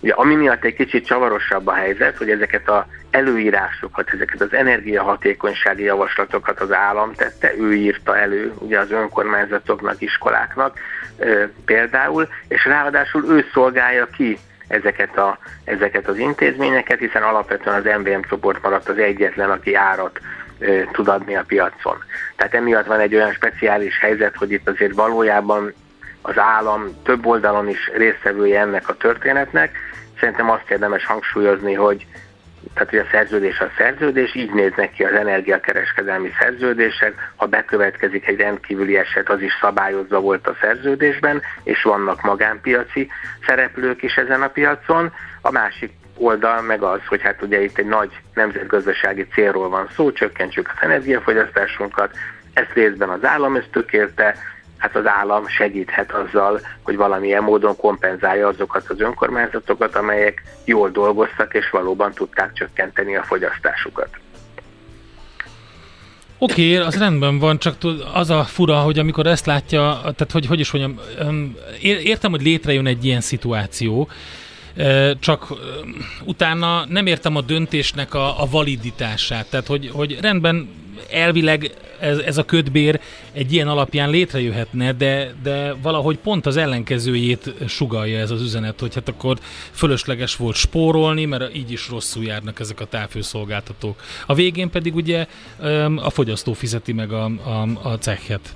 Ugye, 0.00 0.12
ami 0.12 0.34
miatt 0.34 0.64
egy 0.64 0.74
kicsit 0.74 1.06
csavarosabb 1.06 1.66
a 1.66 1.72
helyzet, 1.72 2.16
hogy 2.16 2.30
ezeket 2.30 2.68
a 2.68 2.86
előírásokat, 3.10 4.10
ezeket 4.12 4.40
az 4.40 4.52
energiahatékonysági 4.52 5.82
javaslatokat 5.82 6.60
az 6.60 6.72
állam 6.72 7.12
tette, 7.12 7.54
ő 7.58 7.74
írta 7.74 8.18
elő 8.18 8.52
ugye 8.58 8.78
az 8.78 8.90
önkormányzatoknak, 8.90 10.00
iskoláknak 10.00 10.78
e, 11.18 11.48
például, 11.64 12.28
és 12.48 12.64
ráadásul 12.64 13.24
ő 13.24 13.44
szolgálja 13.52 14.06
ki 14.06 14.38
ezeket, 14.74 15.18
a, 15.18 15.38
ezeket 15.64 16.08
az 16.08 16.18
intézményeket, 16.18 16.98
hiszen 16.98 17.22
alapvetően 17.22 17.76
az 17.76 18.00
MVM 18.00 18.20
csoport 18.28 18.62
maradt 18.62 18.88
az 18.88 18.98
egyetlen, 18.98 19.50
aki 19.50 19.74
árat 19.74 20.20
e, 20.58 20.66
tud 20.92 21.08
adni 21.08 21.36
a 21.36 21.44
piacon. 21.46 21.96
Tehát 22.36 22.54
emiatt 22.54 22.86
van 22.86 23.00
egy 23.00 23.14
olyan 23.14 23.32
speciális 23.32 23.98
helyzet, 23.98 24.36
hogy 24.36 24.52
itt 24.52 24.68
azért 24.68 24.94
valójában 24.94 25.72
az 26.22 26.38
állam 26.38 27.02
több 27.02 27.26
oldalon 27.26 27.68
is 27.68 27.90
résztvevője 27.96 28.60
ennek 28.60 28.88
a 28.88 28.96
történetnek, 28.96 29.78
szerintem 30.20 30.50
azt 30.50 30.70
érdemes 30.70 31.06
hangsúlyozni, 31.06 31.74
hogy 31.74 32.06
tehát 32.74 32.90
hogy 32.90 32.98
a 32.98 33.06
szerződés 33.10 33.60
a 33.60 33.70
szerződés, 33.76 34.34
így 34.34 34.52
néznek 34.52 34.92
ki 34.92 35.04
az 35.04 35.12
energiakereskedelmi 35.12 36.30
szerződések, 36.40 37.32
ha 37.36 37.46
bekövetkezik 37.46 38.26
egy 38.26 38.36
rendkívüli 38.36 38.96
eset, 38.96 39.28
az 39.28 39.40
is 39.40 39.52
szabályozva 39.60 40.20
volt 40.20 40.46
a 40.46 40.56
szerződésben, 40.60 41.42
és 41.62 41.82
vannak 41.82 42.22
magánpiaci 42.22 43.10
szereplők 43.46 44.02
is 44.02 44.16
ezen 44.16 44.42
a 44.42 44.48
piacon. 44.48 45.12
A 45.40 45.50
másik 45.50 45.92
oldal 46.16 46.62
meg 46.62 46.82
az, 46.82 47.00
hogy 47.06 47.22
hát 47.22 47.42
ugye 47.42 47.62
itt 47.62 47.78
egy 47.78 47.86
nagy 47.86 48.10
nemzetgazdasági 48.34 49.26
célról 49.34 49.68
van 49.68 49.88
szó, 49.94 50.12
csökkentsük 50.12 50.70
az 50.74 50.82
energiafogyasztásunkat, 50.82 52.16
ezt 52.52 52.72
részben 52.72 53.08
az 53.08 53.24
állam 53.24 53.56
ösztökélte, 53.56 54.36
hát 54.84 54.96
az 54.96 55.06
állam 55.06 55.46
segíthet 55.46 56.12
azzal, 56.12 56.60
hogy 56.82 56.96
valamilyen 56.96 57.42
módon 57.42 57.76
kompenzálja 57.76 58.48
azokat 58.48 58.88
az 58.88 59.00
önkormányzatokat, 59.00 59.96
amelyek 59.96 60.42
jól 60.64 60.90
dolgoztak 60.90 61.54
és 61.54 61.70
valóban 61.70 62.12
tudták 62.12 62.52
csökkenteni 62.52 63.16
a 63.16 63.22
fogyasztásukat. 63.22 64.08
Oké, 66.38 66.74
okay, 66.74 66.86
az 66.86 66.98
rendben 66.98 67.38
van, 67.38 67.58
csak 67.58 67.74
az 68.14 68.30
a 68.30 68.44
fura, 68.44 68.78
hogy 68.78 68.98
amikor 68.98 69.26
ezt 69.26 69.46
látja, 69.46 70.00
tehát 70.02 70.32
hogy, 70.32 70.46
hogy 70.46 70.60
is 70.60 70.72
mondjam, 70.72 71.00
értem, 71.80 72.30
hogy 72.30 72.42
létrejön 72.42 72.86
egy 72.86 73.04
ilyen 73.04 73.20
szituáció, 73.20 74.08
csak 75.20 75.54
utána 76.24 76.84
nem 76.88 77.06
értem 77.06 77.36
a 77.36 77.40
döntésnek 77.40 78.14
a, 78.14 78.42
a 78.42 78.46
validitását, 78.50 79.46
tehát 79.50 79.66
hogy, 79.66 79.90
hogy 79.92 80.18
rendben 80.20 80.68
elvileg 81.10 81.70
ez, 82.00 82.18
ez 82.18 82.38
a 82.38 82.44
ködbér 82.44 83.00
egy 83.32 83.52
ilyen 83.52 83.68
alapján 83.68 84.10
létrejöhetne, 84.10 84.92
de, 84.92 85.34
de 85.42 85.74
valahogy 85.82 86.18
pont 86.18 86.46
az 86.46 86.56
ellenkezőjét 86.56 87.54
sugalja 87.66 88.18
ez 88.18 88.30
az 88.30 88.42
üzenet, 88.42 88.80
hogy 88.80 88.94
hát 88.94 89.08
akkor 89.08 89.38
fölösleges 89.70 90.36
volt 90.36 90.56
spórolni, 90.56 91.24
mert 91.24 91.56
így 91.56 91.70
is 91.70 91.88
rosszul 91.88 92.24
járnak 92.24 92.60
ezek 92.60 92.80
a 92.80 92.84
távfőszolgáltatók. 92.84 94.02
A 94.26 94.34
végén 94.34 94.70
pedig 94.70 94.94
ugye 94.94 95.26
a 95.96 96.10
fogyasztó 96.10 96.52
fizeti 96.52 96.92
meg 96.92 97.12
a, 97.12 97.24
a, 97.24 97.88
a 97.88 97.98
cechet. 97.98 98.54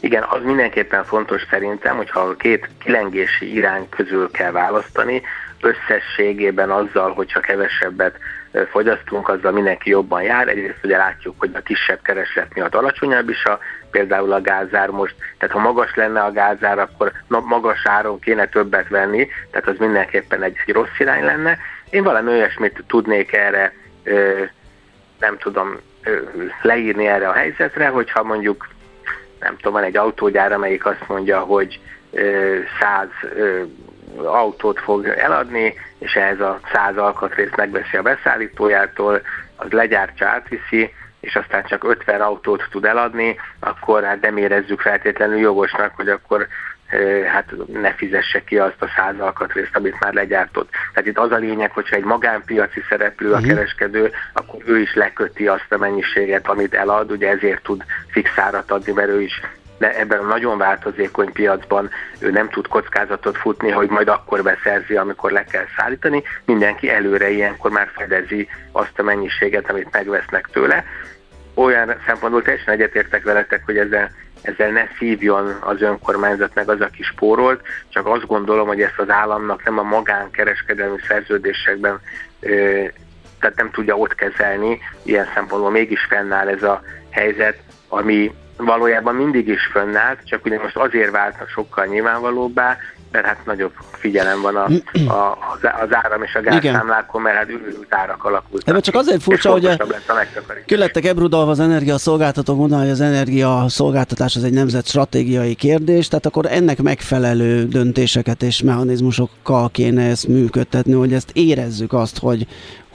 Igen, 0.00 0.22
az 0.22 0.42
mindenképpen 0.42 1.04
fontos 1.04 1.42
szerintem, 1.50 1.96
hogyha 1.96 2.20
a 2.20 2.36
két 2.36 2.68
kilengési 2.78 3.54
irány 3.54 3.88
közül 3.88 4.30
kell 4.30 4.50
választani, 4.50 5.22
összességében 5.60 6.70
azzal, 6.70 7.12
hogyha 7.12 7.40
kevesebbet 7.40 8.18
fogyasztunk, 8.70 9.28
azzal 9.28 9.52
mindenki 9.52 9.90
jobban 9.90 10.22
jár. 10.22 10.48
Egyrészt 10.48 10.84
ugye 10.84 10.96
látjuk, 10.96 11.34
hogy 11.38 11.50
a 11.54 11.60
kisebb 11.60 12.02
kereslet 12.02 12.54
miatt 12.54 12.74
alacsonyabb 12.74 13.28
is 13.28 13.44
a, 13.44 13.58
például 13.90 14.32
a 14.32 14.40
gázár 14.40 14.88
most, 14.88 15.14
tehát 15.38 15.54
ha 15.54 15.60
magas 15.60 15.94
lenne 15.94 16.22
a 16.22 16.32
gázár, 16.32 16.78
akkor 16.78 17.12
magas 17.28 17.86
áron 17.86 18.18
kéne 18.20 18.48
többet 18.48 18.88
venni, 18.88 19.28
tehát 19.50 19.68
az 19.68 19.76
mindenképpen 19.78 20.42
egy, 20.42 20.56
egy 20.66 20.74
rossz 20.74 20.98
irány 20.98 21.24
lenne. 21.24 21.58
Én 21.90 22.02
valami 22.02 22.30
olyasmit 22.30 22.84
tudnék 22.86 23.32
erre, 23.32 23.72
nem 25.18 25.38
tudom, 25.38 25.76
leírni 26.62 27.06
erre 27.06 27.28
a 27.28 27.32
helyzetre, 27.32 27.88
hogyha 27.88 28.22
mondjuk, 28.22 28.68
nem 29.40 29.56
tudom, 29.56 29.72
van 29.72 29.82
egy 29.82 29.96
autógyár, 29.96 30.52
amelyik 30.52 30.86
azt 30.86 31.08
mondja, 31.08 31.40
hogy 31.40 31.80
100 32.80 33.08
autót 34.24 34.80
fog 34.80 35.06
eladni, 35.06 35.74
és 35.98 36.14
ehhez 36.14 36.40
a 36.40 36.60
száz 36.72 36.96
alkatrészt 36.96 37.56
megveszi 37.56 37.96
a 37.96 38.02
beszállítójától, 38.02 39.22
az 39.56 39.70
legyártja, 39.70 40.28
átviszi, 40.28 40.92
és 41.20 41.36
aztán 41.36 41.64
csak 41.64 41.84
50 41.84 42.20
autót 42.20 42.66
tud 42.70 42.84
eladni, 42.84 43.36
akkor 43.60 44.04
hát 44.04 44.20
nem 44.20 44.36
érezzük 44.36 44.80
feltétlenül 44.80 45.38
jogosnak, 45.38 45.92
hogy 45.96 46.08
akkor 46.08 46.46
hát 47.26 47.52
ne 47.72 47.92
fizesse 47.92 48.44
ki 48.44 48.58
azt 48.58 48.82
a 48.82 48.92
száz 48.96 49.18
alkatrészt, 49.18 49.76
amit 49.76 50.00
már 50.00 50.12
legyártott. 50.12 50.70
Tehát 50.92 51.08
itt 51.08 51.18
az 51.18 51.30
a 51.30 51.36
lényeg, 51.36 51.70
hogyha 51.70 51.96
egy 51.96 52.04
magánpiaci 52.04 52.82
szereplő 52.88 53.32
a 53.32 53.38
mhm. 53.38 53.48
kereskedő, 53.48 54.12
akkor 54.32 54.62
ő 54.66 54.80
is 54.80 54.94
leköti 54.94 55.46
azt 55.46 55.66
a 55.72 55.78
mennyiséget, 55.78 56.48
amit 56.48 56.74
elad, 56.74 57.10
ugye 57.10 57.28
ezért 57.28 57.62
tud 57.62 57.84
fix 58.08 58.30
árat 58.38 58.70
adni, 58.70 58.92
mert 58.92 59.08
ő 59.08 59.20
is 59.20 59.40
de 59.78 59.98
ebben 59.98 60.18
a 60.18 60.26
nagyon 60.26 60.58
változékony 60.58 61.32
piacban 61.32 61.90
ő 62.18 62.30
nem 62.30 62.48
tud 62.48 62.66
kockázatot 62.66 63.36
futni, 63.36 63.70
hogy 63.70 63.88
majd 63.88 64.08
akkor 64.08 64.42
beszerzi, 64.42 64.96
amikor 64.96 65.30
le 65.30 65.44
kell 65.44 65.64
szállítani. 65.76 66.22
Mindenki 66.44 66.90
előre 66.90 67.30
ilyenkor 67.30 67.70
már 67.70 67.88
fedezi 67.94 68.48
azt 68.72 68.98
a 68.98 69.02
mennyiséget, 69.02 69.70
amit 69.70 69.92
megvesznek 69.92 70.48
tőle. 70.52 70.84
Olyan 71.54 71.94
szempontból 72.06 72.42
teljesen 72.42 72.74
egyetértek 72.74 73.24
veletek, 73.24 73.62
hogy 73.64 73.78
ezzel, 73.78 74.10
ezzel 74.46 74.70
ne 74.70 74.88
szívjon 74.98 75.56
az 75.60 75.82
önkormányzat 75.82 76.54
meg 76.54 76.68
az, 76.68 76.80
aki 76.80 77.02
spórolt, 77.02 77.60
csak 77.88 78.06
azt 78.06 78.26
gondolom, 78.26 78.66
hogy 78.66 78.80
ezt 78.82 78.98
az 78.98 79.10
államnak 79.10 79.64
nem 79.64 79.78
a 79.78 79.82
magánkereskedelmi 79.82 80.98
szerződésekben 81.08 82.00
tehát 83.40 83.56
nem 83.56 83.70
tudja 83.70 83.96
ott 83.96 84.14
kezelni, 84.14 84.78
ilyen 85.02 85.28
szempontból 85.34 85.70
mégis 85.70 86.04
fennáll 86.08 86.48
ez 86.48 86.62
a 86.62 86.82
helyzet, 87.10 87.58
ami 87.88 88.34
valójában 88.56 89.14
mindig 89.14 89.48
is 89.48 89.66
fönnállt, 89.72 90.18
csak 90.24 90.44
ugye 90.44 90.58
most 90.58 90.76
azért 90.76 91.10
váltnak 91.10 91.48
sokkal 91.48 91.86
nyilvánvalóbbá, 91.86 92.76
mert 93.16 93.28
hát 93.28 93.46
nagyobb 93.46 93.72
figyelem 93.92 94.40
van 94.40 94.56
a, 94.56 94.64
a, 95.12 95.38
az 95.82 95.88
áram 95.90 96.22
és 96.22 96.34
a 96.34 96.40
gázszámlákon, 96.40 97.22
mert 97.22 97.36
hát 97.36 97.48
ürült 97.48 97.94
árak 97.94 98.24
alakultak. 98.24 98.68
Ebben 98.68 98.80
csak 98.80 98.94
azért 98.94 99.22
furcsa, 99.22 99.50
hogy 99.50 99.68
lettek 100.66 101.04
ebrudalva 101.04 101.50
az 101.50 101.60
energiaszolgáltatók, 101.60 102.56
mondaná, 102.56 102.80
hogy 102.82 102.90
az 102.90 103.00
energiaszolgáltatás 103.00 104.36
az 104.36 104.44
egy 104.44 104.52
nemzet 104.52 104.86
stratégiai 104.86 105.54
kérdés, 105.54 106.08
tehát 106.08 106.26
akkor 106.26 106.46
ennek 106.50 106.82
megfelelő 106.82 107.64
döntéseket 107.64 108.42
és 108.42 108.62
mechanizmusokkal 108.62 109.70
kéne 109.70 110.08
ezt 110.08 110.28
működtetni, 110.28 110.92
hogy 110.92 111.12
ezt 111.12 111.30
érezzük 111.32 111.92
azt, 111.92 112.18
hogy, 112.18 112.46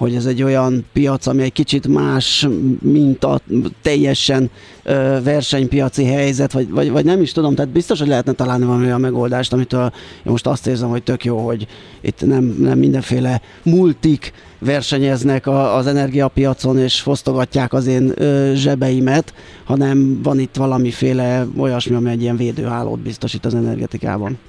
hogy 0.02 0.16
ez 0.16 0.26
egy 0.26 0.44
olyan 0.44 0.86
piac, 0.94 1.28
ami 1.28 1.44
egy 1.44 1.54
kicsit 1.54 1.88
más, 1.88 2.48
mint 2.80 3.24
a 3.24 3.40
teljesen 3.82 4.50
ö, 4.84 5.18
versenypiaci 5.24 6.06
helyzet, 6.06 6.52
vagy, 6.52 6.70
vagy, 6.70 6.92
vagy 6.92 7.06
nem 7.06 7.22
is 7.22 7.32
tudom, 7.32 7.56
tehát 7.56 7.72
biztos, 7.72 8.00
hogy 8.00 8.08
lehetne 8.08 8.32
találni 8.32 8.66
valami 8.66 8.86
olyan 8.86 9.00
megoldást, 9.00 9.54
amitől 9.54 9.92
én 10.18 10.32
most 10.32 10.48
azt 10.48 10.68
érzem, 10.68 10.90
hogy 10.90 11.04
tök 11.04 11.26
jó, 11.26 11.38
hogy 11.38 11.68
itt 12.02 12.26
nem, 12.26 12.44
nem 12.44 12.78
mindenféle 12.78 13.42
multik 13.64 14.34
versenyeznek 14.60 15.48
a, 15.48 15.76
az 15.76 15.88
energiapiacon, 15.88 16.78
és 16.78 17.02
fosztogatják 17.02 17.74
az 17.74 17.88
én 17.88 18.12
ö, 18.16 18.52
zsebeimet, 18.56 19.34
hanem 19.64 20.22
van 20.24 20.40
itt 20.40 20.56
valamiféle 20.56 21.46
olyasmi, 21.58 21.96
ami 21.96 22.10
egy 22.10 22.22
ilyen 22.22 22.38
védőhálót 22.38 23.00
biztosít 23.00 23.46
az 23.46 23.56
energetikában. 23.56 24.40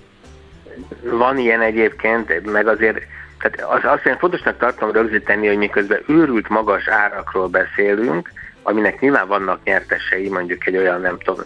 Van 1.18 1.38
ilyen 1.38 1.60
egyébként, 1.60 2.52
meg 2.52 2.66
azért 2.66 2.96
tehát 3.42 3.72
az, 3.72 3.90
azt 3.90 4.06
én 4.06 4.18
fontosnak 4.18 4.58
tartom 4.58 4.90
rögzíteni, 4.90 5.46
hogy 5.46 5.56
miközben 5.56 6.02
őrült 6.06 6.48
magas 6.48 6.88
árakról 6.88 7.48
beszélünk, 7.48 8.32
aminek 8.62 9.00
nyilván 9.00 9.28
vannak 9.28 9.64
nyertesei, 9.64 10.28
mondjuk 10.28 10.66
egy 10.66 10.76
olyan, 10.76 11.00
nem 11.00 11.18
tudom, 11.18 11.44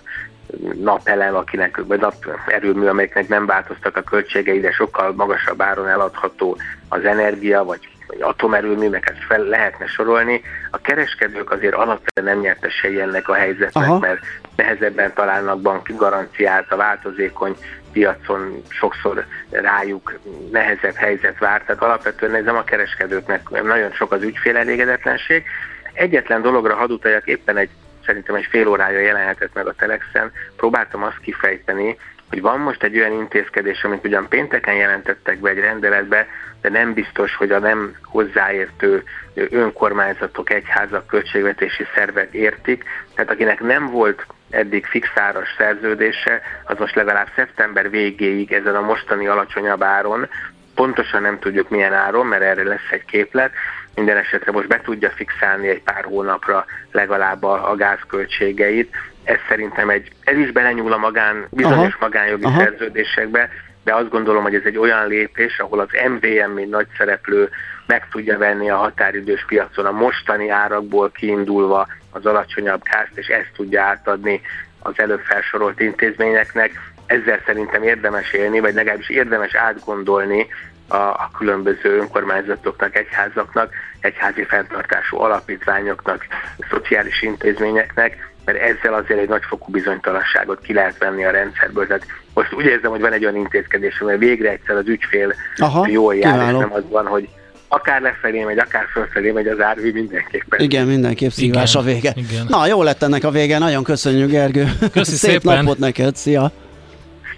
napelem, 0.82 1.34
akinek, 1.34 1.80
vagy 1.86 2.00
naperőmű, 2.00 2.86
amelyeknek 2.86 3.28
nem 3.28 3.46
változtak 3.46 3.96
a 3.96 4.02
költségei, 4.02 4.60
de 4.60 4.70
sokkal 4.70 5.12
magasabb 5.12 5.62
áron 5.62 5.88
eladható 5.88 6.56
az 6.88 7.04
energia, 7.04 7.64
vagy 7.64 7.88
atomerőműveket 8.20 9.16
fel 9.28 9.42
lehetne 9.42 9.86
sorolni. 9.86 10.42
A 10.70 10.80
kereskedők 10.80 11.50
azért 11.50 11.74
alapvetően 11.74 12.26
nem 12.26 12.38
nyertesei 12.38 13.00
ennek 13.00 13.28
a 13.28 13.34
helyzetnek, 13.34 13.84
Aha. 13.84 13.98
mert 13.98 14.20
nehezebben 14.56 15.12
találnak 15.14 15.60
banki 15.60 15.92
garanciát, 15.96 16.72
a 16.72 16.76
változékony 16.76 17.56
piacon 17.92 18.62
sokszor 18.68 19.24
rájuk 19.50 20.18
nehezebb 20.50 20.94
helyzet 20.94 21.38
vár, 21.38 21.62
tehát 21.62 21.82
alapvetően 21.82 22.34
ez 22.34 22.44
nem 22.44 22.56
a 22.56 22.64
kereskedőknek, 22.64 23.62
nagyon 23.62 23.90
sok 23.90 24.12
az 24.12 24.22
ügyfél 24.22 24.56
elégedetlenség. 24.56 25.44
Egyetlen 25.92 26.42
dologra 26.42 26.74
hadd 26.74 26.90
utaljak, 26.90 27.26
éppen 27.26 27.56
egy 27.56 27.70
szerintem 28.06 28.34
egy 28.34 28.46
fél 28.50 28.68
órája 28.68 28.98
jelenhetett 28.98 29.54
meg 29.54 29.66
a 29.66 29.74
Telexen, 29.74 30.32
próbáltam 30.56 31.02
azt 31.02 31.20
kifejteni, 31.20 31.96
hogy 32.28 32.40
van 32.40 32.60
most 32.60 32.82
egy 32.82 32.98
olyan 32.98 33.12
intézkedés, 33.12 33.84
amit 33.84 34.04
ugyan 34.04 34.28
pénteken 34.28 34.74
jelentettek 34.74 35.38
be 35.38 35.50
egy 35.50 35.58
rendeletbe, 35.58 36.26
de 36.66 36.78
nem 36.78 36.92
biztos, 36.92 37.34
hogy 37.34 37.50
a 37.50 37.58
nem 37.58 37.96
hozzáértő 38.04 39.02
önkormányzatok, 39.34 40.50
egyházak, 40.50 41.06
költségvetési 41.06 41.84
szervek 41.94 42.32
értik. 42.32 42.84
Tehát 43.14 43.30
akinek 43.30 43.60
nem 43.60 43.90
volt 43.90 44.26
eddig 44.50 44.86
fixáras 44.86 45.54
szerződése, 45.58 46.40
az 46.64 46.78
most 46.78 46.94
legalább 46.94 47.28
szeptember 47.34 47.90
végéig 47.90 48.52
ezen 48.52 48.74
a 48.74 48.80
mostani 48.80 49.26
alacsonyabb 49.26 49.82
áron, 49.82 50.28
pontosan 50.74 51.22
nem 51.22 51.38
tudjuk 51.38 51.68
milyen 51.68 51.92
áron, 51.92 52.26
mert 52.26 52.42
erre 52.42 52.64
lesz 52.64 52.90
egy 52.90 53.04
képlet, 53.04 53.52
minden 53.94 54.16
esetre 54.16 54.52
most 54.52 54.68
be 54.68 54.80
tudja 54.80 55.10
fixálni 55.10 55.68
egy 55.68 55.82
pár 55.82 56.04
hónapra 56.04 56.64
legalább 56.92 57.42
a, 57.42 57.70
a 57.70 57.76
gázköltségeit. 57.76 58.94
Ez 59.24 59.38
szerintem 59.48 59.90
egy, 59.90 60.10
ez 60.24 60.36
is 60.36 60.50
belenyúl 60.52 60.92
a 60.92 60.96
magán, 60.96 61.46
bizonyos 61.50 61.94
aha, 61.94 61.96
magánjogi 62.00 62.44
aha. 62.44 62.58
szerződésekbe, 62.58 63.50
de 63.86 63.94
azt 63.94 64.08
gondolom, 64.08 64.42
hogy 64.42 64.54
ez 64.54 64.64
egy 64.64 64.76
olyan 64.78 65.06
lépés, 65.06 65.58
ahol 65.58 65.80
az 65.80 65.88
MVM, 66.08 66.50
mint 66.50 66.70
nagy 66.70 66.86
szereplő 66.96 67.48
meg 67.86 68.08
tudja 68.08 68.38
venni 68.38 68.70
a 68.70 68.76
határidős 68.76 69.44
piacon 69.46 69.86
a 69.86 69.90
mostani 69.90 70.48
árakból 70.48 71.10
kiindulva 71.10 71.86
az 72.10 72.26
alacsonyabb 72.26 72.82
gázt, 72.82 73.10
és 73.14 73.26
ezt 73.26 73.50
tudja 73.56 73.82
átadni 73.82 74.40
az 74.82 74.92
előbb 74.96 75.20
felsorolt 75.20 75.80
intézményeknek. 75.80 76.70
Ezzel 77.06 77.40
szerintem 77.46 77.82
érdemes 77.82 78.32
élni, 78.32 78.60
vagy 78.60 78.74
legalábbis 78.74 79.08
érdemes 79.08 79.54
átgondolni 79.54 80.46
a, 80.88 80.96
a 80.96 81.30
különböző 81.38 81.98
önkormányzatoknak, 81.98 82.96
egyházaknak, 82.96 83.74
egyházi 84.00 84.44
fenntartású 84.44 85.18
alapítványoknak, 85.18 86.26
szociális 86.70 87.22
intézményeknek, 87.22 88.34
mert 88.46 88.58
ezzel 88.58 88.94
azért 88.94 89.20
egy 89.20 89.28
nagyfokú 89.28 89.72
bizonytalanságot 89.72 90.60
ki 90.60 90.72
lehet 90.72 90.98
venni 90.98 91.24
a 91.24 91.30
rendszerből. 91.30 91.86
Tehát 91.86 92.06
most 92.34 92.52
úgy 92.52 92.64
érzem, 92.64 92.90
hogy 92.90 93.00
van 93.00 93.12
egy 93.12 93.24
olyan 93.24 93.36
intézkedés, 93.36 94.00
amely 94.00 94.18
végre 94.18 94.50
egyszer 94.50 94.76
az 94.76 94.86
ügyfél 94.86 95.34
Aha, 95.56 95.86
jól 95.88 96.14
jár, 96.14 96.52
és 96.52 96.58
nem 96.58 96.72
az 96.72 96.82
van, 96.88 97.06
hogy 97.06 97.28
akár 97.68 98.00
lefelé 98.00 98.44
megy, 98.44 98.58
akár 98.58 98.84
fölfelé 98.92 99.30
megy 99.30 99.46
az 99.46 99.60
árvi 99.60 99.92
mindenképpen. 99.92 100.60
Igen, 100.60 100.86
mindenképp 100.86 101.30
szívás 101.30 101.74
igen, 101.74 101.82
a 101.82 101.86
vége. 101.86 102.12
Igen. 102.14 102.46
Na, 102.48 102.66
jó 102.66 102.82
lett 102.82 103.02
ennek 103.02 103.24
a 103.24 103.30
vége, 103.30 103.58
nagyon 103.58 103.82
köszönjük 103.82 104.30
Gergő. 104.30 104.72
Köszi 104.92 105.16
Szép 105.26 105.30
szépen. 105.30 105.56
napot 105.56 105.78
neked, 105.78 106.16
szia! 106.16 106.50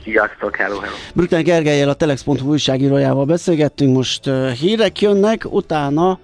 Sziasztok, 0.02 0.56
hello, 0.56 0.78
hello. 0.78 0.94
Brüten 1.14 1.42
Gergelyel, 1.42 1.88
a 1.88 1.94
Telex.hu 1.94 2.48
újságírójával 2.48 3.24
beszélgettünk, 3.24 3.96
most 3.96 4.26
uh, 4.26 4.50
hírek 4.50 5.00
jönnek, 5.00 5.44
utána 5.44 6.18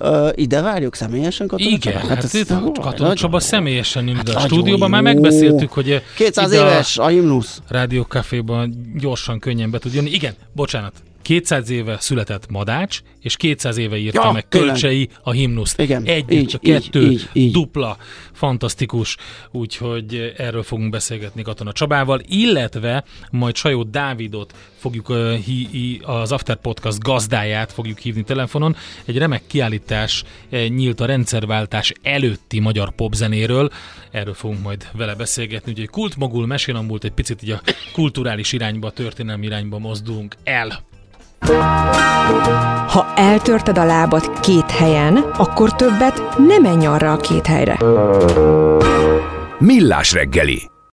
Uh, 0.00 0.28
ide 0.34 0.60
várjuk 0.60 0.94
személyesen 0.94 1.46
Katona 1.46 1.68
Igen, 1.68 1.80
Csaba? 1.80 1.98
hát, 1.98 2.22
hát 2.22 2.34
ez, 2.34 2.46
Katona 2.80 3.14
Csaba 3.14 3.40
személyesen 3.40 4.08
ide 4.08 4.18
hát 4.18 4.34
a 4.34 4.40
stúdióban. 4.40 4.90
Már 4.90 5.02
megbeszéltük, 5.02 5.72
hogy 5.72 6.02
200 6.16 6.52
éves 6.52 6.98
a, 6.98 7.04
a 7.04 7.08
himnusz. 7.08 7.60
Rádiókaféban 7.68 8.92
gyorsan, 8.98 9.38
könnyen 9.38 9.70
be 9.70 9.78
tud 9.78 9.94
jönni. 9.94 10.10
Igen, 10.10 10.34
bocsánat, 10.52 10.92
200 11.26 11.70
éve 11.70 11.96
született 12.00 12.48
Madács, 12.48 13.00
és 13.20 13.36
200 13.36 13.76
éve 13.76 13.96
írta 13.96 14.24
ja, 14.24 14.32
meg 14.32 14.48
Kölcsei 14.48 15.08
a 15.22 15.30
himnuszt. 15.30 15.80
Igen, 15.80 16.04
Egy, 16.04 16.32
így, 16.32 16.54
a 16.54 16.58
kettő, 16.58 17.10
így, 17.10 17.28
így, 17.32 17.52
dupla, 17.52 17.96
fantasztikus, 18.32 19.16
úgyhogy 19.50 20.34
erről 20.36 20.62
fogunk 20.62 20.90
beszélgetni 20.90 21.42
Katona 21.42 21.72
Csabával, 21.72 22.20
illetve 22.28 23.04
majd 23.30 23.56
Sajó 23.56 23.82
Dávidot 23.82 24.54
fogjuk 24.76 25.12
az 26.02 26.32
After 26.32 26.56
Podcast 26.56 26.98
gazdáját 26.98 27.72
fogjuk 27.72 27.98
hívni 27.98 28.22
telefonon. 28.22 28.76
Egy 29.04 29.18
remek 29.18 29.42
kiállítás 29.46 30.24
nyílt 30.68 31.00
a 31.00 31.06
rendszerváltás 31.06 31.92
előtti 32.02 32.60
magyar 32.60 32.90
popzenéről, 32.94 33.70
erről 34.10 34.34
fogunk 34.34 34.62
majd 34.62 34.88
vele 34.92 35.14
beszélgetni, 35.14 35.70
úgyhogy 35.72 35.88
kultmogul, 35.88 36.46
mesélambult 36.46 37.04
egy 37.04 37.12
picit 37.12 37.42
így 37.42 37.50
a 37.50 37.60
kulturális 37.92 38.52
irányba, 38.52 38.86
a 38.86 38.90
történelmi 38.90 39.46
irányba 39.46 39.78
mozdulunk 39.78 40.34
el. 40.44 40.84
Ha 42.88 43.12
eltörted 43.14 43.78
a 43.78 43.84
lábad 43.84 44.40
két 44.40 44.70
helyen, 44.70 45.16
akkor 45.16 45.74
többet 45.74 46.36
nem 46.46 46.62
menj 46.62 46.86
arra 46.86 47.12
a 47.12 47.16
két 47.16 47.46
helyre. 47.46 47.78
Millás 49.58 50.12
reggeli 50.12 50.70